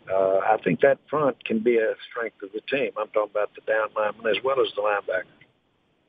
uh, 0.09 0.13
uh, 0.13 0.39
I 0.45 0.57
think 0.63 0.81
that 0.81 0.97
front 1.09 1.43
can 1.45 1.59
be 1.59 1.77
a 1.77 1.93
strength 2.09 2.41
of 2.43 2.49
the 2.53 2.61
team. 2.69 2.91
I'm 2.97 3.07
talking 3.09 3.31
about 3.31 3.51
the 3.55 3.61
down 3.71 3.89
linemen 3.95 4.27
as 4.27 4.41
well 4.43 4.61
as 4.61 4.67
the 4.75 4.81
linebacker. 4.81 5.23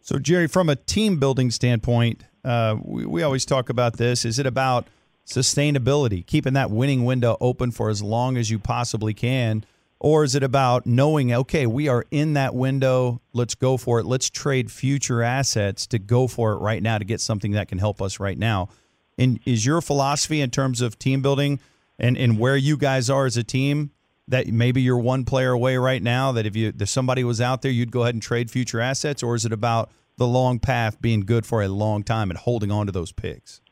So, 0.00 0.18
Jerry, 0.18 0.46
from 0.46 0.68
a 0.68 0.76
team 0.76 1.18
building 1.18 1.50
standpoint, 1.50 2.24
uh, 2.44 2.76
we, 2.82 3.06
we 3.06 3.22
always 3.22 3.44
talk 3.44 3.68
about 3.68 3.96
this. 3.96 4.24
Is 4.24 4.38
it 4.38 4.46
about– 4.46 4.86
sustainability, 5.30 6.26
keeping 6.26 6.54
that 6.54 6.70
winning 6.70 7.04
window 7.04 7.36
open 7.40 7.70
for 7.70 7.88
as 7.88 8.02
long 8.02 8.36
as 8.36 8.50
you 8.50 8.58
possibly 8.58 9.14
can? 9.14 9.64
Or 9.98 10.24
is 10.24 10.34
it 10.34 10.42
about 10.42 10.86
knowing, 10.86 11.32
okay, 11.32 11.66
we 11.66 11.86
are 11.88 12.06
in 12.10 12.32
that 12.32 12.54
window, 12.54 13.20
let's 13.32 13.54
go 13.54 13.76
for 13.76 14.00
it. 14.00 14.06
Let's 14.06 14.30
trade 14.30 14.72
future 14.72 15.22
assets 15.22 15.86
to 15.88 15.98
go 15.98 16.26
for 16.26 16.52
it 16.52 16.56
right 16.56 16.82
now 16.82 16.98
to 16.98 17.04
get 17.04 17.20
something 17.20 17.52
that 17.52 17.68
can 17.68 17.78
help 17.78 18.00
us 18.00 18.18
right 18.18 18.38
now. 18.38 18.70
And 19.18 19.38
is 19.44 19.66
your 19.66 19.82
philosophy 19.82 20.40
in 20.40 20.50
terms 20.50 20.80
of 20.80 20.98
team 20.98 21.20
building 21.20 21.60
and, 21.98 22.16
and 22.16 22.38
where 22.38 22.56
you 22.56 22.78
guys 22.78 23.10
are 23.10 23.26
as 23.26 23.36
a 23.36 23.44
team 23.44 23.90
that 24.26 24.46
maybe 24.46 24.80
you're 24.80 24.98
one 24.98 25.24
player 25.24 25.52
away 25.52 25.76
right 25.76 26.02
now 26.02 26.32
that 26.32 26.46
if 26.46 26.56
you 26.56 26.72
if 26.78 26.88
somebody 26.88 27.22
was 27.22 27.40
out 27.40 27.60
there, 27.62 27.70
you'd 27.70 27.90
go 27.90 28.02
ahead 28.02 28.14
and 28.14 28.22
trade 28.22 28.50
future 28.50 28.80
assets? 28.80 29.22
Or 29.22 29.34
is 29.34 29.44
it 29.44 29.52
about 29.52 29.90
the 30.20 30.26
long 30.26 30.58
path 30.58 31.00
being 31.00 31.22
good 31.22 31.46
for 31.46 31.62
a 31.62 31.68
long 31.68 32.02
time 32.02 32.28
and 32.28 32.38
holding 32.38 32.70
on 32.70 32.84
to 32.84 32.92
those 32.92 33.10
picks? 33.10 33.62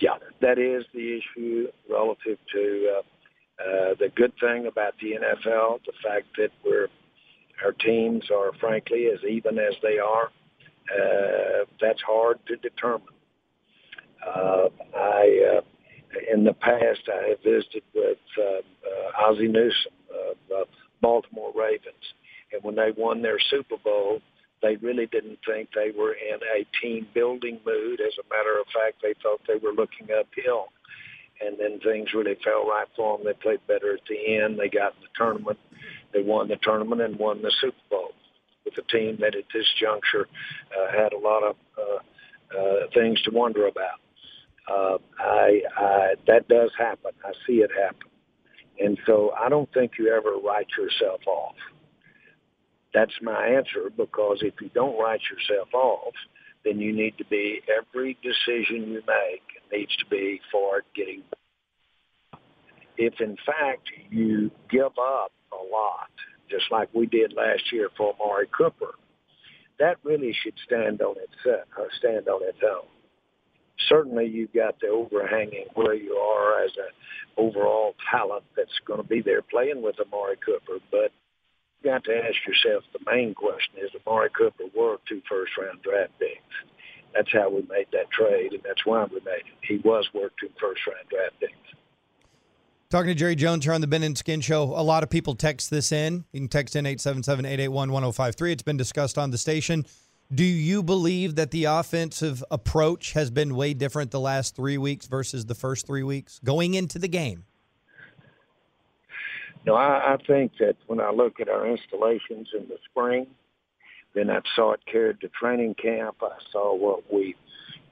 Yeah, 0.00 0.16
that 0.40 0.58
is 0.58 0.84
the 0.92 1.16
issue 1.16 1.68
relative 1.88 2.38
to 2.52 2.92
uh, 2.92 3.62
uh, 3.62 3.94
the 3.96 4.08
good 4.16 4.32
thing 4.40 4.66
about 4.66 4.94
the 5.00 5.12
NFL, 5.12 5.78
the 5.86 5.92
fact 6.02 6.26
that 6.38 6.50
we're 6.64 6.88
our 7.64 7.70
teams 7.72 8.24
are 8.30 8.52
frankly 8.58 9.06
as 9.06 9.20
even 9.30 9.60
as 9.60 9.74
they 9.80 9.98
are. 9.98 10.30
Uh, 10.92 11.64
that's 11.80 12.02
hard 12.02 12.40
to 12.48 12.56
determine. 12.56 13.06
Uh, 14.26 14.68
I 14.92 15.56
uh, 15.56 15.60
in 16.32 16.42
the 16.42 16.52
past 16.52 17.08
I 17.08 17.28
have 17.28 17.42
visited 17.44 17.84
with 17.94 18.18
uh, 18.36 18.42
uh, 18.42 19.30
Ozzie 19.30 19.46
Newsome 19.46 19.92
of 20.10 20.36
uh, 20.52 20.64
Baltimore 21.00 21.52
Ravens, 21.54 21.94
and 22.52 22.62
when 22.64 22.74
they 22.74 22.90
won 22.96 23.22
their 23.22 23.38
Super 23.38 23.76
Bowl, 23.84 24.20
they 24.62 24.76
really 24.76 25.06
didn't 25.06 25.38
think 25.46 25.70
they 25.74 25.92
were 25.96 26.14
in 26.14 26.38
a 26.56 26.66
team 26.82 27.06
building 27.14 27.60
mood. 27.64 28.00
As 28.00 28.14
a 28.18 28.34
matter 28.34 28.58
of 28.58 28.66
fact, 28.66 29.02
they 29.02 29.14
thought 29.22 29.40
they 29.46 29.56
were 29.62 29.72
looking 29.74 30.08
uphill. 30.10 30.66
And 31.40 31.58
then 31.60 31.78
things 31.80 32.14
really 32.14 32.36
fell 32.42 32.66
right 32.66 32.88
for 32.96 33.18
them. 33.18 33.26
They 33.26 33.34
played 33.34 33.60
better 33.66 33.94
at 33.94 34.00
the 34.08 34.36
end. 34.42 34.58
They 34.58 34.68
got 34.68 34.94
in 34.94 35.02
the 35.02 35.08
tournament. 35.16 35.58
They 36.12 36.22
won 36.22 36.48
the 36.48 36.56
tournament 36.62 37.02
and 37.02 37.18
won 37.18 37.42
the 37.42 37.52
Super 37.60 37.76
Bowl. 37.90 38.12
With 38.64 38.78
a 38.78 38.90
team 38.90 39.18
that 39.20 39.36
at 39.36 39.44
this 39.54 39.66
juncture 39.80 40.26
uh, 40.72 40.90
had 40.90 41.12
a 41.12 41.18
lot 41.18 41.44
of 41.44 41.56
uh, 41.78 42.58
uh, 42.58 42.86
things 42.94 43.20
to 43.22 43.30
wonder 43.30 43.66
about. 43.68 44.00
Uh, 44.68 44.98
I, 45.20 45.60
I 45.76 46.14
that 46.26 46.48
does 46.48 46.70
happen. 46.76 47.12
I 47.24 47.32
see 47.46 47.58
it 47.58 47.70
happen, 47.70 48.08
and 48.80 48.98
so 49.06 49.32
I 49.38 49.48
don't 49.48 49.72
think 49.72 49.92
you 49.98 50.12
ever 50.12 50.36
write 50.44 50.66
yourself 50.76 51.20
off. 51.26 51.54
That's 52.96 53.12
my 53.20 53.46
answer 53.46 53.90
because 53.94 54.38
if 54.40 54.54
you 54.58 54.70
don't 54.72 54.98
write 54.98 55.20
yourself 55.30 55.68
off, 55.74 56.14
then 56.64 56.80
you 56.80 56.94
need 56.94 57.18
to 57.18 57.26
be 57.26 57.60
every 57.68 58.16
decision 58.22 58.88
you 58.90 59.02
make 59.06 59.42
needs 59.70 59.94
to 59.98 60.06
be 60.06 60.40
for 60.50 60.80
getting. 60.94 61.22
If 62.96 63.20
in 63.20 63.36
fact 63.44 63.90
you 64.08 64.50
give 64.70 64.96
up 64.98 65.30
a 65.52 65.62
lot, 65.70 66.08
just 66.50 66.64
like 66.70 66.88
we 66.94 67.04
did 67.04 67.34
last 67.34 67.70
year 67.70 67.90
for 67.98 68.14
Amari 68.14 68.48
Cooper, 68.56 68.94
that 69.78 69.98
really 70.02 70.34
should 70.42 70.54
stand 70.64 71.02
on 71.02 71.16
its 71.18 71.36
uh, 71.46 71.82
stand 71.98 72.28
on 72.28 72.48
its 72.48 72.60
own. 72.64 72.88
Certainly, 73.90 74.28
you've 74.28 74.54
got 74.54 74.80
the 74.80 74.86
overhanging 74.86 75.66
where 75.74 75.92
you 75.92 76.14
are 76.14 76.64
as 76.64 76.70
an 76.78 76.94
overall 77.36 77.94
talent 78.10 78.44
that's 78.56 78.80
going 78.86 79.02
to 79.02 79.06
be 79.06 79.20
there 79.20 79.42
playing 79.42 79.82
with 79.82 79.96
Amari 80.00 80.36
Cooper, 80.42 80.78
but 80.90 81.12
you 81.82 81.90
got 81.90 82.04
to 82.04 82.16
ask 82.16 82.36
yourself 82.46 82.84
the 82.92 83.10
main 83.10 83.34
question 83.34 83.74
is 83.78 83.90
Amari 84.06 84.30
Cooper 84.30 84.64
worth 84.74 85.00
two 85.08 85.22
first 85.28 85.52
round 85.58 85.82
draft 85.82 86.12
picks? 86.18 86.40
That's 87.14 87.32
how 87.32 87.48
we 87.48 87.62
made 87.62 87.86
that 87.92 88.10
trade, 88.10 88.52
and 88.52 88.62
that's 88.62 88.84
why 88.84 89.04
we 89.04 89.20
made 89.20 89.44
it. 89.46 89.58
He 89.62 89.78
was 89.78 90.08
worth 90.12 90.32
two 90.40 90.50
first 90.60 90.86
round 90.86 91.08
draft 91.08 91.40
picks. 91.40 91.52
Talking 92.88 93.08
to 93.08 93.14
Jerry 93.14 93.34
Jones 93.34 93.64
here 93.64 93.74
on 93.74 93.80
the 93.80 93.86
Ben 93.88 94.04
and 94.04 94.16
Skin 94.16 94.40
Show. 94.40 94.62
A 94.62 94.82
lot 94.82 95.02
of 95.02 95.10
people 95.10 95.34
text 95.34 95.70
this 95.70 95.90
in. 95.90 96.24
You 96.32 96.40
can 96.40 96.48
text 96.48 96.76
in 96.76 96.86
877 96.86 97.44
881 97.44 97.90
1053. 97.90 98.52
It's 98.52 98.62
been 98.62 98.76
discussed 98.76 99.18
on 99.18 99.30
the 99.30 99.38
station. 99.38 99.86
Do 100.32 100.44
you 100.44 100.82
believe 100.82 101.36
that 101.36 101.50
the 101.50 101.64
offensive 101.64 102.44
approach 102.50 103.12
has 103.12 103.30
been 103.30 103.54
way 103.54 103.74
different 103.74 104.10
the 104.10 104.20
last 104.20 104.54
three 104.54 104.78
weeks 104.78 105.06
versus 105.06 105.46
the 105.46 105.54
first 105.54 105.86
three 105.86 106.02
weeks 106.02 106.40
going 106.44 106.74
into 106.74 106.98
the 106.98 107.08
game? 107.08 107.44
No, 109.66 109.74
I, 109.74 110.14
I 110.14 110.16
think 110.24 110.52
that 110.60 110.76
when 110.86 111.00
I 111.00 111.10
look 111.10 111.40
at 111.40 111.48
our 111.48 111.66
installations 111.66 112.48
in 112.56 112.68
the 112.68 112.78
spring, 112.88 113.26
then 114.14 114.30
I 114.30 114.40
saw 114.54 114.72
it 114.72 114.80
carried 114.90 115.20
to 115.20 115.28
training 115.28 115.74
camp. 115.74 116.18
I 116.22 116.38
saw 116.52 116.74
what 116.74 117.12
we 117.12 117.34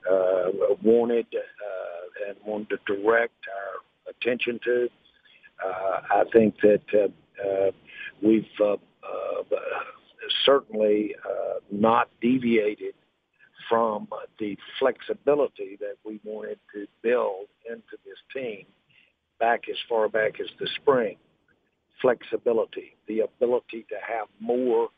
uh, 0.09 0.51
wanted 0.83 1.27
uh, 1.35 2.29
and 2.29 2.37
wanted 2.47 2.79
to 2.87 2.95
direct 2.95 3.35
our 3.53 4.13
attention 4.13 4.61
to. 4.65 4.89
Uh, 5.65 6.01
I 6.11 6.25
think 6.33 6.55
that 6.63 6.83
uh, 6.95 7.47
uh, 7.47 7.71
we've 8.23 8.47
uh, 8.61 8.75
uh, 8.75 9.57
certainly 10.47 11.17
uh, 11.25 11.59
not 11.73 12.09
deviated 12.21 12.95
from 13.69 14.07
the 14.39 14.57
flexibility 14.79 15.77
that 15.81 15.97
we 16.05 16.21
wanted 16.23 16.59
to 16.73 16.87
build 17.03 17.47
into 17.69 17.97
this 18.05 18.19
team 18.33 18.65
back 19.41 19.65
as 19.69 19.77
far 19.89 20.09
back 20.09 20.39
as 20.39 20.47
the 20.61 20.69
spring 20.77 21.17
flexibility, 22.05 22.95
the 23.09 23.21
ability 23.21 23.87
to 23.89 23.97
have 24.07 24.27
more 24.39 24.89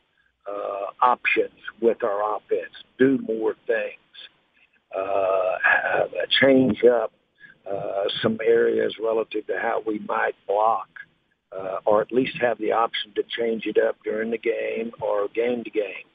uh, 0.45 0.91
options 1.01 1.57
with 1.81 2.03
our 2.03 2.35
offense, 2.35 2.73
do 2.99 3.17
more 3.25 3.55
things, 3.65 3.95
uh, 4.93 6.07
change 6.41 6.83
up 6.83 7.13
uh, 7.65 8.03
some 8.21 8.37
areas 8.45 8.93
relative 9.01 9.47
to 9.47 9.57
how 9.57 9.81
we 9.87 9.99
might 9.99 10.35
block, 10.47 10.89
uh, 11.57 11.77
or 11.85 12.01
at 12.01 12.11
least 12.11 12.35
have 12.41 12.57
the 12.57 12.73
option 12.73 13.13
to 13.15 13.23
change 13.23 13.65
it 13.65 13.77
up 13.77 13.95
during 14.03 14.29
the 14.29 14.37
game 14.37 14.91
or 15.01 15.29
game 15.33 15.63
to 15.63 15.69
game. 15.69 16.07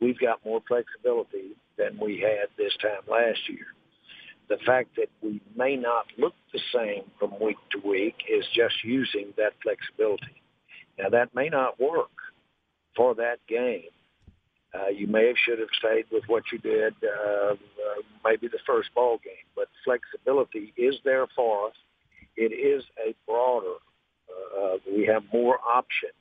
We've 0.00 0.18
got 0.18 0.42
more 0.42 0.62
flexibility 0.66 1.54
than 1.76 1.98
we 2.00 2.18
had 2.18 2.48
this 2.56 2.72
time 2.80 3.02
last 3.06 3.40
year 3.46 3.66
the 4.50 4.58
fact 4.66 4.96
that 4.96 5.08
we 5.22 5.40
may 5.56 5.76
not 5.76 6.06
look 6.18 6.34
the 6.52 6.60
same 6.74 7.04
from 7.18 7.32
week 7.40 7.56
to 7.70 7.88
week 7.88 8.16
is 8.28 8.44
just 8.52 8.84
using 8.84 9.32
that 9.36 9.52
flexibility. 9.62 10.42
Now 10.98 11.08
that 11.10 11.34
may 11.34 11.48
not 11.48 11.80
work 11.80 12.10
for 12.96 13.14
that 13.14 13.38
game. 13.48 13.88
Uh, 14.74 14.88
you 14.88 15.06
may 15.06 15.28
have 15.28 15.36
should 15.36 15.58
have 15.58 15.68
stayed 15.78 16.04
with 16.12 16.24
what 16.26 16.42
you 16.52 16.58
did, 16.58 16.94
uh, 17.02 17.52
uh, 17.52 17.54
maybe 18.24 18.48
the 18.48 18.58
first 18.66 18.88
ball 18.94 19.18
game, 19.24 19.46
but 19.56 19.68
flexibility 19.84 20.72
is 20.76 20.96
there 21.04 21.26
for 21.34 21.68
us. 21.68 21.74
It 22.36 22.52
is 22.52 22.84
a 23.04 23.14
broader. 23.26 23.76
Uh, 24.28 24.76
we 24.86 25.06
have 25.06 25.24
more 25.32 25.58
options. 25.66 26.12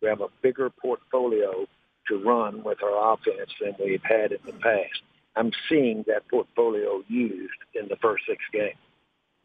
We 0.00 0.08
have 0.08 0.20
a 0.20 0.28
bigger 0.42 0.70
portfolio 0.70 1.66
to 2.08 2.18
run 2.24 2.62
with 2.62 2.82
our 2.82 3.14
offense 3.14 3.50
than 3.60 3.74
we've 3.80 4.02
had 4.04 4.32
in 4.32 4.38
the 4.46 4.52
past. 4.52 5.02
I'm 5.38 5.52
seeing 5.68 6.04
that 6.08 6.26
portfolio 6.28 7.02
used 7.08 7.52
in 7.74 7.86
the 7.88 7.96
first 7.96 8.24
six 8.28 8.42
games. 8.52 8.76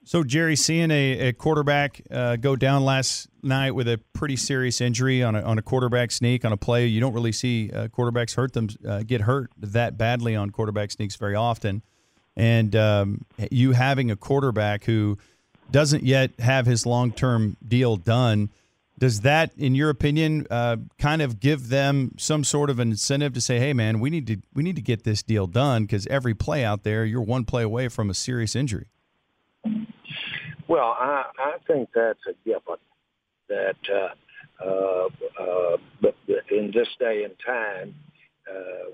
So, 0.06 0.24
Jerry, 0.24 0.58
seeing 0.58 0.92
a, 0.92 1.30
a 1.30 1.34
quarterback 1.34 2.02
uh, 2.12 2.36
go 2.36 2.58
down 2.58 2.84
last 2.84 3.30
night 3.42 3.72
with 3.72 3.88
a 3.88 4.02
pretty 4.12 4.36
serious 4.36 4.82
injury 4.82 5.24
on 5.24 5.36
a, 5.36 5.42
on 5.42 5.58
a 5.58 5.62
quarterback 5.62 6.12
sneak 6.12 6.44
on 6.44 6.52
a 6.52 6.58
play, 6.58 6.88
you 6.88 7.00
don't 7.00 7.14
really 7.14 7.32
see 7.32 7.72
uh, 7.72 7.88
quarterbacks 7.88 8.36
hurt 8.36 8.52
them 8.52 8.68
uh, 8.86 9.04
get 9.04 9.22
hurt 9.22 9.52
that 9.58 9.98
badly 9.98 10.36
on 10.36 10.50
quarterback 10.50 10.92
sneaks 10.92 11.16
very 11.16 11.36
often. 11.36 11.84
And 12.36 12.76
um, 12.76 13.26
you 13.50 13.72
having 13.72 14.12
a 14.12 14.18
quarterback 14.18 14.84
who 14.84 15.18
doesn't 15.72 16.04
yet 16.04 16.32
have 16.40 16.66
his 16.66 16.86
long 16.86 17.12
term 17.14 17.56
deal 17.66 17.96
done 17.96 18.50
does 18.98 19.22
that, 19.22 19.52
in 19.58 19.76
your 19.76 19.90
opinion, 19.90 20.46
uh, 20.50 20.78
kind 21.00 21.22
of 21.22 21.40
give 21.40 21.70
them 21.70 22.14
some 22.18 22.44
sort 22.44 22.70
of 22.70 22.80
an 22.80 22.92
incentive 22.92 23.34
to 23.34 23.42
say, 23.42 23.60
"Hey, 23.60 23.74
man, 23.74 24.00
we 24.00 24.10
need 24.10 24.28
to 24.28 24.38
we 24.54 24.64
need 24.64 24.76
to 24.76 24.82
get 24.82 25.04
this 25.04 25.24
deal 25.24 25.48
done 25.48 25.84
because 25.84 26.06
every 26.08 26.34
play 26.34 26.64
out 26.64 26.84
there, 26.84 27.04
you're 27.04 27.22
one 27.22 27.46
play 27.46 27.64
away 27.64 27.88
from 27.88 28.10
a 28.10 28.14
serious 28.14 28.56
injury." 28.56 28.88
Well, 30.68 30.96
I, 31.00 31.26
I 31.38 31.58
think 31.68 31.90
that's 31.94 32.20
a 32.28 32.34
given. 32.46 32.78
That 33.50 33.76
uh, 33.92 34.64
uh, 34.64 35.10
uh, 35.40 35.78
but 36.02 36.16
in 36.50 36.72
this 36.74 36.88
day 37.00 37.24
and 37.24 37.34
time, 37.46 37.96
uh, 38.50 38.92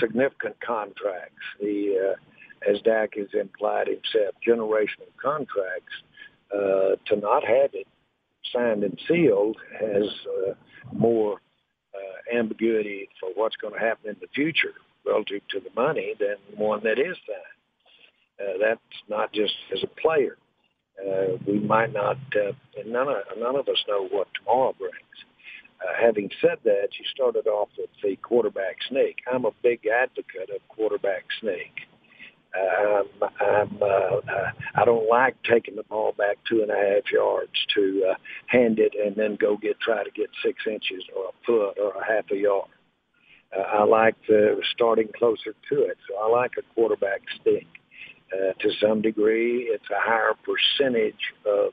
significant 0.00 0.56
contracts, 0.60 1.36
the 1.60 2.14
uh, 2.14 2.70
as 2.70 2.80
Dak 2.82 3.14
has 3.16 3.28
implied 3.34 3.86
himself, 3.86 4.34
generational 4.46 5.12
contracts, 5.22 5.92
uh, 6.52 6.96
to 7.06 7.16
not 7.16 7.44
have 7.44 7.74
it 7.74 7.86
signed 8.52 8.84
and 8.84 8.98
sealed 9.08 9.56
has 9.78 10.04
uh, 10.48 10.54
more 10.92 11.40
uh, 11.94 12.36
ambiguity 12.36 13.08
for 13.20 13.30
what's 13.34 13.56
going 13.56 13.74
to 13.74 13.80
happen 13.80 14.10
in 14.10 14.16
the 14.20 14.28
future 14.34 14.74
relative 15.06 15.40
to 15.50 15.60
the 15.60 15.70
money 15.80 16.14
than 16.18 16.36
one 16.56 16.82
that 16.84 16.98
is 16.98 17.16
signed. 17.26 17.58
Uh, 18.40 18.58
that's 18.60 18.80
not 19.08 19.32
just 19.32 19.54
as 19.72 19.82
a 19.82 20.00
player. 20.00 20.36
Uh, 20.98 21.36
we 21.46 21.60
might 21.60 21.92
not, 21.92 22.16
uh, 22.36 22.52
and 22.76 22.92
none 22.92 23.08
of, 23.08 23.16
none 23.38 23.56
of 23.56 23.68
us 23.68 23.82
know 23.88 24.08
what 24.10 24.28
tomorrow 24.34 24.74
brings. 24.78 24.94
Uh, 25.80 25.92
having 26.00 26.28
said 26.40 26.58
that, 26.64 26.88
you 26.98 27.04
started 27.14 27.46
off 27.46 27.68
with 27.78 27.90
the 28.02 28.16
quarterback 28.16 28.76
sneak. 28.88 29.16
I'm 29.32 29.44
a 29.44 29.52
big 29.62 29.86
advocate 29.86 30.50
of 30.54 30.66
quarterback 30.68 31.24
sneak. 31.40 31.87
I'm, 32.58 33.04
I'm, 33.40 33.78
uh, 33.82 33.84
uh, 33.84 34.50
I 34.74 34.84
don't 34.84 35.08
like 35.08 35.36
taking 35.42 35.76
the 35.76 35.82
ball 35.84 36.12
back 36.16 36.38
two 36.48 36.62
and 36.62 36.70
a 36.70 36.74
half 36.74 37.10
yards 37.12 37.52
to 37.74 38.10
uh, 38.10 38.14
hand 38.46 38.78
it 38.78 38.92
and 38.94 39.16
then 39.16 39.36
go 39.36 39.56
get 39.56 39.78
try 39.80 40.02
to 40.02 40.10
get 40.10 40.30
six 40.44 40.64
inches 40.66 41.04
or 41.16 41.26
a 41.26 41.46
foot 41.46 41.78
or 41.78 41.92
a 42.00 42.04
half 42.06 42.24
a 42.30 42.36
yard. 42.36 42.68
Uh, 43.56 43.60
I 43.60 43.84
like 43.84 44.14
the 44.28 44.60
starting 44.74 45.08
closer 45.16 45.54
to 45.70 45.82
it, 45.82 45.96
so 46.08 46.18
I 46.18 46.28
like 46.28 46.52
a 46.58 46.74
quarterback 46.74 47.22
sneak. 47.42 47.66
Uh, 48.30 48.52
to 48.60 48.70
some 48.78 49.00
degree, 49.00 49.62
it's 49.72 49.88
a 49.90 49.98
higher 49.98 50.34
percentage 50.44 51.32
of 51.46 51.72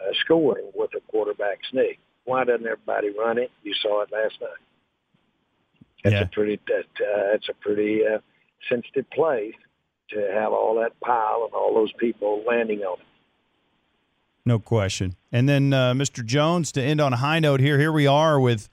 uh, 0.00 0.12
scoring 0.24 0.68
with 0.74 0.90
a 0.96 1.00
quarterback 1.12 1.58
sneak. 1.70 2.00
Why 2.24 2.44
doesn't 2.44 2.66
everybody 2.66 3.10
run 3.16 3.38
it? 3.38 3.52
You 3.62 3.72
saw 3.80 4.02
it 4.02 4.10
last 4.12 4.40
night. 4.40 4.50
That's 6.02 6.14
yeah. 6.14 6.22
a 6.22 6.26
pretty 6.26 6.60
that 6.66 7.04
uh, 7.04 7.30
that's 7.30 7.48
a 7.48 7.54
pretty 7.54 8.02
uh, 8.04 8.18
sensitive 8.68 9.08
place 9.10 9.54
to 10.14 10.30
have 10.32 10.52
all 10.52 10.76
that 10.80 10.98
pile 11.00 11.44
and 11.44 11.54
all 11.54 11.74
those 11.74 11.92
people 11.98 12.42
landing 12.46 12.80
on 12.80 12.98
it. 12.98 13.06
No 14.44 14.58
question. 14.58 15.14
And 15.30 15.48
then, 15.48 15.72
uh, 15.72 15.92
Mr. 15.94 16.24
Jones, 16.24 16.72
to 16.72 16.82
end 16.82 17.00
on 17.00 17.12
a 17.12 17.16
high 17.16 17.38
note 17.38 17.60
here, 17.60 17.78
here 17.78 17.92
we 17.92 18.06
are 18.06 18.40
with 18.40 18.68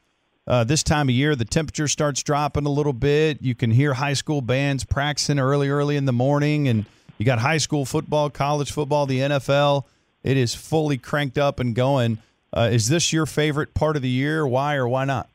uh, 0.47 0.63
this 0.63 0.81
time 0.81 1.09
of 1.09 1.15
year. 1.15 1.35
The 1.35 1.45
temperature 1.45 1.87
starts 1.87 2.23
dropping 2.23 2.65
a 2.65 2.71
little 2.71 2.93
bit. 2.93 3.41
You 3.41 3.53
can 3.53 3.69
hear 3.69 3.93
high 3.93 4.13
school 4.13 4.41
bands 4.41 4.83
practicing 4.83 5.39
early, 5.39 5.69
early 5.69 5.95
in 5.95 6.05
the 6.05 6.13
morning. 6.13 6.67
And 6.67 6.85
you 7.19 7.25
got 7.25 7.39
high 7.39 7.59
school 7.59 7.85
football, 7.85 8.31
college 8.31 8.71
football, 8.71 9.05
the 9.05 9.19
NFL. 9.19 9.85
It 10.23 10.37
is 10.37 10.55
fully 10.55 10.97
cranked 10.97 11.37
up 11.37 11.59
and 11.59 11.75
going. 11.75 12.17
Uh, 12.51 12.69
is 12.71 12.89
this 12.89 13.13
your 13.13 13.27
favorite 13.27 13.75
part 13.75 13.95
of 13.95 14.01
the 14.01 14.09
year? 14.09 14.47
Why 14.47 14.75
or 14.75 14.87
why 14.87 15.05
not? 15.05 15.29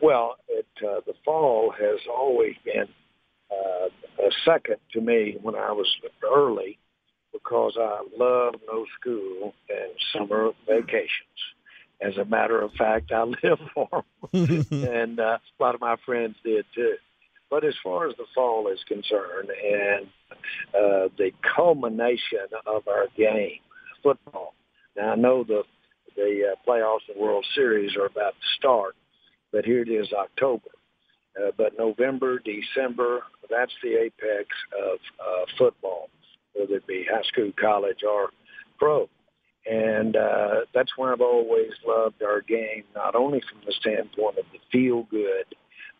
Well, 0.00 0.36
it, 0.48 0.66
uh, 0.82 1.00
the 1.06 1.14
fall 1.24 1.70
has 1.78 2.00
always 2.10 2.54
been 2.64 2.88
uh, 3.50 3.88
second 4.44 4.76
to 4.92 5.00
me 5.00 5.36
when 5.40 5.54
I 5.54 5.72
was 5.72 5.88
early 6.24 6.78
because 7.32 7.76
I 7.78 8.02
love 8.16 8.54
no 8.66 8.86
school 8.98 9.54
and 9.68 9.90
summer 10.12 10.50
vacations. 10.66 11.10
As 12.00 12.16
a 12.18 12.24
matter 12.24 12.60
of 12.60 12.72
fact, 12.72 13.12
I 13.12 13.22
live 13.42 13.58
for 13.74 14.04
them, 14.32 14.66
and 14.72 15.18
uh, 15.18 15.38
a 15.38 15.62
lot 15.62 15.74
of 15.74 15.80
my 15.80 15.96
friends 16.04 16.36
did 16.44 16.64
too. 16.74 16.96
But 17.48 17.64
as 17.64 17.74
far 17.82 18.08
as 18.08 18.16
the 18.16 18.26
fall 18.34 18.68
is 18.68 18.80
concerned, 18.88 19.50
and 19.50 20.06
uh, 20.74 21.08
the 21.16 21.30
culmination 21.54 22.48
of 22.66 22.88
our 22.88 23.06
game, 23.16 23.60
football. 24.02 24.54
Now 24.96 25.12
I 25.12 25.16
know 25.16 25.44
the 25.44 25.62
the 26.16 26.52
uh, 26.52 26.70
playoffs 26.70 27.08
and 27.12 27.20
World 27.20 27.46
Series 27.54 27.94
are 27.96 28.06
about 28.06 28.32
to 28.32 28.46
start, 28.58 28.96
but 29.52 29.64
here 29.64 29.82
it 29.82 29.88
is 29.88 30.12
October. 30.12 30.70
Uh, 31.38 31.50
but 31.56 31.78
November, 31.78 32.38
December, 32.38 33.20
that's 33.50 33.72
the 33.82 33.96
apex 33.96 34.48
of 34.76 34.98
uh, 35.20 35.44
football, 35.58 36.08
whether 36.54 36.76
it 36.76 36.86
be 36.86 37.06
high 37.10 37.22
school, 37.22 37.52
college, 37.58 38.02
or 38.08 38.30
pro. 38.78 39.08
And 39.68 40.16
uh, 40.16 40.60
that's 40.72 40.96
where 40.96 41.12
I've 41.12 41.20
always 41.20 41.72
loved 41.86 42.22
our 42.22 42.40
game, 42.40 42.84
not 42.94 43.14
only 43.16 43.40
from 43.40 43.60
the 43.66 43.72
standpoint 43.72 44.38
of 44.38 44.44
the 44.52 44.58
feel 44.70 45.02
good, 45.10 45.46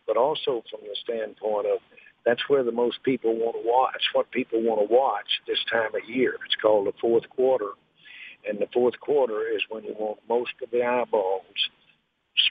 but 0.05 0.15
also 0.15 0.63
from 0.71 0.81
the 0.83 0.95
standpoint 1.03 1.67
of 1.67 1.79
that's 2.25 2.47
where 2.47 2.63
the 2.63 2.71
most 2.71 3.03
people 3.03 3.35
want 3.35 3.55
to 3.55 3.67
watch, 3.67 4.01
what 4.13 4.31
people 4.31 4.61
want 4.61 4.87
to 4.87 4.93
watch 4.93 5.27
this 5.47 5.59
time 5.71 5.95
of 5.95 6.09
year. 6.09 6.35
It's 6.45 6.55
called 6.61 6.87
the 6.87 6.93
fourth 6.99 7.29
quarter. 7.29 7.71
And 8.47 8.59
the 8.59 8.67
fourth 8.73 8.99
quarter 8.99 9.47
is 9.47 9.61
when 9.69 9.83
you 9.83 9.95
want 9.97 10.19
most 10.29 10.51
of 10.63 10.69
the 10.71 10.83
eyeballs 10.83 11.43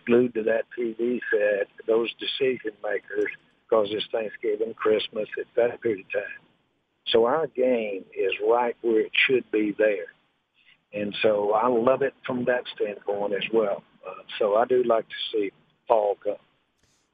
glued 0.06 0.34
to 0.34 0.42
that 0.44 0.64
TV 0.78 1.20
set, 1.30 1.68
those 1.86 2.10
decision 2.14 2.72
makers, 2.82 3.30
because 3.68 3.88
it's 3.90 4.06
Thanksgiving, 4.12 4.74
Christmas, 4.74 5.28
it's 5.36 5.50
that 5.56 5.80
period 5.80 6.06
of 6.06 6.12
time. 6.12 6.46
So 7.08 7.24
our 7.24 7.46
game 7.46 8.04
is 8.16 8.32
right 8.48 8.76
where 8.82 9.00
it 9.00 9.12
should 9.26 9.50
be 9.50 9.74
there. 9.78 10.06
And 10.92 11.14
so 11.22 11.52
I 11.52 11.68
love 11.68 12.02
it 12.02 12.14
from 12.26 12.44
that 12.46 12.64
standpoint 12.74 13.34
as 13.34 13.48
well. 13.52 13.82
Uh, 14.06 14.22
so 14.38 14.56
I 14.56 14.64
do 14.64 14.82
like 14.84 15.06
to 15.08 15.14
see 15.32 15.52
fall 15.86 16.16
come. 16.22 16.36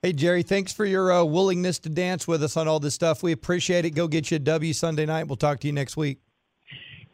Hey, 0.03 0.13
Jerry, 0.13 0.43
thanks 0.43 0.73
for 0.73 0.85
your 0.85 1.13
uh, 1.13 1.25
willingness 1.25 1.79
to 1.81 1.89
dance 1.89 2.27
with 2.27 2.43
us 2.43 2.57
on 2.57 2.67
all 2.67 2.81
this 2.81 2.95
stuff. 2.95 3.23
We 3.23 3.33
appreciate 3.33 3.85
it. 3.85 3.91
Go 3.91 4.09
get 4.09 4.31
you 4.31 4.37
a 4.37 4.41
W 4.41 4.73
Sunday 4.73 5.07
night. 5.07 5.29
We'll 5.29 5.37
talk 5.37 5.61
to 5.61 5.67
you 5.67 5.73
next 5.73 5.97
week. 5.97 6.19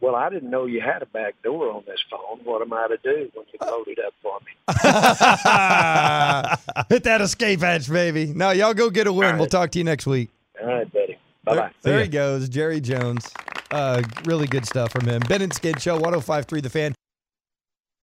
Well, 0.01 0.15
I 0.15 0.29
didn't 0.31 0.51
know 0.51 0.67
you 0.67 0.81
had 0.81 1.03
a 1.03 1.07
back 1.07 1.35
door 1.43 1.71
on 1.73 1.83
this 1.87 1.99
phone. 2.11 2.39
What 2.45 2.63
am 2.63 2.73
I 2.73 2.87
to 2.89 2.97
do 3.03 3.31
when 3.35 3.47
you 3.53 3.59
load 3.67 3.89
it 3.89 3.99
up 3.99 4.15
for 4.23 4.39
me? 4.41 4.53
Hit 6.89 7.03
that 7.05 7.21
escape 7.21 7.61
hatch, 7.61 7.91
baby. 7.91 8.27
No, 8.27 8.51
y'all 8.51 8.75
go 8.75 8.91
get 8.91 9.07
a 9.09 9.13
win. 9.13 9.31
right. 9.31 9.39
We'll 9.39 9.49
talk 9.49 9.71
to 9.73 9.79
you 9.79 9.85
next 9.85 10.07
week. 10.07 10.31
All 10.61 10.67
right, 10.69 10.93
buddy. 10.93 11.19
Bye 11.45 11.55
bye. 11.57 11.71
There, 11.83 11.95
there 11.95 12.03
he 12.03 12.09
goes, 12.09 12.49
Jerry 12.49 12.81
Jones. 12.81 13.33
Uh, 13.71 14.03
really 14.25 14.47
good 14.47 14.67
stuff 14.67 14.93
from 14.93 15.07
him. 15.07 15.21
Ben 15.29 15.43
and 15.43 15.53
Skin 15.53 15.77
Show, 15.79 15.95
1053 15.95 16.61
The 16.61 16.71
Fan. 16.71 16.95